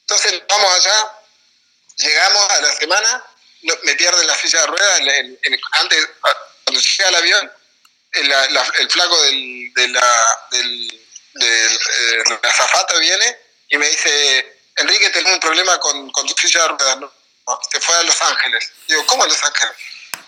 Entonces 0.00 0.42
vamos 0.48 0.74
allá, 0.74 1.12
llegamos 1.96 2.50
a 2.50 2.60
la 2.60 2.72
semana, 2.72 3.24
me 3.82 3.94
pierden 3.94 4.26
la 4.26 4.36
silla 4.36 4.60
de 4.60 4.66
ruedas, 4.66 5.00
antes, 5.72 6.08
cuando 6.64 6.80
llegué 6.80 7.04
al 7.04 7.14
avión, 7.14 7.52
el, 8.12 8.90
flaco 8.90 9.22
del, 9.22 9.72
de 9.74 9.88
la, 9.88 10.38
del, 10.50 10.88
del 11.32 11.72
eh, 11.72 12.38
la 12.42 12.52
zafata 12.52 12.98
viene 12.98 13.38
y 13.68 13.78
me 13.78 13.88
dice, 13.88 14.60
Enrique, 14.76 15.10
tengo 15.10 15.32
un 15.32 15.40
problema 15.40 15.78
con, 15.80 16.10
con 16.10 16.26
tu 16.26 16.34
silla 16.34 16.62
de 16.62 16.68
ruedas, 16.68 16.98
¿no? 16.98 17.12
se 17.70 17.80
fue 17.80 17.94
a 17.96 18.02
Los 18.02 18.20
Ángeles. 18.22 18.72
Digo, 18.88 19.06
¿cómo 19.06 19.24
a 19.24 19.26
Los 19.26 19.42
Ángeles? 19.42 19.76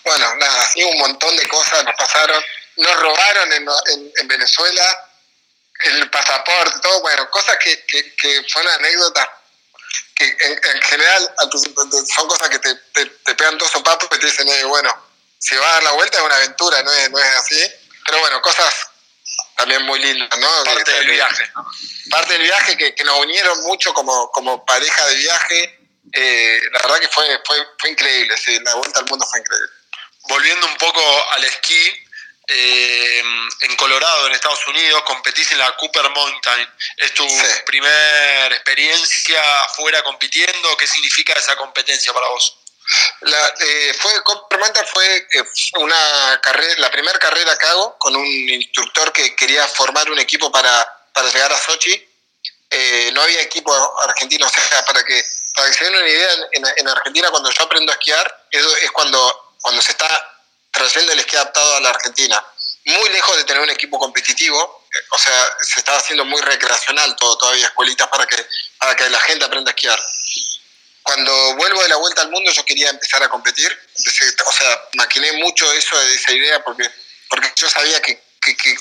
Bueno, 0.06 0.36
nada, 0.36 0.70
y 0.76 0.84
un 0.84 0.98
montón 0.98 1.36
de 1.36 1.48
cosas 1.48 1.84
nos 1.84 1.96
pasaron 1.96 2.42
nos 2.76 2.96
robaron 3.00 3.52
en, 3.52 3.66
en, 4.20 4.28
Venezuela 4.28 5.10
el 5.80 6.10
pasaporte, 6.10 6.78
todo, 6.80 7.00
bueno, 7.00 7.28
cosas 7.30 7.56
que, 7.56 7.84
que, 7.86 8.14
que 8.14 8.46
fueron 8.52 8.72
anécdotas 8.74 9.26
que 10.14 10.24
en, 10.24 10.82
general 10.82 11.34
son 12.14 12.28
cosas 12.28 12.48
que 12.48 12.58
te, 12.58 12.74
te, 12.74 13.34
pegan 13.34 13.58
dos 13.58 13.70
sopapos 13.70 14.08
y 14.12 14.20
te 14.20 14.26
dicen, 14.26 14.48
eh, 14.48 14.64
bueno, 14.64 14.94
si 15.38 15.56
va 15.56 15.68
a 15.68 15.72
dar 15.72 15.82
la 15.82 15.92
vuelta 15.92 16.18
es 16.18 16.24
una 16.24 16.36
aventura, 16.36 16.82
no 16.82 16.92
es, 16.92 17.10
no 17.10 17.18
es 17.18 17.36
así, 17.36 17.72
pero 18.06 18.20
bueno, 18.20 18.40
cosas 18.40 18.72
también 19.56 19.82
muy 19.82 19.98
lindas, 19.98 20.38
¿no? 20.38 20.64
Parte 20.64 20.92
del 20.92 21.10
viaje. 21.10 21.52
Parte 22.10 22.32
del 22.34 22.42
viaje 22.42 22.76
que, 22.76 22.94
que, 22.94 23.04
nos 23.04 23.18
unieron 23.18 23.60
mucho 23.64 23.92
como, 23.92 24.30
como 24.30 24.64
pareja 24.64 25.06
de 25.06 25.16
viaje, 25.16 25.88
eh, 26.12 26.60
la 26.72 26.78
verdad 26.80 27.00
que 27.00 27.08
fue, 27.08 27.40
fue, 27.44 27.66
fue 27.78 27.90
increíble, 27.90 28.36
sí, 28.38 28.58
la 28.60 28.74
vuelta 28.76 29.00
al 29.00 29.06
mundo 29.06 29.26
fue 29.26 29.40
increíble. 29.40 29.75
Volviendo 30.28 30.66
un 30.66 30.76
poco 30.76 31.02
al 31.32 31.44
esquí, 31.44 32.06
eh, 32.48 33.22
en 33.62 33.76
Colorado, 33.76 34.28
en 34.28 34.34
Estados 34.34 34.64
Unidos, 34.68 35.02
competís 35.04 35.50
en 35.50 35.58
la 35.58 35.74
Cooper 35.76 36.08
Mountain. 36.10 36.68
¿Es 36.96 37.12
tu 37.14 37.26
primera 37.66 38.54
experiencia 38.54 39.42
fuera 39.74 40.02
compitiendo? 40.04 40.76
¿Qué 40.76 40.86
significa 40.86 41.32
esa 41.32 41.56
competencia 41.56 42.12
para 42.12 42.28
vos? 42.28 42.58
La, 43.22 43.54
eh, 43.58 43.94
fue, 43.98 44.22
Cooper 44.22 44.60
Mountain 44.60 44.86
fue 44.86 45.16
eh, 45.16 45.42
una 45.78 46.40
carrera, 46.40 46.74
la 46.78 46.90
primera 46.90 47.18
carrera 47.18 47.58
que 47.58 47.66
hago 47.66 47.98
con 47.98 48.14
un 48.14 48.24
instructor 48.24 49.12
que 49.12 49.34
quería 49.34 49.66
formar 49.66 50.08
un 50.08 50.20
equipo 50.20 50.52
para, 50.52 51.08
para 51.12 51.28
llegar 51.28 51.52
a 51.52 51.58
Sochi. 51.58 52.08
no 53.12 53.22
había 53.22 53.40
equipo 53.40 53.72
argentino, 54.02 54.46
o 54.46 54.50
sea, 54.50 54.84
para 54.84 55.04
que, 55.04 55.20
para 55.52 55.68
que 55.68 55.74
se 55.74 55.84
den 55.84 55.96
una 55.96 56.08
idea, 56.08 56.28
en, 56.52 56.64
en 56.76 56.88
Argentina 56.88 57.28
cuando 57.30 57.50
yo 57.50 57.64
aprendo 57.64 57.90
a 57.90 57.96
esquiar 57.96 58.46
es, 58.52 58.64
es 58.82 58.90
cuando, 58.92 59.45
cuando 59.66 59.82
se 59.82 59.90
está 59.90 60.08
trayendo 60.70 61.10
el 61.10 61.18
esquí 61.18 61.34
adaptado 61.34 61.74
a 61.74 61.80
la 61.80 61.90
Argentina. 61.90 62.40
Muy 62.84 63.08
lejos 63.08 63.36
de 63.36 63.42
tener 63.42 63.60
un 63.60 63.70
equipo 63.70 63.98
competitivo, 63.98 64.86
eh, 64.94 64.98
o 65.10 65.18
sea, 65.18 65.56
se 65.60 65.80
estaba 65.80 65.98
haciendo 65.98 66.24
muy 66.24 66.40
recreacional 66.40 67.16
todo, 67.16 67.36
todavía 67.36 67.66
escuelitas 67.66 68.06
para 68.06 68.24
que, 68.28 68.46
para 68.78 68.94
que 68.94 69.10
la 69.10 69.18
gente 69.22 69.44
aprenda 69.44 69.72
a 69.72 69.74
esquiar. 69.74 70.00
Cuando 71.02 71.56
vuelvo 71.56 71.82
de 71.82 71.88
la 71.88 71.96
vuelta 71.96 72.22
al 72.22 72.30
mundo 72.30 72.52
yo 72.52 72.64
quería 72.64 72.90
empezar 72.90 73.20
a 73.24 73.28
competir, 73.28 73.76
o 74.46 74.52
sea, 74.52 74.82
maquiné 74.94 75.32
mucho 75.32 75.72
eso 75.72 75.98
de 75.98 76.14
esa 76.14 76.30
idea 76.30 76.62
porque, 76.62 76.88
porque 77.28 77.52
yo 77.56 77.68
sabía 77.68 78.00
que, 78.00 78.22
que, 78.40 78.56
que, 78.56 78.76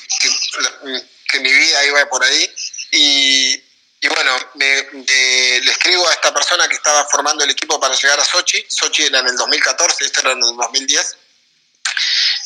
que 1.30 1.40
mi 1.40 1.52
vida 1.52 1.84
iba 1.86 2.06
por 2.10 2.24
ahí 2.24 2.56
y, 2.92 3.65
y 4.06 4.08
bueno, 4.08 4.38
le 4.54 5.58
escribo 5.72 6.08
a 6.08 6.14
esta 6.14 6.32
persona 6.32 6.68
que 6.68 6.76
estaba 6.76 7.06
formando 7.06 7.44
el 7.44 7.50
equipo 7.50 7.80
para 7.80 7.96
llegar 7.96 8.20
a 8.20 8.24
Sochi. 8.24 8.64
Sochi 8.70 9.06
era 9.06 9.20
en 9.20 9.30
el 9.30 9.36
2014, 9.36 10.06
esto 10.06 10.20
era 10.20 10.34
en 10.34 10.44
el 10.44 10.56
2010. 10.56 11.18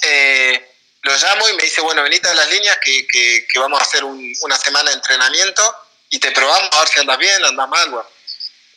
Eh, 0.04 0.76
lo 1.02 1.18
llamo 1.18 1.50
y 1.50 1.54
me 1.56 1.64
dice, 1.64 1.82
bueno, 1.82 2.02
venite 2.02 2.30
a 2.30 2.34
las 2.34 2.50
líneas 2.50 2.78
que, 2.82 3.06
que, 3.06 3.60
vamos 3.60 3.78
a 3.78 3.84
hacer 3.84 4.06
una 4.06 4.58
semana 4.58 4.90
de 4.90 4.96
entrenamiento 4.96 5.88
y 6.10 6.20
te 6.20 6.32
probamos 6.32 6.70
a 6.72 6.80
ver 6.80 6.88
si 6.88 7.00
andas 7.02 7.18
bien, 7.18 7.44
andas 7.44 7.68
mal. 7.68 7.90
Bueno. 7.90 8.10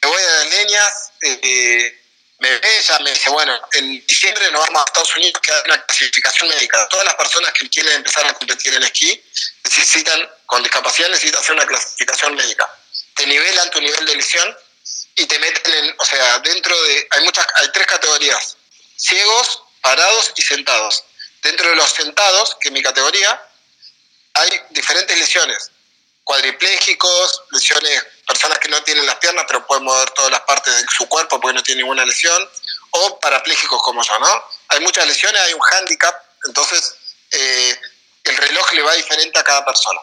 Me 0.02 0.08
voy 0.08 0.20
a 0.20 0.44
las 0.44 0.54
líneas, 0.54 1.12
eh, 1.20 2.02
me 2.42 2.58
ve, 2.58 2.82
ya 2.82 2.98
me 2.98 3.10
dice, 3.12 3.30
bueno, 3.30 3.56
en 3.74 4.04
diciembre 4.04 4.50
nos 4.50 4.66
vamos 4.66 4.82
a 4.82 4.84
Estados 4.86 5.14
Unidos 5.14 5.40
que 5.40 5.52
hay 5.52 5.62
una 5.64 5.80
clasificación 5.86 6.48
médica. 6.48 6.88
Todas 6.88 7.06
las 7.06 7.14
personas 7.14 7.52
que 7.52 7.68
quieren 7.68 7.92
empezar 7.94 8.26
a 8.26 8.34
competir 8.34 8.74
en 8.74 8.82
esquí 8.82 9.22
necesitan, 9.62 10.28
con 10.46 10.60
discapacidad 10.60 11.08
necesitan 11.08 11.40
hacer 11.40 11.54
una 11.54 11.66
clasificación 11.66 12.34
médica. 12.34 12.68
Te 13.14 13.28
nivelan 13.28 13.70
tu 13.70 13.80
nivel 13.80 14.04
de 14.06 14.16
lesión 14.16 14.56
y 15.14 15.26
te 15.26 15.38
meten 15.38 15.72
en, 15.72 15.94
o 15.96 16.04
sea, 16.04 16.40
dentro 16.40 16.82
de, 16.82 17.06
hay 17.10 17.22
muchas, 17.22 17.46
hay 17.54 17.70
tres 17.72 17.86
categorías, 17.86 18.56
ciegos, 18.96 19.62
parados 19.80 20.32
y 20.34 20.42
sentados. 20.42 21.04
Dentro 21.42 21.68
de 21.68 21.76
los 21.76 21.90
sentados, 21.90 22.56
que 22.60 22.70
es 22.70 22.72
mi 22.72 22.82
categoría, 22.82 23.40
hay 24.34 24.62
diferentes 24.70 25.16
lesiones. 25.16 25.70
Cuadriplégicos, 26.24 27.42
lesiones, 27.50 28.04
personas 28.26 28.58
que 28.58 28.68
no 28.68 28.82
tienen 28.84 29.04
las 29.06 29.16
piernas 29.16 29.44
pero 29.46 29.66
pueden 29.66 29.84
mover 29.84 30.10
todas 30.10 30.30
las 30.30 30.40
partes 30.42 30.74
de 30.74 30.84
su 30.96 31.08
cuerpo 31.08 31.40
porque 31.40 31.54
no 31.54 31.62
tienen 31.62 31.84
ninguna 31.84 32.04
lesión, 32.04 32.48
o 32.90 33.20
parapléjicos 33.20 33.82
como 33.82 34.02
yo, 34.02 34.18
¿no? 34.18 34.44
Hay 34.68 34.80
muchas 34.80 35.06
lesiones, 35.06 35.40
hay 35.42 35.54
un 35.54 35.60
handicap, 35.72 36.14
entonces 36.46 36.94
eh, 37.30 37.80
el 38.24 38.36
reloj 38.36 38.72
le 38.72 38.82
va 38.82 38.92
diferente 38.94 39.38
a 39.38 39.44
cada 39.44 39.64
persona. 39.64 40.00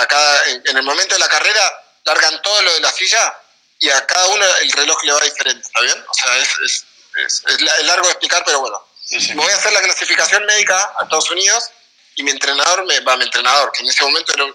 A 0.00 0.06
cada, 0.06 0.44
en 0.46 0.76
el 0.76 0.82
momento 0.82 1.14
de 1.14 1.18
la 1.18 1.28
carrera 1.28 1.84
largan 2.04 2.40
todo 2.40 2.62
lo 2.62 2.72
de 2.74 2.80
la 2.80 2.92
silla 2.92 3.36
y 3.78 3.90
a 3.90 4.06
cada 4.06 4.26
uno 4.28 4.44
el 4.62 4.72
reloj 4.72 5.02
le 5.04 5.12
va 5.12 5.20
diferente, 5.20 5.66
¿está 5.66 5.80
bien? 5.82 6.04
O 6.08 6.14
sea, 6.14 6.36
es, 6.38 6.48
es, 6.64 6.84
es, 7.26 7.42
es 7.46 7.60
largo 7.84 8.06
de 8.06 8.12
explicar, 8.12 8.42
pero 8.46 8.60
bueno, 8.60 8.86
Voy 9.34 9.50
a 9.50 9.54
hacer 9.54 9.72
la 9.72 9.82
clasificación 9.82 10.44
médica 10.46 10.92
a 10.98 11.04
Estados 11.04 11.30
Unidos 11.30 11.70
y 12.16 12.24
mi 12.24 12.32
entrenador, 12.32 12.84
me, 12.86 12.98
va, 13.00 13.16
mi 13.16 13.24
entrenador, 13.24 13.70
que 13.72 13.82
en 13.82 13.88
ese 13.88 14.02
momento 14.02 14.32
era 14.32 14.44
un, 14.44 14.54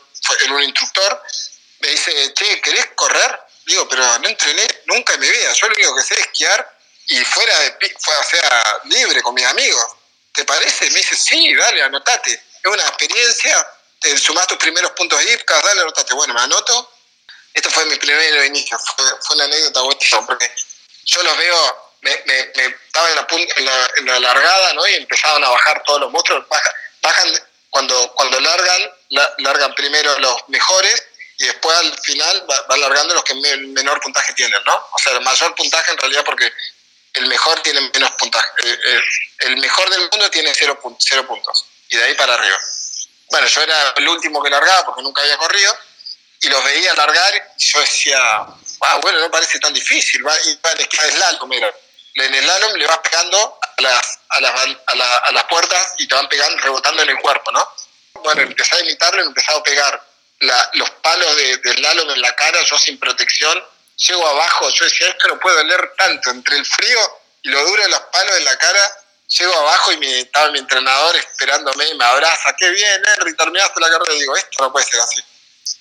un 0.49 0.63
instructor, 0.63 1.23
me 1.79 1.89
dice, 1.89 2.33
che, 2.33 2.61
¿querés 2.61 2.87
correr? 2.95 3.39
Digo, 3.65 3.87
pero 3.87 4.19
no 4.19 4.27
entrené 4.27 4.67
nunca 4.85 5.13
en 5.13 5.19
mi 5.19 5.29
vida. 5.29 5.53
Yo 5.53 5.67
lo 5.67 5.75
único 5.75 5.95
que 5.95 6.03
sé 6.03 6.13
es 6.15 6.19
esquiar 6.21 6.77
y 7.07 7.23
fuera 7.23 7.57
de 7.59 7.95
fue, 7.99 8.15
o 8.15 8.23
sea, 8.23 8.81
libre 8.85 9.21
con 9.21 9.33
mis 9.33 9.45
amigos. 9.45 9.85
¿Te 10.33 10.45
parece? 10.45 10.89
Me 10.91 10.99
dice, 10.99 11.15
sí, 11.15 11.53
dale, 11.55 11.83
anotate. 11.83 12.31
Es 12.31 12.71
una 12.71 12.83
experiencia, 12.87 13.67
te 13.99 14.17
sumás 14.17 14.47
tus 14.47 14.57
primeros 14.57 14.91
puntos 14.91 15.19
de 15.19 15.33
IPCAS, 15.33 15.63
dale, 15.63 15.81
anotate. 15.81 16.13
Bueno, 16.13 16.33
me 16.33 16.41
anoto. 16.41 16.93
Esto 17.53 17.69
fue 17.69 17.85
mi 17.85 17.97
primer 17.97 18.45
inicio, 18.45 18.79
fue, 18.79 19.05
fue 19.21 19.35
una 19.35 19.45
anécdota 19.45 19.81
buenísima, 19.81 20.25
porque 20.25 20.49
yo 21.03 21.21
los 21.21 21.37
veo 21.37 21.91
me, 22.01 22.23
me, 22.25 22.65
estaba 22.65 23.09
en 23.09 23.15
la, 23.15 23.27
en, 23.29 23.65
la, 23.65 23.91
en 23.97 24.05
la, 24.05 24.19
largada, 24.19 24.73
¿no? 24.73 24.87
Y 24.87 24.95
empezaban 24.95 25.43
a 25.43 25.49
bajar 25.49 25.83
todos 25.85 26.01
los 26.01 26.11
monstruos. 26.11 26.47
Bajan, 26.49 26.73
bajan 27.01 27.47
cuando, 27.69 28.13
cuando 28.13 28.39
largan, 28.39 28.91
largan 29.37 29.73
primero 29.75 30.17
los 30.19 30.35
mejores 30.47 31.03
y 31.37 31.45
después 31.45 31.75
al 31.77 31.99
final 31.99 32.45
va, 32.49 32.61
va 32.69 32.75
alargando 32.75 33.13
los 33.13 33.23
que 33.23 33.33
menor 33.33 33.99
puntaje 33.99 34.33
tienen, 34.33 34.61
¿no? 34.65 34.75
O 34.75 34.99
sea, 34.99 35.13
el 35.13 35.21
mayor 35.21 35.55
puntaje 35.55 35.91
en 35.91 35.97
realidad 35.97 36.23
porque 36.23 36.51
el 37.13 37.27
mejor 37.27 37.59
tiene 37.61 37.81
menos 37.81 38.11
puntaje. 38.11 38.47
Eh, 38.63 38.79
eh, 38.85 39.01
el, 39.39 39.57
mejor 39.57 39.89
del 39.89 40.01
mundo 40.11 40.29
tiene 40.29 40.53
cero, 40.53 40.79
cero 40.99 41.27
puntos 41.27 41.65
y 41.89 41.97
de 41.97 42.03
ahí 42.03 42.13
para 42.15 42.35
arriba. 42.35 42.57
Bueno, 43.29 43.47
yo 43.47 43.61
era 43.61 43.93
el 43.97 44.07
último 44.07 44.41
que 44.41 44.49
largaba 44.49 44.85
porque 44.85 45.01
nunca 45.01 45.21
había 45.21 45.37
corrido 45.37 45.77
y 46.41 46.49
los 46.49 46.63
veía 46.63 46.93
largar 46.93 47.53
y 47.57 47.63
yo 47.63 47.79
decía, 47.79 48.19
ah, 48.21 48.99
bueno, 49.01 49.19
no 49.19 49.31
parece 49.31 49.59
tan 49.59 49.73
difícil, 49.73 50.25
va, 50.25 50.33
y 50.45 50.59
va, 50.63 50.71
es 50.71 51.13
slalom, 51.13 51.49
mira. 51.49 51.73
En 52.13 52.33
el 52.33 52.43
slalom 52.43 52.73
le 52.73 52.87
vas 52.87 52.99
pegando 52.99 53.59
a 53.61 53.81
las, 53.81 54.19
a, 54.29 54.41
las, 54.41 54.53
a, 54.53 55.17
a 55.17 55.31
las 55.31 55.43
puertas 55.45 55.93
y 55.97 56.07
te 56.07 56.15
van 56.15 56.27
pegando, 56.27 56.57
rebotando 56.61 57.03
en 57.03 57.09
el 57.09 57.19
cuerpo, 57.19 57.51
¿no? 57.51 57.67
Bueno, 58.23 58.41
empecé 58.41 58.75
a 58.75 58.81
imitarlo, 58.81 59.23
empecé 59.23 59.51
a 59.51 59.63
pegar 59.63 60.03
los 60.73 60.89
palos 61.01 61.35
de, 61.35 61.57
del 61.57 61.77
slalom 61.77 62.09
en 62.09 62.21
la 62.21 62.35
cara, 62.35 62.59
yo 62.63 62.77
sin 62.77 62.99
protección, 62.99 63.63
llego 63.95 64.27
abajo, 64.27 64.69
yo 64.69 64.85
decía, 64.85 65.09
esto 65.09 65.27
no 65.27 65.39
puede 65.39 65.57
doler 65.57 65.93
tanto, 65.97 66.31
entre 66.31 66.57
el 66.57 66.65
frío 66.65 66.99
y 67.43 67.49
lo 67.49 67.63
duro 67.63 67.83
de 67.83 67.89
los 67.89 67.99
palos 68.11 68.37
en 68.37 68.45
la 68.45 68.57
cara, 68.57 68.97
llego 69.27 69.53
abajo 69.53 69.91
y 69.91 69.97
me, 69.97 70.19
estaba 70.21 70.51
mi 70.51 70.59
entrenador 70.59 71.15
esperándome 71.15 71.87
y 71.87 71.95
me 71.95 72.05
abraza, 72.05 72.55
qué 72.57 72.69
bien, 72.69 73.01
Henry, 73.15 73.35
terminaste 73.35 73.79
la 73.79 73.89
carrera, 73.89 74.13
y 74.13 74.19
digo, 74.19 74.35
esto 74.35 74.63
no 74.63 74.71
puede 74.71 74.85
ser 74.85 74.99
así, 74.99 75.21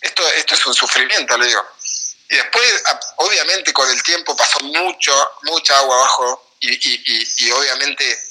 esto, 0.02 0.28
esto 0.28 0.54
es 0.54 0.66
un 0.66 0.74
sufrimiento, 0.74 1.36
le 1.38 1.46
digo. 1.46 1.64
Y 2.28 2.36
después, 2.36 2.82
obviamente, 3.16 3.72
con 3.72 3.90
el 3.90 4.00
tiempo 4.04 4.36
pasó 4.36 4.60
mucho, 4.60 5.32
mucha 5.42 5.76
agua 5.78 5.96
abajo 5.96 6.54
y, 6.60 6.70
y, 6.70 7.28
y, 7.38 7.50
obviamente 7.50 8.29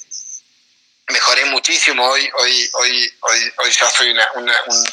mejoré 1.10 1.44
muchísimo. 1.46 2.06
Hoy, 2.08 2.30
hoy, 2.38 2.70
hoy, 2.74 3.12
hoy, 3.20 3.52
hoy 3.58 3.70
ya 3.70 3.90
soy 3.90 4.10
una, 4.10 4.28
una 4.34 4.62
un, 4.66 4.84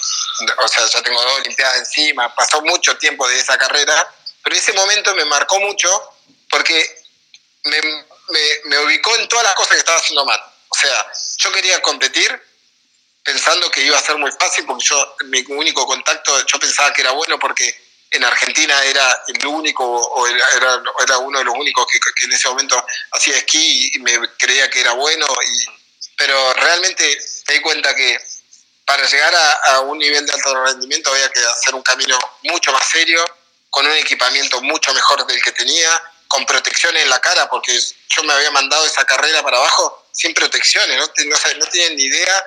o 0.57 0.67
sea, 0.67 0.85
ya 0.87 1.01
tengo 1.01 1.21
dos 1.21 1.39
Olimpiadas 1.39 1.77
encima. 1.79 2.33
Pasó 2.35 2.61
mucho 2.61 2.97
tiempo 2.97 3.27
de 3.27 3.39
esa 3.39 3.57
carrera 3.57 4.07
pero 4.47 4.59
ese 4.59 4.71
momento 4.71 5.13
me 5.13 5.25
marcó 5.25 5.59
mucho 5.59 5.89
porque 6.49 7.03
me, 7.65 7.81
me, 8.63 8.79
ubicó 8.79 9.13
en 9.17 9.27
todas 9.27 9.43
las 9.43 9.55
cosas 9.55 9.73
que 9.73 9.79
estaba 9.79 9.97
haciendo 9.97 10.23
mal. 10.23 10.41
O 10.69 10.73
sea, 10.73 11.05
yo 11.39 11.51
quería 11.51 11.81
competir 11.81 12.31
pensando 13.23 13.69
que 13.69 13.81
iba 13.81 13.97
a 13.97 14.01
ser 14.01 14.15
muy 14.15 14.31
fácil 14.31 14.65
porque 14.65 14.85
yo, 14.85 15.15
mi 15.25 15.43
único 15.49 15.85
contacto, 15.85 16.45
yo 16.45 16.59
pensaba 16.59 16.93
que 16.93 17.01
era 17.01 17.11
bueno 17.11 17.37
porque 17.37 17.77
en 18.09 18.23
Argentina 18.23 18.85
era 18.85 19.21
el 19.27 19.45
único 19.45 19.83
o 19.83 20.27
era, 20.27 20.81
era, 21.01 21.17
uno 21.17 21.39
de 21.39 21.43
los 21.43 21.53
únicos 21.53 21.85
que, 21.91 21.99
en 22.25 22.31
ese 22.31 22.47
momento 22.47 22.81
hacía 23.11 23.35
esquí 23.39 23.91
y 23.95 23.99
me 23.99 24.17
creía 24.37 24.69
que 24.69 24.79
era 24.79 24.93
bueno. 24.93 25.27
Y, 25.45 25.86
pero 26.17 26.53
realmente 26.53 27.17
me 27.47 27.53
di 27.53 27.61
cuenta 27.61 27.95
que 27.95 28.19
para 28.85 29.05
llegar 29.05 29.33
a, 29.33 29.51
a 29.51 29.79
un 29.81 29.97
nivel 29.97 30.25
de 30.25 30.33
alto 30.33 30.63
rendimiento 30.65 31.11
había 31.11 31.29
que 31.29 31.39
hacer 31.39 31.75
un 31.75 31.83
camino 31.83 32.17
mucho 32.43 32.71
más 32.71 32.87
serio, 32.89 33.23
con 33.69 33.85
un 33.85 33.93
equipamiento 33.93 34.61
mucho 34.61 34.93
mejor 34.93 35.25
del 35.27 35.41
que 35.41 35.51
tenía, 35.51 36.01
con 36.27 36.45
protecciones 36.45 37.03
en 37.03 37.09
la 37.09 37.19
cara, 37.19 37.49
porque 37.49 37.77
yo 37.77 38.23
me 38.23 38.33
había 38.33 38.51
mandado 38.51 38.85
esa 38.85 39.05
carrera 39.05 39.43
para 39.43 39.57
abajo 39.57 40.07
sin 40.11 40.33
protecciones, 40.33 40.97
no, 40.97 41.05
no, 41.05 41.65
tienen 41.67 41.95
ni 41.95 42.03
idea 42.03 42.45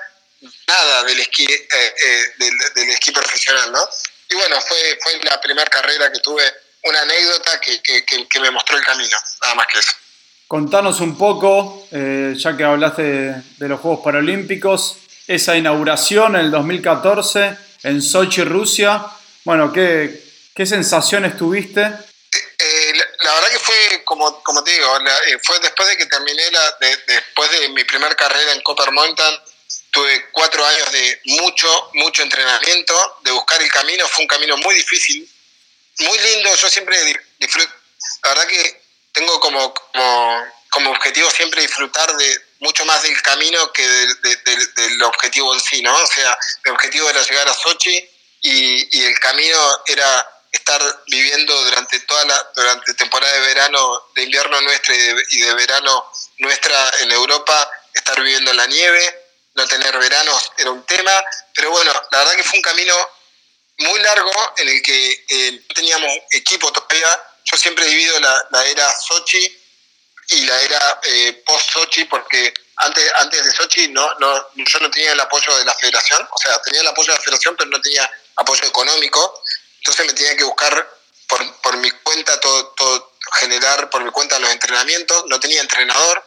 nada 0.67 1.03
del 1.03 1.19
esquí, 1.19 1.45
eh, 1.45 1.67
eh, 1.71 2.33
del, 2.75 2.89
esquí 2.89 3.11
profesional, 3.11 3.71
¿no? 3.71 3.87
Y 4.29 4.35
bueno, 4.35 4.59
fue, 4.61 4.99
fue 5.01 5.19
la 5.23 5.39
primera 5.39 5.69
carrera 5.69 6.11
que 6.11 6.19
tuve, 6.19 6.43
una 6.83 7.01
anécdota 7.01 7.61
que, 7.61 7.81
que, 7.81 8.03
que, 8.05 8.39
me 8.39 8.49
mostró 8.49 8.75
el 8.75 8.83
camino, 8.83 9.15
nada 9.41 9.55
más 9.55 9.67
que 9.67 9.79
eso. 9.79 9.91
Contanos 10.51 10.99
un 10.99 11.17
poco, 11.17 11.87
eh, 11.93 12.33
ya 12.35 12.57
que 12.57 12.65
hablaste 12.65 13.03
de, 13.03 13.69
los 13.69 13.79
Juegos 13.79 14.01
Paralímpicos, 14.03 14.97
esa 15.25 15.55
inauguración 15.55 16.35
en 16.35 16.41
el 16.41 16.51
2014 16.51 17.57
en 17.83 18.01
Sochi, 18.01 18.43
Rusia. 18.43 19.01
Bueno, 19.45 19.71
¿qué, 19.71 20.21
¿Qué 20.53 20.65
sensaciones 20.65 21.37
tuviste? 21.37 21.79
Eh, 21.79 22.93
la, 23.23 23.33
verdad 23.33 23.49
que 23.49 23.59
fue, 23.59 24.03
como, 24.03 24.43
como 24.43 24.61
te 24.61 24.71
digo, 24.71 24.87
eh, 24.97 25.39
fue 25.41 25.57
después 25.61 25.87
de 25.87 25.95
que 25.95 26.05
terminé, 26.07 26.51
la, 26.51 26.77
después 27.07 27.49
de 27.49 27.69
mi 27.69 27.85
primera 27.85 28.13
carrera 28.15 28.51
en 28.51 28.61
Copper 28.61 28.91
Mountain, 28.91 29.39
tuve 29.89 30.31
cuatro 30.33 30.65
años 30.65 30.91
de 30.91 31.21
mucho, 31.27 31.91
mucho 31.93 32.23
entrenamiento, 32.23 33.19
de 33.23 33.31
buscar 33.31 33.61
el 33.61 33.71
camino, 33.71 34.05
fue 34.05 34.23
un 34.23 34.27
camino 34.27 34.57
muy 34.57 34.75
difícil, 34.75 35.31
muy 35.99 36.19
lindo, 36.19 36.53
yo 36.53 36.69
siempre 36.69 36.97
disfruto, 37.39 37.71
la 38.23 38.29
verdad 38.31 38.47
que 38.47 38.80
tengo 39.11 39.39
como, 39.39 39.73
como, 39.73 40.45
como 40.69 40.91
objetivo 40.91 41.29
siempre 41.31 41.61
disfrutar 41.61 42.15
de 42.15 42.41
mucho 42.59 42.85
más 42.85 43.01
del 43.03 43.19
camino 43.21 43.71
que 43.73 43.87
del 43.87 45.03
objetivo 45.03 45.53
en 45.53 45.59
sí, 45.59 45.81
¿no? 45.81 45.95
O 45.95 46.07
sea, 46.07 46.37
mi 46.63 46.71
objetivo 46.71 47.09
era 47.09 47.21
llegar 47.23 47.47
a 47.47 47.53
Sochi 47.53 47.97
y, 48.41 48.97
y 48.97 49.05
el 49.05 49.19
camino 49.19 49.57
era 49.87 50.27
estar 50.51 50.81
viviendo 51.07 51.63
durante 51.63 51.99
toda 52.01 52.25
la 52.25 52.51
durante 52.55 52.93
temporada 52.95 53.33
de 53.33 53.39
verano, 53.41 54.07
de 54.15 54.23
invierno 54.23 54.61
nuestra 54.61 54.93
y 54.93 55.41
de, 55.41 55.53
verano 55.53 56.11
nuestra 56.39 56.91
en 56.99 57.11
Europa, 57.11 57.69
estar 57.93 58.19
viviendo 58.21 58.51
en 58.51 58.57
la 58.57 58.67
nieve, 58.67 59.25
no 59.55 59.65
tener 59.67 59.97
veranos 59.97 60.51
era 60.57 60.71
un 60.71 60.85
tema, 60.85 61.11
pero 61.53 61.71
bueno, 61.71 61.93
la 62.11 62.19
verdad 62.19 62.35
que 62.35 62.43
fue 62.43 62.59
un 62.59 62.63
camino 62.63 62.95
muy 63.77 63.99
largo 63.99 64.31
en 64.57 64.67
el 64.67 64.81
que 64.81 65.25
eh, 65.29 65.51
no 65.67 65.73
teníamos 65.73 66.11
equipo 66.31 66.71
todavía. 66.71 67.19
Yo 67.45 67.57
siempre 67.57 67.85
he 67.85 67.89
vivido 67.89 68.19
la, 68.19 68.47
la 68.51 68.65
era 68.65 68.91
Sochi 68.93 69.59
y 70.29 70.45
la 70.45 70.61
era 70.61 70.99
eh, 71.03 71.43
post-Sochi 71.45 72.05
porque 72.05 72.53
antes, 72.77 73.11
antes 73.15 73.45
de 73.45 73.51
Sochi 73.51 73.87
no, 73.89 74.09
no, 74.19 74.47
yo 74.55 74.79
no 74.79 74.89
tenía 74.89 75.11
el 75.11 75.19
apoyo 75.19 75.55
de 75.57 75.65
la 75.65 75.73
federación, 75.75 76.27
o 76.31 76.37
sea, 76.37 76.59
tenía 76.61 76.81
el 76.81 76.87
apoyo 76.87 77.11
de 77.11 77.17
la 77.17 77.23
federación, 77.23 77.55
pero 77.55 77.69
no 77.69 77.81
tenía 77.81 78.09
apoyo 78.37 78.63
económico. 78.65 79.43
Entonces 79.77 80.05
me 80.05 80.13
tenía 80.13 80.35
que 80.37 80.43
buscar 80.43 80.89
por, 81.27 81.61
por 81.61 81.77
mi 81.77 81.91
cuenta 81.91 82.39
todo, 82.39 82.67
todo, 82.69 83.13
generar 83.39 83.89
por 83.89 84.03
mi 84.03 84.11
cuenta 84.11 84.39
los 84.39 84.51
entrenamientos. 84.51 85.25
No 85.27 85.39
tenía 85.39 85.61
entrenador, 85.61 86.23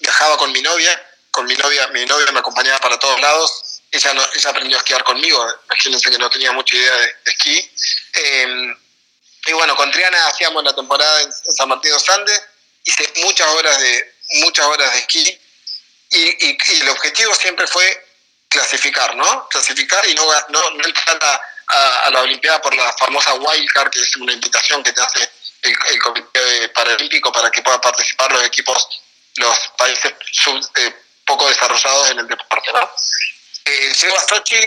viajaba 0.00 0.36
con 0.36 0.52
mi 0.52 0.62
novia, 0.62 1.02
con 1.30 1.46
mi 1.46 1.54
novia, 1.54 1.86
mi 1.88 2.04
novia 2.06 2.32
me 2.32 2.40
acompañaba 2.40 2.78
para 2.80 2.98
todos 2.98 3.20
lados. 3.20 3.80
Ella, 3.90 4.12
no, 4.12 4.22
ella 4.34 4.50
aprendió 4.50 4.76
a 4.76 4.80
esquiar 4.80 5.02
conmigo, 5.04 5.46
imagínense 5.64 6.10
que 6.10 6.18
no 6.18 6.28
tenía 6.28 6.52
mucha 6.52 6.76
idea 6.76 6.94
de, 6.94 7.14
esquí. 7.24 7.70
Em, 8.12 8.76
y 9.46 9.52
bueno, 9.52 9.76
con 9.76 9.90
Triana 9.90 10.26
hacíamos 10.28 10.62
la 10.64 10.74
temporada 10.74 11.22
en 11.22 11.32
San 11.32 11.68
Martín 11.68 11.90
de 11.90 11.94
los 11.94 12.10
Andes, 12.10 12.42
hice 12.84 13.12
muchas 13.16 13.48
horas 13.48 13.78
de, 13.78 14.14
muchas 14.40 14.66
horas 14.66 14.92
de 14.92 14.98
esquí 14.98 15.40
y, 16.10 16.46
y, 16.46 16.58
y 16.72 16.80
el 16.80 16.88
objetivo 16.88 17.34
siempre 17.34 17.66
fue 17.66 18.06
clasificar, 18.48 19.14
¿no? 19.14 19.48
Clasificar 19.48 20.06
y 20.08 20.14
no, 20.14 20.24
no, 20.48 20.70
no 20.70 20.84
entrar 20.84 21.18
a, 21.22 21.40
a, 21.68 22.10
la 22.10 22.22
Olimpiada 22.22 22.60
por 22.60 22.74
la 22.74 22.92
famosa 22.94 23.34
wildcard, 23.34 23.90
que 23.90 24.00
es 24.00 24.16
una 24.16 24.32
invitación 24.32 24.82
que 24.82 24.92
te 24.92 25.02
hace 25.02 25.30
el, 25.62 25.98
Comité 26.00 26.68
Paralímpico 26.70 27.32
para 27.32 27.50
que 27.50 27.62
puedan 27.62 27.80
participar 27.80 28.32
los 28.32 28.44
equipos, 28.44 29.00
los 29.36 29.58
países 29.76 30.14
eh, 30.76 30.94
poco 31.26 31.48
desarrollados 31.48 32.10
en 32.10 32.20
el 32.20 32.28
deporte. 32.28 32.72
¿no? 32.72 32.90
Eh, 33.64 33.92
llego 34.00 34.16
a 34.16 34.28
Sochi, 34.28 34.60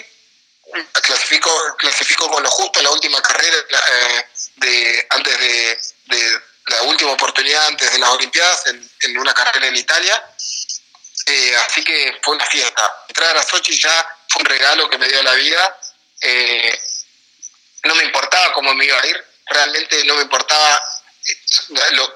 clasifico, 1.02 1.76
clasifico 1.78 2.30
con 2.30 2.44
lo 2.44 2.50
justo 2.50 2.82
la 2.82 2.92
última 2.92 3.22
carrera, 3.22 3.58
eh, 3.58 4.26
de, 4.56 5.08
antes 5.10 5.40
de, 5.40 6.42
la 6.68 6.82
última 6.84 7.12
oportunidad 7.12 7.68
antes 7.68 7.92
de 7.92 8.00
las 8.00 8.10
Olimpiadas, 8.10 8.66
en, 8.68 9.18
una 9.18 9.34
carrera 9.34 9.68
en 9.68 9.76
Italia. 9.76 10.24
Eh, 11.26 11.56
así 11.58 11.84
que 11.84 12.20
fue 12.22 12.36
una 12.36 12.46
fiesta. 12.46 13.04
Entrar 13.08 13.36
a 13.38 13.44
Sochi 13.44 13.80
ya 13.80 14.08
fue 14.30 14.42
un 14.42 14.46
regalo 14.46 14.90
que 14.90 14.98
me 14.98 15.08
dio 15.08 15.22
la 15.24 15.34
vida. 15.34 15.80
Eh, 16.22 16.82
no 17.84 17.96
me 17.96 18.04
importaba 18.04 18.54
cómo 18.54 18.74
me 18.74 18.86
iba 18.86 19.00
a 19.00 19.08
ir, 19.08 19.26
realmente 19.48 20.04
no 20.06 20.16
me 20.16 20.22
importaba 20.22 20.84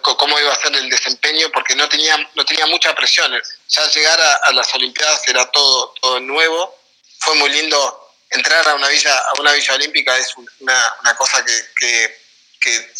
cómo 0.02 0.40
iba 0.40 0.54
a 0.54 0.62
ser 0.62 0.76
el 0.76 0.90
desempeño 0.90 1.50
porque 1.52 1.76
no 1.76 1.88
tenía, 1.90 2.18
no 2.36 2.46
tenía 2.46 2.66
mucha 2.68 2.94
presión. 2.96 3.32
Ya 3.70 3.88
llegar 3.90 4.20
a, 4.20 4.52
las 4.54 4.74
Olimpiadas 4.74 5.28
era 5.28 5.50
todo, 5.52 5.94
todo 6.02 6.20
nuevo. 6.20 6.76
Fue 7.20 7.36
muy 7.36 7.50
lindo 7.50 8.05
entrar 8.36 8.68
a 8.68 8.76
una 8.76 8.88
villa, 8.90 9.18
a 9.18 9.40
una 9.40 9.54
villa 9.54 9.74
olímpica 9.74 10.18
es 10.18 10.34
una, 10.60 10.96
una 11.02 11.16
cosa 11.16 11.44
que, 11.44 12.20
que, 12.62 12.94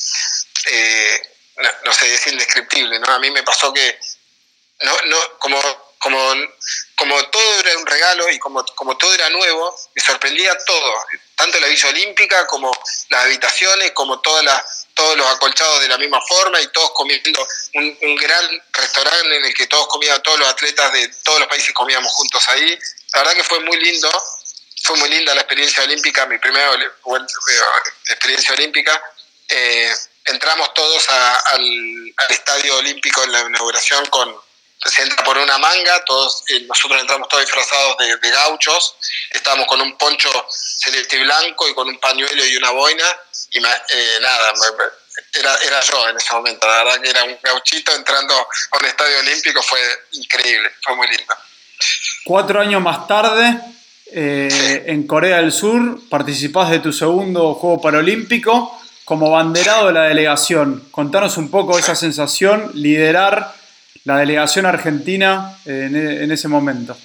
eh, 0.72 1.32
no, 1.86 1.94
sé, 1.94 2.14
es 2.14 2.28
indescriptible, 2.28 3.00
¿no? 3.00 3.08
A 3.08 3.20
mí 3.20 3.32
me 3.32 3.44
pasó 3.44 3.74
que 3.74 4.00
no, 4.82 4.98
no, 5.06 5.40
como 5.40 5.86
como, 6.06 6.20
como 6.96 7.30
todo 7.30 7.60
era 7.62 7.78
un 7.80 7.86
regalo 7.88 8.30
y 8.30 8.38
como, 8.38 8.64
como 8.76 8.96
todo 8.96 9.12
era 9.12 9.28
nuevo, 9.32 9.76
me 9.96 10.04
sorprendía 10.04 10.56
todo, 10.64 10.94
tanto 11.36 11.60
la 11.60 11.66
Villa 11.66 11.90
Olímpica 11.90 12.46
como 12.46 12.72
las 13.10 13.24
habitaciones, 13.24 13.92
como 13.94 14.20
todas 14.22 14.46
las, 14.46 14.88
todos 14.94 15.18
los 15.18 15.26
acolchados 15.26 15.82
de 15.82 15.88
la 15.88 15.98
misma 15.98 16.22
forma 16.22 16.62
y 16.62 16.68
todos 16.68 16.92
comiendo 16.92 17.48
un, 17.74 17.98
un 18.04 18.16
gran 18.18 18.64
restaurante 18.74 19.36
en 19.36 19.46
el 19.46 19.54
que 19.56 19.66
todos 19.66 19.88
comían, 19.88 20.22
todos 20.22 20.38
los 20.38 20.48
atletas 20.48 20.94
de 20.94 21.08
todos 21.24 21.40
los 21.40 21.48
países 21.48 21.74
comíamos 21.74 22.12
juntos 22.12 22.48
ahí. 22.50 22.80
La 23.14 23.22
verdad 23.22 23.34
que 23.34 23.44
fue 23.44 23.60
muy 23.62 23.78
lindo, 23.78 24.12
fue 24.86 24.98
muy 24.98 25.10
linda 25.10 25.34
la 25.34 25.42
experiencia 25.42 25.84
olímpica, 25.84 26.28
mi 26.28 26.38
primera 26.38 26.70
experiencia 28.08 28.54
olímpica. 28.54 29.02
Eh, 29.50 29.92
entramos 30.26 30.72
todos 30.76 31.10
al, 31.10 31.40
al, 31.56 32.14
estadio 32.30 32.78
olímpico 32.78 33.24
en 33.24 33.32
la 33.32 33.40
inauguración 33.42 34.06
con 34.08 34.36
se 34.86 35.02
entra 35.02 35.24
por 35.24 35.40
una 35.40 35.58
manga, 35.58 36.06
todos 36.06 36.44
eh, 36.50 36.60
nosotros 36.68 37.02
entramos 37.02 37.28
todos 37.30 37.44
disfrazados 37.44 37.98
de, 37.98 38.30
gauchos, 38.30 38.96
estábamos 39.32 39.66
con 39.66 39.82
un 39.82 39.98
poncho 39.98 40.30
celeste 40.52 41.18
blanco 41.24 41.68
y 41.68 41.74
con 41.74 41.88
un 41.88 42.00
pañuelo 42.00 42.46
y 42.46 42.56
una 42.56 42.70
boina, 42.70 43.06
y 43.50 43.58
eh, 43.58 44.20
nada, 44.22 44.54
era, 45.34 45.56
era 45.66 45.82
yo 45.82 46.10
en 46.10 46.18
ese 46.18 46.32
momento, 46.34 46.68
la 46.68 46.84
verdad 46.84 47.02
que 47.02 47.10
era 47.10 47.24
un 47.24 47.40
gauchito 47.42 47.96
entrando 47.96 48.36
a 48.36 48.78
un 48.78 48.86
estadio 48.86 49.20
olímpico, 49.20 49.64
fue 49.64 49.80
increíble, 50.12 50.72
fue 50.84 50.96
muy 50.96 51.08
lindo. 51.08 51.36
Cuatro 52.24 52.62
años 52.62 52.82
más 52.84 53.08
tarde, 53.08 53.60
eh, 54.12 54.84
en 54.88 55.08
Corea 55.08 55.38
del 55.38 55.52
Sur, 55.52 56.00
participás 56.10 56.70
de 56.70 56.80
tu 56.80 56.94
segundo 56.94 57.54
Juego 57.56 57.82
Paralímpico 57.82 58.80
como 59.06 59.30
banderado 59.30 59.88
de 59.88 59.94
la 59.94 60.04
delegación. 60.04 60.88
Contanos 60.92 61.38
un 61.38 61.52
poco 61.52 61.78
esa 61.78 61.96
sensación, 61.96 62.72
liderar 62.74 63.54
la 64.04 64.18
delegación 64.18 64.66
argentina 64.66 65.60
en, 65.66 66.32
ese 66.32 66.48
momento. 66.48 66.98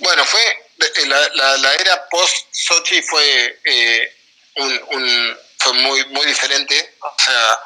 Bueno, 0.00 0.24
fue 0.24 0.40
eh, 0.78 1.06
la, 1.06 1.74
era 1.74 2.08
post-Sochi 2.08 3.02
fue, 3.02 3.60
eh, 3.64 4.16
un, 4.56 5.38
fue 5.58 5.72
muy, 5.74 6.04
muy 6.06 6.26
diferente. 6.26 6.96
O 7.00 7.14
sea, 7.24 7.60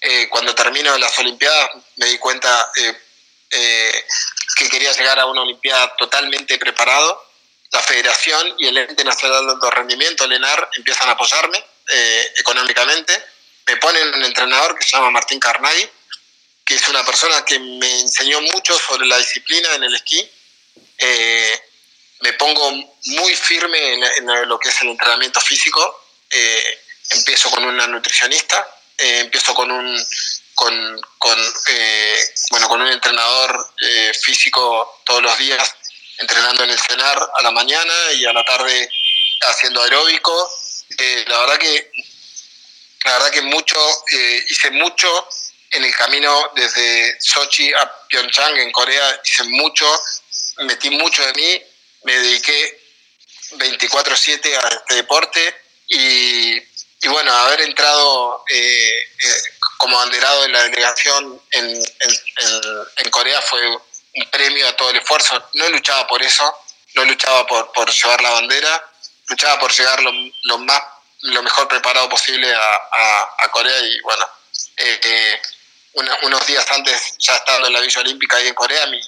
eh, 0.00 0.28
cuando 0.28 0.54
termino 0.54 0.96
las 0.98 1.18
Olimpiadas 1.18 1.70
me 1.96 2.06
di 2.06 2.18
cuenta 2.18 2.70
que 2.74 4.68
quería 4.68 4.92
llegar 4.92 5.18
a 5.18 5.26
una 5.26 5.42
Olimpiada 5.42 5.94
totalmente 5.96 6.58
preparado. 6.58 7.25
La 7.76 7.82
federación 7.82 8.54
y 8.56 8.68
el 8.68 8.78
ente 8.78 9.04
nacional 9.04 9.46
de 9.60 9.70
rendimiento, 9.70 10.24
el 10.24 10.32
ENAR, 10.32 10.70
empiezan 10.78 11.10
a 11.10 11.12
apoyarme 11.12 11.62
económicamente. 12.38 13.22
Me 13.66 13.76
ponen 13.76 14.14
un 14.14 14.24
entrenador 14.24 14.78
que 14.78 14.82
se 14.82 14.96
llama 14.96 15.10
Martín 15.10 15.38
Carnay, 15.38 15.90
que 16.64 16.74
es 16.74 16.88
una 16.88 17.04
persona 17.04 17.44
que 17.44 17.58
me 17.58 18.00
enseñó 18.00 18.40
mucho 18.40 18.78
sobre 18.78 19.06
la 19.06 19.18
disciplina 19.18 19.74
en 19.74 19.84
el 19.84 19.94
esquí. 19.94 20.26
Eh, 20.96 21.60
me 22.20 22.32
pongo 22.32 22.72
muy 22.72 23.36
firme 23.36 23.92
en, 23.92 24.48
lo 24.48 24.58
que 24.58 24.70
es 24.70 24.80
el 24.80 24.88
entrenamiento 24.88 25.38
físico. 25.42 26.08
Eh, 26.30 26.80
empiezo 27.10 27.50
con 27.50 27.62
una 27.62 27.86
nutricionista, 27.86 28.66
eh, 28.96 29.20
empiezo 29.20 29.52
con 29.52 29.70
un, 29.70 30.08
bueno, 32.50 32.68
con 32.68 32.80
un 32.80 32.88
entrenador 32.88 33.70
físico 34.18 35.02
todos 35.04 35.22
los 35.22 35.36
días, 35.36 35.75
entrenando 36.18 36.64
en 36.64 36.70
el 36.70 36.78
cenar 36.78 37.30
a 37.34 37.42
la 37.42 37.50
mañana 37.50 38.12
y 38.14 38.24
a 38.24 38.32
la 38.32 38.44
tarde 38.44 38.88
haciendo 39.42 39.82
aeróbico. 39.82 40.50
la 41.26 41.40
verdad 41.40 41.58
que 41.58 41.90
la 43.04 43.12
verdad 43.12 43.30
que 43.30 43.42
mucho, 43.42 43.78
hice 44.48 44.70
mucho 44.72 45.28
en 45.70 45.84
el 45.84 45.94
camino 45.94 46.50
desde 46.56 47.20
Sochi 47.20 47.72
a 47.72 47.92
Pyeongchang, 48.08 48.56
en 48.56 48.72
Corea, 48.72 49.20
hice 49.24 49.44
mucho, 49.44 49.86
metí 50.58 50.90
mucho 50.90 51.24
de 51.24 51.32
mí, 51.34 51.62
me 52.02 52.18
dediqué 52.18 52.80
24/7 53.52 54.56
a 54.56 54.68
este 54.68 54.94
deporte 54.94 55.54
y, 55.88 56.58
bueno, 57.08 57.32
haber 57.32 57.60
entrado 57.60 58.44
eh, 58.50 58.98
eh, 58.98 59.42
como 59.78 59.96
banderado 59.96 60.44
en 60.44 60.52
la 60.52 60.62
delegación 60.64 61.40
en, 61.52 61.80
Corea 63.10 63.40
fue 63.40 63.60
un 64.16 64.30
premio 64.30 64.66
a 64.68 64.76
todo 64.76 64.90
el 64.90 64.96
esfuerzo. 64.96 65.48
No 65.54 65.68
luchaba 65.68 66.06
por 66.06 66.22
eso, 66.22 66.58
no 66.94 67.04
luchaba 67.04 67.46
por, 67.46 67.70
por 67.72 67.90
llevar 67.90 68.20
la 68.20 68.30
bandera, 68.30 68.90
luchaba 69.28 69.58
por 69.58 69.72
llegar 69.72 70.00
lo, 70.02 70.58
más 70.58 70.82
lo 71.20 71.42
mejor 71.42 71.68
preparado 71.68 72.08
posible 72.08 72.52
a, 72.52 73.48
Corea 73.50 73.78
y 73.80 74.00
bueno, 74.00 74.26
eh, 74.76 75.40
unos 75.94 76.46
días 76.46 76.66
antes, 76.72 77.16
ya 77.18 77.36
estando 77.36 77.68
en 77.68 77.72
la 77.72 77.80
Villa 77.80 78.00
Olímpica 78.00 78.36
ahí 78.36 78.48
en 78.48 78.54
Corea, 78.54 78.86
mi, 78.88 79.00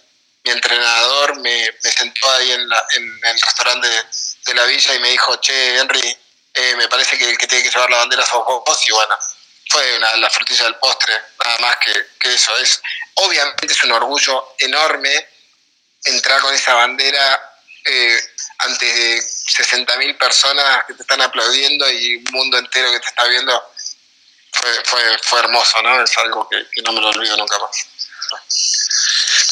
mi 0.45 0.51
entrenador 0.51 1.39
me, 1.41 1.71
me, 1.83 1.91
sentó 1.91 2.31
ahí 2.31 2.53
en, 2.53 2.69
la, 2.69 2.87
en 2.97 3.21
el 3.25 3.41
restaurante 3.41 3.89
de, 3.89 4.55
la 4.55 4.65
villa 4.65 4.95
y 4.95 4.99
me 5.01 5.11
dijo, 5.11 5.37
che, 5.37 5.77
Henry, 5.77 6.17
eh, 6.55 6.75
me 6.77 6.89
parece 6.89 7.19
que 7.19 7.29
el 7.29 7.37
que 7.37 7.47
tiene 7.47 7.65
que 7.65 7.71
llevar 7.71 7.91
la 7.91 7.99
bandera 7.99 8.25
sos 8.25 8.43
vos, 8.47 8.89
y 8.89 8.93
bueno, 8.93 9.15
fue 9.69 9.97
una, 9.97 10.17
la 10.17 10.31
frutilla 10.31 10.65
del 10.65 10.77
postre, 10.77 11.15
nada 11.45 11.59
más 11.59 11.77
que, 11.77 11.93
que 12.21 12.35
eso. 12.35 12.57
Es, 12.59 12.81
obviamente 13.15 13.67
es 13.67 13.85
un 13.85 13.93
orgullo 13.93 14.55
enorme 14.59 15.29
entrar 16.05 16.41
con 16.41 16.55
esa 16.55 16.75
bandera 16.75 17.53
eh, 17.85 18.21
ante 18.59 19.19
60.000 19.19 20.19
personas 20.19 20.85
que 20.87 20.95
te 20.95 21.03
están 21.03 21.21
aplaudiendo 21.21 21.91
y 21.91 22.17
un 22.17 22.25
mundo 22.33 22.59
entero 22.59 22.91
que 22.93 23.01
te 23.01 23.09
está 23.09 23.25
viendo 23.25 23.73
fue, 24.85 25.19
fue, 25.23 25.39
hermoso, 25.41 25.83
¿no? 25.83 26.03
Es 26.03 26.17
algo 26.19 26.49
que, 26.49 26.83
no 26.83 26.93
me 26.93 27.01
lo 27.01 27.09
olvido 27.09 27.37
nunca 27.37 27.59
más. 27.59 27.87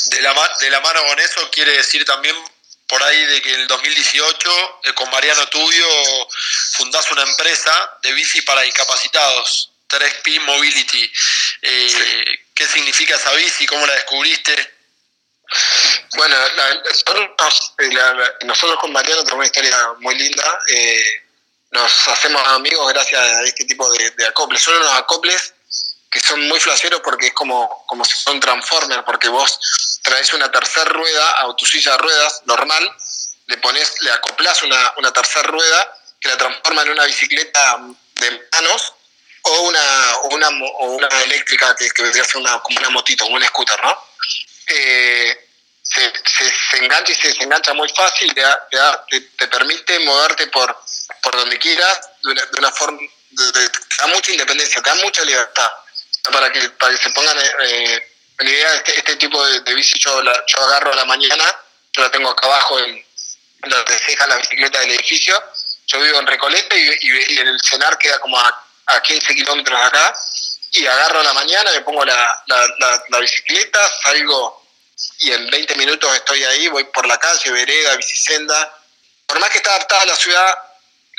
De 0.06 0.20
la, 0.20 0.56
de 0.60 0.70
la 0.70 0.80
mano 0.80 1.04
con 1.06 1.18
eso 1.18 1.50
quiere 1.50 1.72
decir 1.76 2.04
también 2.04 2.36
por 2.86 3.02
ahí 3.02 3.24
de 3.26 3.42
que 3.42 3.54
en 3.54 3.60
el 3.62 3.66
2018 3.66 4.80
eh, 4.84 4.94
con 4.94 5.10
Mariano 5.10 5.46
Tubio 5.48 5.86
fundás 6.72 7.10
una 7.10 7.22
empresa 7.22 7.98
de 8.02 8.12
bici 8.12 8.42
para 8.42 8.62
discapacitados, 8.62 9.70
3P 9.89 10.41
Mobility. 10.41 11.12
Eh, 11.62 12.39
¿Qué 12.55 12.66
significa 12.66 13.16
esa 13.16 13.32
bici? 13.32 13.66
¿Cómo 13.66 13.87
la 13.87 13.95
descubriste? 13.95 14.76
Bueno, 16.16 16.37
nosotros 18.45 18.78
con 18.80 18.93
Mariano 18.93 19.22
tenemos 19.22 19.39
una 19.39 19.47
historia 19.47 19.76
muy 20.01 20.14
linda. 20.16 20.59
Eh, 20.68 21.22
nos 21.70 22.09
hacemos 22.09 22.43
amigos 22.49 22.93
gracias 22.93 23.20
a 23.20 23.43
este 23.43 23.64
tipo 23.64 23.91
de, 23.93 24.26
acoples. 24.26 24.62
Son 24.62 24.76
unos 24.76 24.93
acoples 24.93 25.55
que 26.11 26.20
son 26.20 26.47
muy 26.49 26.59
flasheros 26.59 27.01
porque 27.03 27.28
es 27.28 27.32
como, 27.34 27.84
como 27.87 28.05
si 28.05 28.16
son 28.16 28.41
Transformers, 28.41 29.03
porque 29.05 29.28
vos 29.28 29.59
traes 30.03 30.32
una 30.32 30.51
tercera 30.51 30.87
rueda 30.87 31.43
a 31.43 31.57
tu 31.57 31.66
silla 31.66 31.93
de 31.93 31.99
ruedas 31.99 32.43
normal, 32.47 32.97
le 33.47 33.59
pones, 33.59 34.01
le 34.01 34.12
acoplas 34.12 34.62
una, 34.62 34.95
una 34.97 35.12
tercera 35.12 35.49
rueda 35.49 35.99
que 36.20 36.28
la 36.28 36.39
transforma 36.39 36.82
en 36.82 36.91
una 36.91 37.05
bicicleta 37.05 37.78
de 38.14 38.49
manos 38.53 38.95
o 39.49 39.61
una, 39.62 40.16
o 40.18 40.28
una, 40.34 40.49
o 40.49 40.86
una 40.92 41.09
eléctrica 41.22 41.74
que, 41.76 41.88
que 41.90 42.03
vendría 42.03 42.22
a 42.22 42.26
ser 42.26 42.38
una, 42.38 42.61
como 42.61 42.78
una 42.78 42.90
motito, 42.90 43.24
como 43.24 43.36
un 43.36 43.44
scooter, 43.44 43.80
¿no? 43.82 43.97
Eh, 44.68 45.47
se, 45.82 46.12
se, 46.70 46.76
engancha 46.78 47.12
y 47.12 47.14
se 47.14 47.28
desengancha 47.28 47.72
muy 47.72 47.88
fácil, 47.90 48.34
te, 48.34 49.20
te, 49.38 49.47
permite 49.47 50.01
moverte 50.01 50.49
por, 50.49 50.76
por 51.22 51.36
donde 51.36 51.59
quieras 51.59 52.01
de 52.24 52.59
una, 52.59 52.72
forma, 52.72 52.99
te 52.99 53.70
da 53.99 54.07
mucha 54.09 54.32
independencia, 54.32 54.82
te 54.82 54.90
da 54.90 54.97
mucha 54.97 55.24
libertad. 55.24 55.70
Para 56.32 56.51
que, 56.51 56.68
para 56.70 56.92
que 56.92 57.03
se 57.03 57.11
pongan 57.11 57.38
eh, 57.38 58.12
en 58.38 58.49
idea, 58.49 58.74
este, 58.74 58.99
este 58.99 59.16
tipo 59.16 59.47
de, 59.47 59.74
bici 59.74 59.97
yo, 60.01 60.20
la, 60.22 60.44
yo 60.47 60.59
agarro 60.59 60.92
a 60.92 60.97
la 60.97 61.05
mañana, 61.05 61.44
yo 61.92 62.03
la 62.03 62.11
tengo 62.11 62.30
acá 62.30 62.47
abajo 62.47 62.80
en, 62.80 63.07
donde 63.61 63.99
se 63.99 64.11
deja 64.11 64.26
la 64.26 64.36
bicicleta 64.36 64.80
del 64.80 64.90
edificio, 64.90 65.40
yo 65.86 66.01
vivo 66.01 66.18
en 66.18 66.26
Recoleta 66.26 66.76
y, 66.76 66.99
y, 67.01 67.38
el 67.38 67.59
cenar 67.62 67.97
queda 67.97 68.18
como 68.18 68.38
a, 68.40 68.65
a 68.87 69.03
15 69.03 69.34
kilómetros 69.34 69.80
acá, 69.80 70.14
y 70.72 70.87
agarro 70.87 71.22
la 71.22 71.32
mañana, 71.32 71.70
me 71.72 71.80
pongo 71.80 72.05
la, 72.05 72.45
la, 73.09 73.18
bicicleta, 73.18 73.80
salgo 74.03 74.62
y 75.18 75.32
en 75.32 75.49
20 75.51 75.74
minutos 75.76 76.14
estoy 76.14 76.43
ahí, 76.45 76.68
voy 76.68 76.84
por 76.84 77.07
la 77.07 77.18
calle, 77.18 77.51
vereda, 77.51 77.97
bicicenda. 77.97 78.72
Por 79.26 79.39
más 79.41 79.51
que 79.51 79.59
está 79.59 79.70
adaptada 79.70 80.03
a 80.03 80.07
la 80.07 80.16
ciudad, 80.16 80.59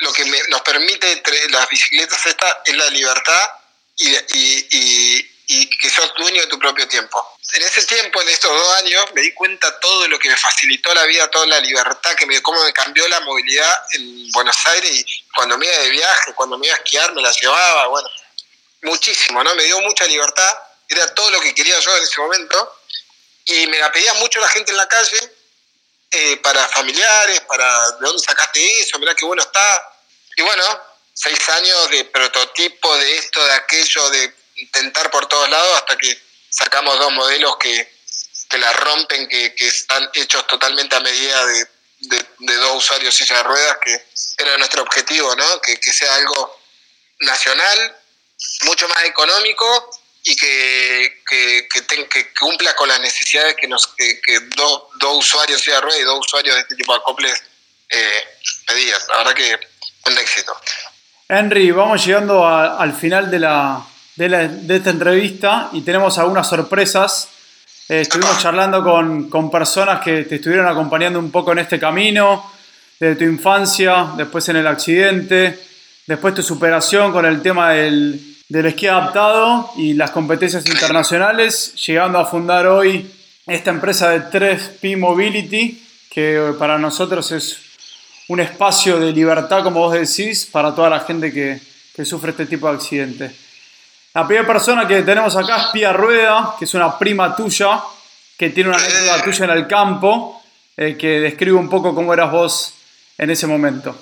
lo 0.00 0.12
que 0.12 0.24
nos 0.48 0.62
permite 0.62 1.22
las 1.50 1.68
bicicletas 1.68 2.24
esta 2.26 2.62
es 2.64 2.76
la 2.76 2.88
libertad 2.90 3.50
y, 3.96 4.10
y, 4.10 5.30
y, 5.46 5.70
que 5.78 5.90
sos 5.90 6.12
dueño 6.14 6.40
de 6.42 6.46
tu 6.46 6.58
propio 6.58 6.86
tiempo. 6.86 7.37
En 7.52 7.62
ese 7.62 7.82
tiempo, 7.86 8.20
en 8.20 8.28
estos 8.28 8.50
dos 8.50 8.74
años, 8.74 9.06
me 9.14 9.22
di 9.22 9.32
cuenta 9.32 9.80
todo 9.80 10.06
lo 10.08 10.18
que 10.18 10.28
me 10.28 10.36
facilitó 10.36 10.92
la 10.94 11.04
vida, 11.04 11.30
toda 11.30 11.46
la 11.46 11.60
libertad, 11.60 12.14
que 12.14 12.26
me, 12.26 12.42
cómo 12.42 12.62
me 12.62 12.72
cambió 12.74 13.08
la 13.08 13.20
movilidad 13.20 13.74
en 13.92 14.30
Buenos 14.32 14.56
Aires 14.66 14.90
y 14.90 15.24
cuando 15.34 15.56
me 15.56 15.66
iba 15.66 15.78
de 15.78 15.90
viaje, 15.90 16.34
cuando 16.34 16.58
me 16.58 16.66
iba 16.66 16.76
a 16.76 16.78
esquiar, 16.78 17.14
me 17.14 17.22
la 17.22 17.32
llevaba, 17.32 17.86
bueno, 17.86 18.08
muchísimo, 18.82 19.42
¿no? 19.42 19.54
Me 19.54 19.64
dio 19.64 19.80
mucha 19.80 20.04
libertad, 20.06 20.58
era 20.88 21.14
todo 21.14 21.30
lo 21.30 21.40
que 21.40 21.54
quería 21.54 21.78
yo 21.80 21.96
en 21.96 22.02
ese 22.02 22.20
momento 22.20 22.80
y 23.46 23.66
me 23.66 23.78
la 23.78 23.90
pedía 23.90 24.12
mucho 24.14 24.40
la 24.40 24.48
gente 24.48 24.72
en 24.72 24.76
la 24.76 24.88
calle, 24.88 25.18
eh, 26.10 26.36
para 26.38 26.68
familiares, 26.68 27.40
para 27.42 27.90
de 27.92 28.06
dónde 28.06 28.22
sacaste 28.22 28.80
eso, 28.80 28.98
mirá 28.98 29.14
qué 29.14 29.24
bueno 29.24 29.42
está. 29.42 29.94
Y 30.36 30.42
bueno, 30.42 30.64
seis 31.14 31.48
años 31.48 31.90
de 31.90 32.04
prototipo 32.04 32.94
de 32.96 33.16
esto, 33.16 33.44
de 33.44 33.52
aquello, 33.52 34.10
de 34.10 34.34
intentar 34.56 35.10
por 35.10 35.26
todos 35.26 35.48
lados, 35.48 35.76
hasta 35.76 35.96
que 35.96 36.27
sacamos 36.50 36.98
dos 36.98 37.12
modelos 37.12 37.56
que, 37.58 37.92
que 38.48 38.58
la 38.58 38.72
rompen, 38.72 39.28
que, 39.28 39.54
que, 39.54 39.68
están 39.68 40.08
hechos 40.14 40.46
totalmente 40.46 40.96
a 40.96 41.00
medida 41.00 41.46
de, 41.46 41.66
de, 42.38 42.54
dos 42.56 42.76
usuarios 42.76 43.14
silla 43.14 43.38
de 43.38 43.42
ruedas, 43.42 43.78
que 43.84 44.04
era 44.38 44.56
nuestro 44.58 44.82
objetivo, 44.82 45.34
¿no? 45.36 45.60
Que, 45.60 45.78
que 45.78 45.92
sea 45.92 46.14
algo 46.14 46.60
nacional, 47.20 47.96
mucho 48.62 48.88
más 48.88 49.04
económico 49.04 49.90
y 50.24 50.36
que, 50.36 51.22
que, 51.28 51.68
que, 52.08 52.34
cumpla 52.34 52.74
con 52.74 52.88
las 52.88 53.00
necesidades 53.00 53.56
que, 53.56 53.66
nos, 53.66 53.86
que, 53.86 54.20
dos, 54.56 54.84
dos 54.98 55.18
usuarios 55.18 55.64
de 55.64 55.80
rueda 55.80 55.98
y 55.98 56.02
dos 56.02 56.26
usuarios 56.26 56.54
de 56.54 56.60
este 56.62 56.76
tipo 56.76 56.92
de 56.92 56.98
acoples 56.98 57.42
eh, 57.88 58.24
pedían. 58.66 59.00
La 59.08 59.18
verdad 59.18 59.34
que 59.34 59.58
un 60.06 60.18
éxito. 60.18 60.56
Henry, 61.28 61.70
vamos 61.70 62.04
llegando 62.04 62.46
al 62.46 62.94
final 62.94 63.30
de, 63.30 63.38
la, 63.38 63.84
de, 64.18 64.48
de, 64.48 64.76
esta 64.76 64.90
entrevista 64.90 65.70
y 65.72 65.82
tenemos 65.82 66.18
algunas 66.18 66.48
sorpresas 66.48 67.28
Eh, 67.90 68.02
estuvimos 68.02 68.38
charlando 68.38 68.84
con, 68.84 69.30
con, 69.30 69.50
personas 69.50 70.02
que 70.02 70.24
te 70.24 70.34
estuvieron 70.34 70.66
acompañando 70.66 71.18
un 71.18 71.30
poco 71.30 71.52
en 71.52 71.60
este 71.60 71.78
camino, 71.78 72.44
desde 73.00 73.16
tu 73.16 73.24
infancia, 73.24 74.10
después 74.14 74.46
en 74.50 74.56
el 74.56 74.66
accidente, 74.66 75.58
después 76.06 76.34
tu 76.34 76.42
superación 76.42 77.12
con 77.12 77.24
el 77.24 77.40
tema 77.40 77.70
del, 77.70 78.20
del 78.46 78.66
esquí 78.66 78.88
adaptado 78.88 79.70
y 79.78 79.94
las 79.94 80.10
competencias 80.10 80.66
internacionales, 80.66 81.74
llegando 81.86 82.18
a 82.18 82.26
fundar 82.26 82.66
hoy 82.66 83.10
esta 83.46 83.70
empresa 83.70 84.10
de 84.10 84.20
3P 84.20 84.98
Mobility, 84.98 85.82
que 86.10 86.52
para 86.58 86.76
nosotros 86.76 87.32
es 87.32 87.56
un 88.28 88.40
espacio 88.40 89.00
de 89.00 89.12
libertad, 89.12 89.62
como 89.62 89.80
vos 89.80 89.94
decís, 89.94 90.44
para 90.44 90.74
toda 90.74 90.90
la 90.90 91.00
gente 91.00 91.32
que, 91.32 91.58
que 91.96 92.04
sufre 92.04 92.32
este 92.32 92.44
tipo 92.44 92.68
de 92.68 92.74
accidentes. 92.74 93.47
La 94.14 94.26
primera 94.26 94.46
persona 94.46 94.86
que 94.88 95.02
tenemos 95.02 95.36
acá 95.36 95.56
es 95.58 95.66
Pia 95.66 95.92
Rueda, 95.92 96.56
que 96.58 96.64
es 96.64 96.74
una 96.74 96.98
prima 96.98 97.36
tuya, 97.36 97.82
que 98.36 98.50
tiene 98.50 98.70
una 98.70 98.78
anécdota 98.78 99.22
tuya 99.22 99.44
en 99.44 99.50
el 99.50 99.68
campo, 99.68 100.42
eh, 100.76 100.96
que 100.96 101.20
describe 101.20 101.56
un 101.56 101.68
poco 101.68 101.94
cómo 101.94 102.12
eras 102.14 102.30
vos 102.30 102.74
en 103.18 103.30
ese 103.30 103.46
momento. 103.46 103.94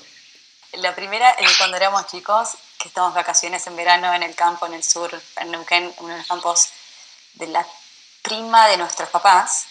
La 0.74 0.94
primera 0.94 1.30
es 1.30 1.56
cuando 1.56 1.76
éramos 1.76 2.06
chicos, 2.06 2.50
que 2.78 2.88
estamos 2.88 3.14
vacaciones 3.14 3.66
en 3.66 3.76
verano 3.76 4.12
en 4.14 4.22
el 4.22 4.34
campo, 4.34 4.66
en 4.66 4.74
el 4.74 4.84
sur, 4.84 5.10
en 5.40 5.50
Neuquén, 5.50 5.92
uno 5.98 6.12
de 6.12 6.18
los 6.18 6.26
campos 6.26 6.68
de 7.34 7.46
la 7.48 7.66
prima 8.22 8.68
de 8.68 8.76
nuestros 8.76 9.08
papás, 9.08 9.66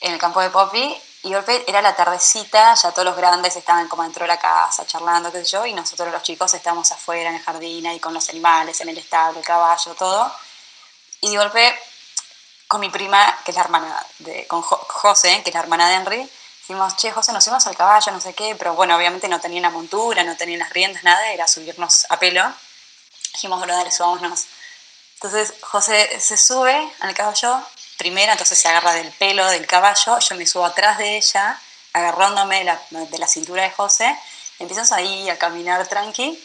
en 0.00 0.12
el 0.12 0.18
campo 0.18 0.40
de 0.40 0.50
Poppy, 0.50 0.96
y 1.22 1.34
golpe 1.34 1.64
era 1.68 1.82
la 1.82 1.94
tardecita, 1.94 2.74
ya 2.74 2.92
todos 2.92 3.04
los 3.04 3.16
grandes 3.16 3.54
estaban 3.54 3.88
como 3.88 4.02
dentro 4.02 4.24
de 4.24 4.28
la 4.28 4.38
casa 4.38 4.86
charlando, 4.86 5.30
qué 5.30 5.44
sé 5.44 5.50
yo, 5.50 5.66
y 5.66 5.74
nosotros 5.74 6.10
los 6.10 6.22
chicos 6.22 6.54
estábamos 6.54 6.90
afuera 6.92 7.28
en 7.28 7.36
el 7.36 7.42
jardín, 7.42 7.86
ahí 7.86 8.00
con 8.00 8.14
los 8.14 8.28
animales, 8.30 8.80
en 8.80 8.88
el 8.88 8.96
establo, 8.96 9.38
el 9.38 9.44
caballo, 9.44 9.94
todo. 9.94 10.32
Y 11.20 11.30
de 11.30 11.36
golpe, 11.36 11.78
con 12.66 12.80
mi 12.80 12.88
prima, 12.88 13.38
que 13.44 13.50
es 13.50 13.56
la 13.56 13.64
hermana 13.64 14.06
de, 14.18 14.46
con 14.46 14.62
José, 14.62 15.42
que 15.42 15.50
es 15.50 15.54
la 15.54 15.60
hermana 15.60 15.90
de 15.90 15.96
Henry, 15.96 16.30
dijimos, 16.60 16.96
che, 16.96 17.10
José, 17.12 17.32
nos 17.32 17.44
fuimos 17.44 17.66
al 17.66 17.76
caballo, 17.76 18.12
no 18.12 18.20
sé 18.20 18.32
qué, 18.32 18.54
pero 18.54 18.74
bueno, 18.74 18.96
obviamente 18.96 19.28
no 19.28 19.40
tenía 19.40 19.58
una 19.58 19.70
montura, 19.70 20.24
no 20.24 20.36
tenía 20.36 20.56
las 20.56 20.70
riendas, 20.70 21.02
nada, 21.02 21.32
era 21.32 21.46
subirnos 21.46 22.06
a 22.08 22.18
pelo. 22.18 22.50
Dijimos, 23.34 23.58
bueno, 23.58 23.90
subámonos. 23.90 24.46
Entonces 25.14 25.52
José 25.60 26.18
se 26.18 26.36
sube 26.38 26.90
al 27.00 27.14
caballo, 27.14 27.62
primera, 28.00 28.32
entonces 28.32 28.58
se 28.58 28.66
agarra 28.66 28.94
del 28.94 29.12
pelo 29.12 29.46
del 29.50 29.66
caballo, 29.66 30.18
yo 30.18 30.34
me 30.34 30.46
subo 30.46 30.64
atrás 30.64 30.96
de 30.96 31.18
ella, 31.18 31.60
agarrándome 31.92 32.64
de 32.90 33.18
la, 33.18 33.28
cintura 33.28 33.62
de 33.62 33.70
José, 33.70 34.18
empiezas 34.58 34.90
ahí 34.90 35.28
a 35.28 35.38
caminar 35.38 35.86
tranqui, 35.86 36.42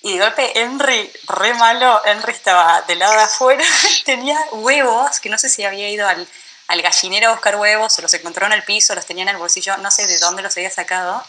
y 0.00 0.14
de 0.14 0.24
golpe 0.24 0.58
Henry, 0.58 1.12
re 1.28 1.52
malo, 1.52 2.00
Henry 2.06 2.32
estaba 2.32 2.80
del 2.82 2.98
lado 2.98 3.12
de 3.12 3.20
afuera, 3.20 3.64
tenía 4.06 4.38
huevos, 4.52 5.20
que 5.20 5.28
no 5.28 5.36
sé 5.36 5.50
si 5.50 5.64
había 5.64 5.90
ido 5.90 6.08
al, 6.08 6.26
al 6.68 6.82
gallinero 6.82 7.28
a 7.28 7.32
buscar 7.32 7.56
huevos, 7.56 7.98
o 7.98 8.02
los 8.02 8.14
encontró 8.14 8.46
en 8.46 8.52
el 8.52 8.62
piso, 8.62 8.94
los 8.94 9.04
tenía 9.04 9.24
en 9.24 9.28
el 9.28 9.36
bolsillo, 9.36 9.76
no 9.76 9.90
sé 9.90 10.06
de 10.06 10.18
dónde 10.18 10.40
los 10.40 10.56
había 10.56 10.70
sacado, 10.70 11.22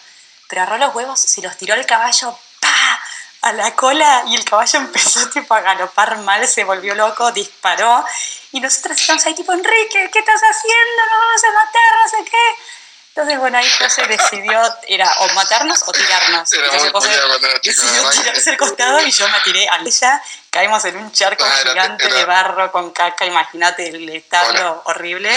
pero 0.47 0.61
agarró 0.61 0.77
los 0.77 0.95
huevos, 0.95 1.19
se 1.19 1.41
los 1.41 1.57
tiró 1.57 1.73
al 1.73 1.85
caballo, 1.85 2.39
¡pa! 2.61 3.01
A 3.41 3.53
la 3.53 3.75
cola 3.75 4.23
y 4.27 4.35
el 4.35 4.43
caballo 4.43 4.79
empezó 4.79 5.29
tipo 5.29 5.53
a 5.53 5.61
galopar 5.61 6.17
mal, 6.19 6.47
se 6.47 6.63
volvió 6.63 6.95
loco, 6.95 7.31
disparó 7.31 8.03
y 8.51 8.59
nosotros 8.59 8.99
estamos 8.99 9.25
ahí 9.25 9.35
tipo, 9.35 9.53
Enrique, 9.53 10.09
¿qué 10.11 10.19
estás 10.19 10.41
haciendo? 10.41 11.01
Nos 11.11 11.19
vamos 11.21 11.43
a 11.43 11.65
matar, 11.65 11.91
no 12.03 12.09
sé 12.09 12.31
qué. 12.31 12.63
Entonces, 13.09 13.39
bueno, 13.39 13.57
ahí 13.57 13.67
José 13.79 14.05
decidió, 14.07 14.61
era 14.87 15.11
o 15.19 15.33
matarnos 15.33 15.83
o 15.87 15.91
tirarnos. 15.91 16.53
Entonces 16.53 16.91
José 16.91 17.09
decidió 17.63 18.09
tirarse 18.11 18.49
al 18.51 18.57
costado 18.57 18.99
y 19.03 19.09
yo 19.09 19.27
me 19.29 19.39
tiré 19.43 19.67
a 19.67 19.79
ella. 19.83 20.21
Caímos 20.51 20.85
en 20.85 20.97
un 20.97 21.11
charco 21.11 21.43
gigante 21.63 22.07
de 22.13 22.25
barro 22.25 22.71
con 22.71 22.91
caca, 22.91 23.25
imagínate 23.25 23.89
el 23.89 24.07
establo 24.09 24.83
horrible. 24.85 25.31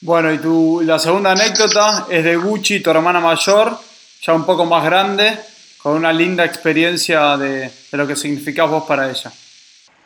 Bueno, 0.00 0.32
y 0.32 0.38
tu, 0.38 0.80
la 0.82 0.98
segunda 0.98 1.30
anécdota 1.30 2.06
es 2.10 2.24
de 2.24 2.34
Gucci, 2.36 2.80
tu 2.80 2.90
hermana 2.90 3.20
mayor, 3.20 3.78
ya 4.20 4.32
un 4.32 4.44
poco 4.44 4.64
más 4.64 4.84
grande, 4.84 5.38
con 5.82 5.94
una 5.94 6.12
linda 6.12 6.44
experiencia 6.44 7.36
de, 7.36 7.70
de 7.90 7.98
lo 7.98 8.06
que 8.06 8.16
significás 8.16 8.68
vos 8.68 8.84
para 8.84 9.08
ella. 9.10 9.32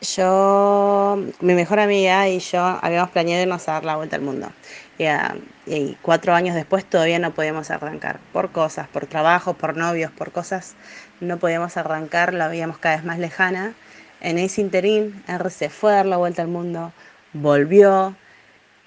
Yo, 0.02 1.16
mi 1.40 1.54
mejor 1.54 1.78
amiga 1.78 2.28
y 2.28 2.40
yo 2.40 2.60
habíamos 2.82 3.10
planeado 3.10 3.42
irnos 3.42 3.68
a 3.68 3.74
dar 3.74 3.84
la 3.84 3.94
vuelta 3.94 4.16
al 4.16 4.22
mundo. 4.22 4.50
Y, 4.98 5.04
ah, 5.04 5.36
y, 5.64 5.96
cuatro 6.02 6.34
años 6.34 6.56
después 6.56 6.84
todavía 6.84 7.20
no 7.20 7.32
podíamos 7.32 7.70
arrancar. 7.70 8.18
Por 8.32 8.50
cosas, 8.50 8.88
por 8.88 9.06
trabajo, 9.06 9.54
por 9.54 9.76
novios, 9.76 10.10
por 10.10 10.32
cosas, 10.32 10.74
no 11.20 11.38
podíamos 11.38 11.76
arrancar, 11.76 12.34
la 12.34 12.48
veíamos 12.48 12.78
cada 12.78 12.96
vez 12.96 13.04
más 13.04 13.20
lejana. 13.20 13.74
En 14.20 14.38
ese 14.38 14.60
interín, 14.60 15.22
R 15.28 15.50
se 15.50 15.70
fue 15.70 15.92
a 15.92 15.96
dar 15.96 16.06
la 16.06 16.16
vuelta 16.16 16.42
al 16.42 16.48
mundo, 16.48 16.92
volvió 17.32 18.16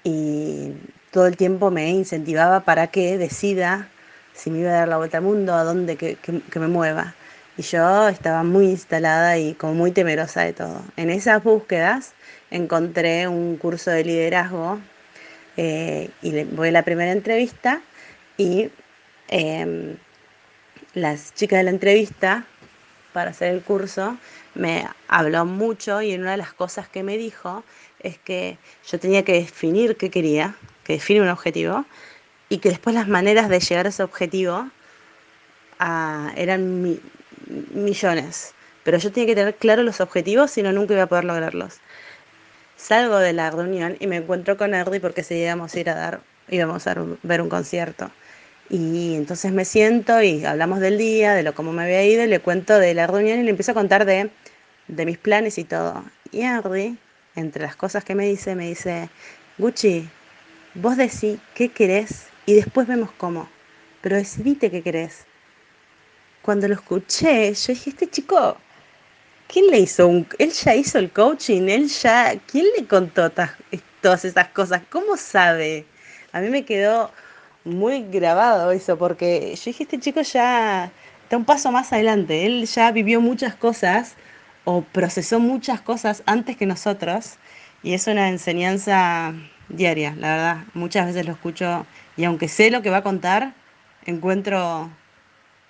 y 0.04 0.72
todo 1.12 1.26
el 1.26 1.38
tiempo 1.38 1.70
me 1.70 1.88
incentivaba 1.90 2.60
para 2.60 2.88
que 2.88 3.16
decida 3.16 3.88
si 4.36 4.50
me 4.50 4.60
iba 4.60 4.70
a 4.70 4.74
dar 4.74 4.88
la 4.88 4.98
vuelta 4.98 5.18
al 5.18 5.24
mundo, 5.24 5.54
a 5.54 5.64
dónde 5.64 5.96
que, 5.96 6.16
que, 6.16 6.60
me 6.60 6.68
mueva. 6.68 7.14
Y 7.56 7.62
yo 7.62 8.08
estaba 8.08 8.42
muy 8.42 8.66
instalada 8.66 9.38
y 9.38 9.54
como 9.54 9.74
muy 9.74 9.90
temerosa 9.90 10.42
de 10.42 10.52
todo. 10.52 10.82
En 10.96 11.08
esas 11.10 11.42
búsquedas 11.42 12.12
encontré 12.50 13.26
un 13.28 13.56
curso 13.56 13.90
de 13.90 14.04
liderazgo 14.04 14.78
eh, 15.56 16.10
y 16.20 16.44
voy 16.44 16.68
a 16.68 16.72
la 16.72 16.82
primera 16.82 17.12
entrevista 17.12 17.80
y 18.36 18.70
eh, 19.28 19.96
las 20.92 21.34
chicas 21.34 21.58
de 21.58 21.64
la 21.64 21.70
entrevista 21.70 22.44
para 23.14 23.30
hacer 23.30 23.54
el 23.54 23.62
curso 23.62 24.18
me 24.54 24.86
habló 25.08 25.46
mucho 25.46 26.02
y 26.02 26.14
una 26.14 26.32
de 26.32 26.36
las 26.36 26.52
cosas 26.52 26.88
que 26.88 27.02
me 27.02 27.16
dijo 27.16 27.64
es 28.00 28.18
que 28.18 28.58
yo 28.86 29.00
tenía 29.00 29.24
que 29.24 29.32
definir 29.32 29.96
qué 29.96 30.10
quería, 30.10 30.54
que 30.84 30.94
definir 30.94 31.22
un 31.22 31.30
objetivo 31.30 31.86
y 32.48 32.58
que 32.58 32.68
después 32.68 32.94
las 32.94 33.08
maneras 33.08 33.48
de 33.48 33.60
llegar 33.60 33.86
a 33.86 33.88
ese 33.88 34.02
objetivo 34.02 34.70
ah, 35.78 36.32
eran 36.36 36.98
millones. 37.74 38.54
Pero 38.84 38.98
yo 38.98 39.10
tenía 39.10 39.26
que 39.26 39.34
tener 39.34 39.54
claro 39.56 39.82
los 39.82 40.00
objetivos, 40.00 40.50
si 40.50 40.62
no, 40.62 40.72
nunca 40.72 40.94
iba 40.94 41.02
a 41.04 41.08
poder 41.08 41.24
lograrlos. 41.24 41.80
Salgo 42.76 43.18
de 43.18 43.32
la 43.32 43.50
reunión 43.50 43.96
y 43.98 44.06
me 44.06 44.16
encuentro 44.16 44.56
con 44.56 44.74
Erdi 44.74 45.00
porque 45.00 45.22
se 45.22 45.36
íbamos 45.36 45.74
a 45.74 45.80
ir 45.80 45.90
a 45.90 45.94
dar, 45.94 46.20
íbamos 46.48 46.86
a 46.86 46.94
ver 47.22 47.42
un 47.42 47.48
concierto. 47.48 48.10
Y 48.68 49.14
entonces 49.16 49.52
me 49.52 49.64
siento 49.64 50.22
y 50.22 50.44
hablamos 50.44 50.80
del 50.80 50.98
día, 50.98 51.34
de 51.34 51.42
lo 51.42 51.54
cómo 51.54 51.72
me 51.72 51.84
había 51.84 52.04
ido, 52.04 52.24
y 52.24 52.26
le 52.26 52.40
cuento 52.40 52.78
de 52.78 52.94
la 52.94 53.06
reunión 53.06 53.40
y 53.40 53.42
le 53.44 53.50
empiezo 53.50 53.72
a 53.72 53.74
contar 53.74 54.04
de, 54.04 54.30
de 54.88 55.06
mis 55.06 55.18
planes 55.18 55.58
y 55.58 55.64
todo. 55.64 56.04
Y 56.30 56.42
Erdi, 56.42 56.96
entre 57.34 57.62
las 57.62 57.76
cosas 57.76 58.04
que 58.04 58.14
me 58.14 58.26
dice, 58.26 58.54
me 58.54 58.68
dice, 58.68 59.08
Gucci, 59.58 60.08
vos 60.74 60.96
decís 60.96 61.38
qué 61.54 61.70
querés 61.70 62.25
y 62.46 62.54
después 62.54 62.86
vemos 62.86 63.10
cómo. 63.18 63.48
Pero 64.00 64.16
decidite 64.16 64.70
qué 64.70 64.82
querés. 64.82 65.24
Cuando 66.42 66.68
lo 66.68 66.74
escuché, 66.74 67.52
yo 67.52 67.72
dije, 67.72 67.90
este 67.90 68.08
chico, 68.08 68.56
¿quién 69.48 69.66
le 69.66 69.80
hizo 69.80 70.06
un... 70.06 70.26
Él 70.38 70.52
ya 70.52 70.74
hizo 70.74 70.98
el 70.98 71.10
coaching, 71.10 71.68
él 71.68 71.88
ya... 71.88 72.34
¿Quién 72.46 72.66
le 72.78 72.86
contó 72.86 73.30
todas 74.00 74.24
esas 74.24 74.48
cosas? 74.48 74.82
¿Cómo 74.90 75.16
sabe? 75.16 75.84
A 76.32 76.40
mí 76.40 76.48
me 76.48 76.64
quedó 76.64 77.10
muy 77.64 78.04
grabado 78.04 78.70
eso, 78.70 78.96
porque 78.96 79.54
yo 79.56 79.64
dije, 79.66 79.82
este 79.82 79.98
chico 79.98 80.20
ya 80.20 80.92
está 81.24 81.36
un 81.36 81.44
paso 81.44 81.72
más 81.72 81.92
adelante, 81.92 82.46
él 82.46 82.66
ya 82.66 82.92
vivió 82.92 83.20
muchas 83.20 83.56
cosas 83.56 84.14
o 84.64 84.82
procesó 84.82 85.40
muchas 85.40 85.80
cosas 85.80 86.22
antes 86.26 86.56
que 86.56 86.66
nosotros 86.66 87.38
y 87.82 87.94
es 87.94 88.06
una 88.06 88.28
enseñanza 88.28 89.34
diaria, 89.68 90.14
la 90.16 90.28
verdad. 90.28 90.56
Muchas 90.74 91.06
veces 91.06 91.26
lo 91.26 91.32
escucho 91.32 91.86
y 92.16 92.24
aunque 92.24 92.48
sé 92.48 92.70
lo 92.70 92.82
que 92.82 92.90
va 92.90 92.98
a 92.98 93.02
contar, 93.02 93.54
encuentro 94.04 94.90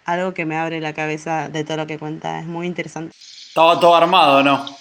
algo 0.04 0.34
que 0.34 0.44
me 0.44 0.56
abre 0.56 0.80
la 0.80 0.94
cabeza 0.94 1.48
de 1.48 1.64
todo 1.64 1.78
lo 1.78 1.86
que 1.86 1.98
cuenta. 1.98 2.38
Es 2.38 2.46
muy 2.46 2.66
interesante. 2.66 3.14
Estaba 3.48 3.78
todo 3.80 3.94
armado, 3.96 4.42
¿no? 4.42 4.78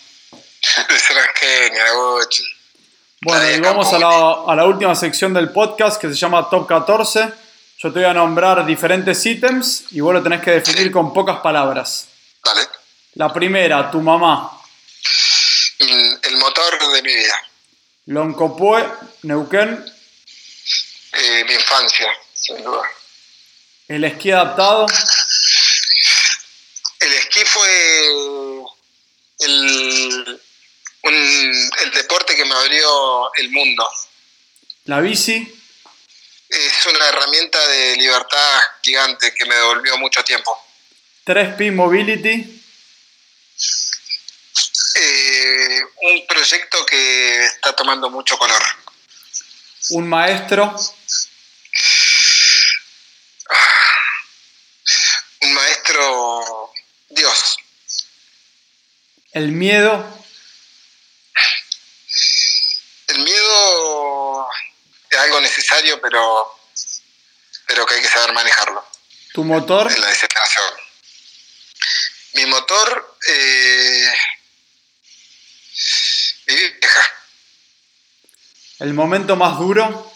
Bueno, 3.22 3.52
y 3.52 3.60
vamos 3.60 3.92
a 3.94 4.00
la, 4.00 4.36
a 4.48 4.56
la, 4.56 4.66
última 4.66 4.94
sección 4.94 5.34
del 5.34 5.50
podcast 5.50 6.00
que 6.00 6.08
se 6.10 6.16
llama 6.16 6.48
Top 6.50 6.68
14. 6.68 7.34
Yo 7.78 7.92
te 7.92 8.00
voy 8.00 8.08
a 8.08 8.14
nombrar 8.14 8.66
diferentes 8.66 9.26
ítems 9.26 9.86
y 9.92 10.00
vos 10.00 10.14
lo 10.14 10.22
tenés 10.22 10.42
que 10.42 10.52
definir 10.52 10.92
con 10.92 11.14
pocas 11.14 11.40
palabras. 11.40 12.08
Vale. 12.44 12.62
La 13.16 13.34
primera, 13.34 13.90
tu 13.90 14.02
mamá. 14.02 14.52
El 15.80 16.38
motor 16.38 16.94
de 16.94 17.02
mi 17.02 17.16
vida. 17.16 17.36
Loncopue, 18.08 18.86
Neuquén. 19.24 19.95
Eh, 21.16 21.44
mi 21.46 21.54
infancia, 21.54 22.12
sin 22.34 22.62
duda. 22.64 22.84
¿El 23.88 24.04
esquí 24.04 24.32
adaptado? 24.32 24.86
El 27.00 27.14
esquí 27.14 27.46
fue 27.46 28.08
el, 29.40 30.42
el 31.04 31.92
deporte 31.94 32.36
que 32.36 32.46
me 32.46 32.54
abrió 32.56 33.34
el 33.36 33.50
mundo. 33.52 33.88
¿La 34.86 35.00
bici? 35.00 35.52
Es 36.50 36.86
una 36.86 37.08
herramienta 37.08 37.66
de 37.68 37.96
libertad 37.96 38.62
gigante 38.82 39.34
que 39.34 39.46
me 39.46 39.56
devolvió 39.56 39.98
mucho 39.98 40.24
tiempo. 40.24 40.60
3P 41.26 41.72
Mobility. 41.72 42.62
Eh, 44.96 45.82
un 46.04 46.28
proyecto 46.28 46.86
que 46.86 47.46
está 47.46 47.74
tomando 47.74 48.10
mucho 48.10 48.38
color. 48.38 48.64
Un 49.90 50.10
maestro. 50.10 50.76
Un 55.42 55.54
maestro, 55.54 56.72
Dios. 57.10 57.58
El 59.32 59.52
miedo. 59.52 60.26
El 63.08 63.20
miedo 63.20 64.48
es 65.10 65.20
algo 65.20 65.40
necesario, 65.42 66.02
pero, 66.02 66.60
pero 67.68 67.86
que 67.86 67.96
hay 67.96 68.02
que 68.02 68.10
saber 68.10 68.34
manejarlo. 68.34 68.84
¿Tu 69.34 69.44
motor? 69.44 69.92
En 69.92 70.02
la 70.02 70.08
desesperación. 70.08 70.74
Mi 72.34 72.46
motor, 72.48 73.18
eh, 73.28 74.14
mi 76.48 76.56
vieja. 76.56 77.25
¿El 78.80 78.94
momento 78.94 79.36
más 79.36 79.58
duro? 79.58 80.12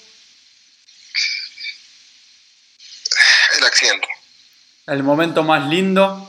El 3.58 3.64
accidente. 3.66 4.08
¿El 4.88 5.04
momento 5.04 5.44
más 5.44 5.66
lindo? 5.68 6.26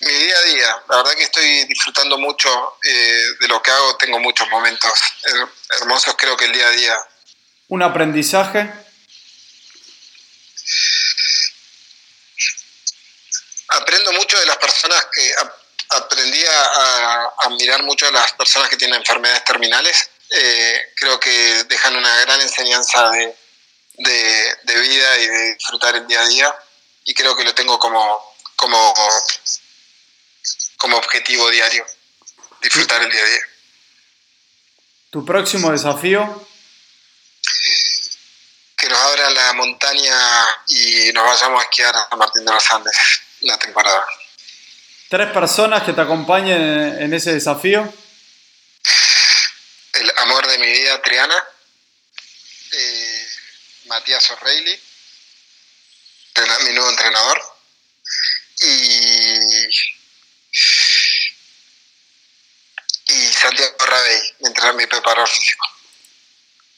Mi 0.00 0.12
día 0.12 0.36
a 0.36 0.42
día. 0.42 0.76
La 0.88 0.96
verdad 0.98 1.14
que 1.14 1.22
estoy 1.22 1.64
disfrutando 1.64 2.18
mucho 2.18 2.78
eh, 2.84 3.26
de 3.40 3.48
lo 3.48 3.62
que 3.62 3.70
hago. 3.70 3.96
Tengo 3.96 4.18
muchos 4.18 4.48
momentos 4.48 4.92
her- 5.24 5.48
hermosos. 5.80 6.14
Creo 6.18 6.36
que 6.36 6.46
el 6.46 6.52
día 6.52 6.66
a 6.66 6.70
día. 6.70 6.96
¿Un 7.68 7.82
aprendizaje? 7.82 8.70
Aprendo 13.68 14.12
mucho 14.12 14.38
de 14.38 14.46
las 14.46 14.56
personas 14.58 15.06
que 15.12 15.34
aprendí 15.96 16.44
a, 16.44 16.64
a- 16.64 17.32
a 17.42 17.48
mirar 17.50 17.82
mucho 17.82 18.06
a 18.06 18.10
las 18.10 18.32
personas 18.32 18.68
que 18.68 18.76
tienen 18.76 18.98
enfermedades 19.00 19.44
terminales. 19.44 20.10
Eh, 20.30 20.92
creo 20.96 21.18
que 21.20 21.64
dejan 21.64 21.96
una 21.96 22.16
gran 22.20 22.40
enseñanza 22.40 23.10
de, 23.10 23.36
de- 23.98 24.56
de 24.62 24.80
vida 24.80 25.18
y 25.18 25.26
de 25.28 25.54
disfrutar 25.54 25.94
el 25.96 26.06
día 26.06 26.20
a 26.22 26.26
día. 26.28 26.54
Y 27.04 27.14
creo 27.14 27.36
que 27.36 27.44
lo 27.44 27.54
tengo 27.54 27.78
como, 27.78 28.34
como, 28.56 28.94
como 30.78 30.96
objetivo 30.96 31.48
diario. 31.50 31.84
Disfrutar 32.60 33.02
el 33.02 33.10
día 33.10 33.22
a 33.22 33.26
día. 33.26 33.42
¿Tu 35.10 35.24
próximo 35.24 35.70
desafío? 35.70 36.48
Que 38.76 38.88
nos 38.88 38.98
abran 38.98 39.34
la 39.34 39.52
montaña 39.52 40.16
y 40.68 41.12
nos 41.12 41.24
vayamos 41.24 41.60
a 41.60 41.64
esquiar 41.64 41.94
a 41.94 42.08
San 42.08 42.18
Martín 42.18 42.44
de 42.44 42.52
los 42.52 42.70
Andes 42.72 42.96
la 43.40 43.56
temporada. 43.58 44.04
¿Tres 45.14 45.30
personas 45.30 45.84
que 45.84 45.92
te 45.92 46.00
acompañen 46.00 46.60
en- 47.00 47.14
ese 47.14 47.32
desafío? 47.34 47.82
el 49.92 50.12
amor 50.16 50.44
de 50.48 50.58
mi 50.58 50.66
vida, 50.66 51.00
Triana, 51.02 51.36
eh, 52.72 53.26
Matías 53.84 54.28
O'Reilly, 54.32 54.80
mi 56.66 56.72
nuevo 56.72 56.90
entrenador, 56.90 57.40
y, 58.58 59.68
y 63.06 63.32
Santiago 63.40 63.76
Rabey, 63.86 64.34
entrenador- 64.40 64.74
mi 64.78 64.86
preparador 64.88 65.28
físico. 65.28 65.64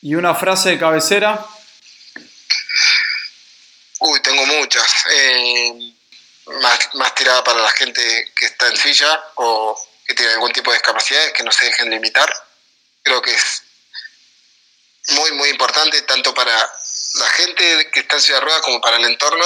¿Y 0.03 0.15
una 0.15 0.35
frase 0.35 0.69
de 0.73 0.79
cabecera? 0.79 1.43
Uy, 4.01 4.21
tengo 4.21 4.45
muchas. 4.45 4.93
eh, 5.11 5.95
más, 6.47 6.95
más 6.95 7.15
tirada 7.15 7.43
para 7.45 7.61
la 7.61 7.71
gente 7.73 8.33
que 8.37 8.47
está 8.47 8.69
en 8.69 8.77
silla 8.77 9.25
o 9.37 9.81
que 10.07 10.15
tiene 10.15 10.33
algún 10.33 10.53
tipo 10.53 10.71
de 10.71 10.79
discapacidades, 10.79 11.33
que 11.33 11.43
no 11.43 11.51
se 11.53 11.67
dejen 11.67 11.91
limitar. 11.91 12.33
Creo 13.03 13.21
que 13.23 13.33
es 13.35 13.63
muy, 15.09 15.33
muy 15.33 15.49
importante, 15.51 16.03
tanto 16.03 16.35
para 16.35 16.53
la 17.15 17.29
gente 17.31 17.91
que 17.93 18.01
está 18.01 18.17
en 18.17 18.23
silla 18.23 18.35
de 18.37 18.41
ruedas 18.45 18.63
como 18.63 18.81
para 18.81 18.97
el 18.97 19.05
entorno, 19.05 19.45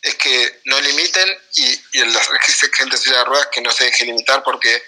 es 0.00 0.14
que 0.16 0.60
no 0.64 0.80
limiten 0.80 1.28
y, 1.54 1.80
y 1.92 2.00
en 2.00 2.12
la 2.12 2.20
gente 2.74 2.94
en 2.94 2.98
silla 2.98 3.18
de 3.18 3.24
ruedas 3.24 3.48
que 3.52 3.60
no 3.60 3.70
se 3.70 3.84
deje 3.84 4.04
limitar 4.04 4.42
porque 4.42 4.82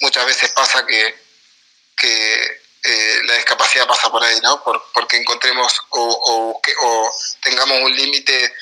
muchas 0.00 0.26
veces 0.26 0.50
pasa 0.50 0.84
que, 0.86 1.14
que 1.96 2.60
eh, 2.84 3.20
la 3.24 3.34
discapacidad 3.34 3.86
pasa 3.86 4.10
por 4.10 4.22
ahí, 4.22 4.38
¿no? 4.42 4.62
Por, 4.62 4.84
porque 4.92 5.16
encontremos 5.16 5.72
o, 5.90 6.02
o, 6.02 6.60
que- 6.62 6.74
o 6.80 7.10
tengamos 7.42 7.78
un 7.82 7.94
límite 7.96 8.54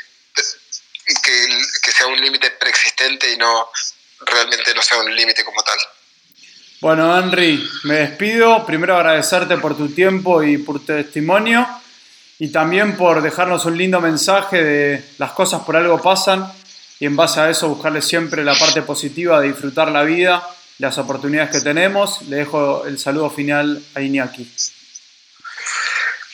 que, 1.07 1.49
que 1.83 1.91
sea 1.93 2.07
un 2.07 2.21
límite 2.21 2.51
preexistente 2.53 3.33
y 3.33 3.37
no 3.37 3.71
realmente 4.21 4.75
no 4.75 4.83
sea 4.83 4.99
un 4.99 5.15
límite 5.15 5.45
como 5.45 5.63
tal. 5.63 5.79
Bueno, 6.81 7.19
Henry, 7.19 7.69
me 7.85 7.95
despido. 7.95 8.67
Primero 8.67 8.97
agradecerte 8.97 9.57
por 9.57 9.77
tu 9.77 9.89
tiempo 9.89 10.43
y 10.43 10.59
por 10.59 10.81
tu 10.81 10.87
testimonio 10.87 11.67
y 12.39 12.53
también 12.53 12.97
por 12.97 13.23
dejarnos 13.23 13.65
un 13.65 13.79
lindo 13.79 14.01
mensaje 14.01 14.63
de 14.63 15.05
las 15.19 15.33
cosas 15.33 15.63
por 15.63 15.77
algo 15.77 16.03
pasan 16.03 16.53
y 16.99 17.07
en 17.07 17.17
base 17.17 17.41
a 17.41 17.51
eso 17.51 17.69
buscarle 17.69 18.03
siempre 18.03 18.45
la 18.45 18.55
parte 18.55 18.83
positiva 18.83 19.41
de 19.41 19.49
disfrutar 19.49 19.91
la 19.91 20.03
vida, 20.03 20.47
las 20.79 20.99
oportunidades 20.99 21.51
que 21.51 21.61
tenemos. 21.61 22.23
Le 22.23 22.37
dejo 22.37 22.85
el 22.87 22.99
saludo 22.99 23.31
final 23.31 23.83
a 23.95 24.01
Iñaki. 24.01 24.43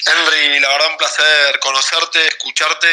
Henry, 0.05 0.61
la 0.61 0.69
verdad 0.69 0.89
un 0.91 0.99
placer 0.99 1.61
conocerte, 1.61 2.27
escucharte. 2.27 2.89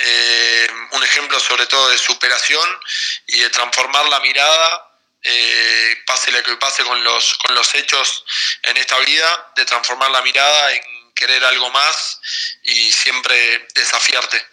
Eh, 0.00 0.68
un 0.92 1.02
ejemplo 1.02 1.40
sobre 1.40 1.66
todo 1.66 1.88
de 1.90 1.98
superación 1.98 2.80
y 3.26 3.40
de 3.40 3.50
transformar 3.50 4.06
la 4.08 4.20
mirada, 4.20 4.92
eh, 5.22 5.96
pase 6.06 6.30
lo 6.30 6.40
que 6.42 6.56
pase 6.56 6.84
con 6.84 7.02
los, 7.02 7.34
con 7.34 7.54
los 7.54 7.74
hechos 7.74 8.24
en 8.62 8.76
esta 8.76 8.96
vida, 9.00 9.52
de 9.56 9.64
transformar 9.64 10.10
la 10.12 10.22
mirada 10.22 10.72
en 10.72 11.12
querer 11.14 11.44
algo 11.44 11.68
más 11.70 12.20
y 12.62 12.92
siempre 12.92 13.66
desafiarte. 13.74 14.46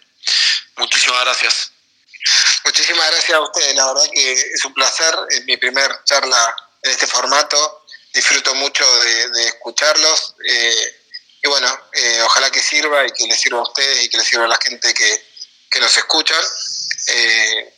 Muchísimas 0.76 1.24
gracias. 1.24 1.70
Muchísimas 2.64 3.08
gracias 3.08 3.38
a 3.38 3.40
ustedes, 3.40 3.74
la 3.76 3.86
verdad 3.86 4.10
que 4.12 4.32
es 4.32 4.64
un 4.64 4.74
placer, 4.74 5.14
es 5.30 5.44
mi 5.44 5.56
primer 5.56 5.88
charla 6.04 6.56
en 6.82 6.90
este 6.90 7.06
formato, 7.06 7.86
disfruto 8.12 8.52
mucho 8.56 8.84
de, 9.00 9.46
escucharlos 9.46 10.34
eh, 10.44 10.96
y 11.44 11.48
bueno, 11.48 11.68
ojalá 12.24 12.50
que 12.50 12.60
sirva 12.60 13.06
y 13.06 13.12
que 13.12 13.28
les 13.28 13.40
sirva 13.40 13.60
a 13.60 13.62
ustedes 13.62 14.02
y 14.02 14.08
que 14.08 14.16
les 14.16 14.26
sirva 14.26 14.46
a 14.46 14.48
la 14.48 14.58
gente 14.60 14.92
que, 14.92 15.25
que 15.70 15.80
nos 15.80 15.96
escuchan. 15.96 16.42
Eh, 17.08 17.74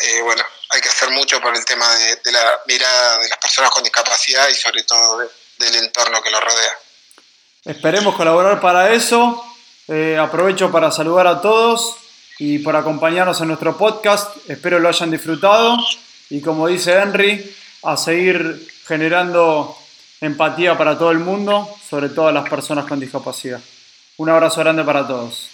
eh, 0.00 0.20
bueno, 0.22 0.42
hay 0.70 0.80
que 0.80 0.88
hacer 0.88 1.10
mucho 1.10 1.40
por 1.40 1.54
el 1.56 1.64
tema 1.64 1.86
de, 1.96 2.32
la 2.32 2.60
mirada 2.66 3.18
de 3.18 3.28
las 3.28 3.38
personas 3.38 3.70
con 3.70 3.82
discapacidad 3.82 4.48
y 4.48 4.54
sobre 4.54 4.82
todo 4.84 5.18
de- 5.18 5.28
del 5.58 5.74
entorno 5.76 6.22
que 6.22 6.30
los 6.30 6.40
rodea. 6.40 6.78
Esperemos 7.64 8.14
colaborar 8.14 8.60
para 8.60 8.92
eso. 8.92 9.44
Eh, 9.88 10.16
aprovecho 10.20 10.70
para 10.70 10.90
saludar 10.92 11.26
a 11.26 11.40
todos 11.40 11.96
y 12.38 12.58
por 12.58 12.76
acompañarnos 12.76 13.40
en 13.40 13.48
nuestro 13.48 13.76
podcast. 13.76 14.36
Espero 14.48 14.78
lo 14.78 14.88
hayan 14.88 15.10
disfrutado 15.10 15.76
y 16.30 16.40
como 16.40 16.68
dice 16.68 16.92
Henry, 16.92 17.56
a 17.82 17.96
seguir 17.96 18.68
generando 18.86 19.76
empatía 20.20 20.76
para 20.76 20.96
todo 20.98 21.10
el 21.10 21.18
mundo, 21.18 21.68
sobre 21.88 22.08
todo 22.10 22.28
a 22.28 22.32
las 22.32 22.48
personas 22.48 22.86
con 22.86 23.00
discapacidad. 23.00 23.60
Un 24.18 24.28
abrazo 24.30 24.60
grande 24.60 24.84
para 24.84 25.06
todos. 25.06 25.47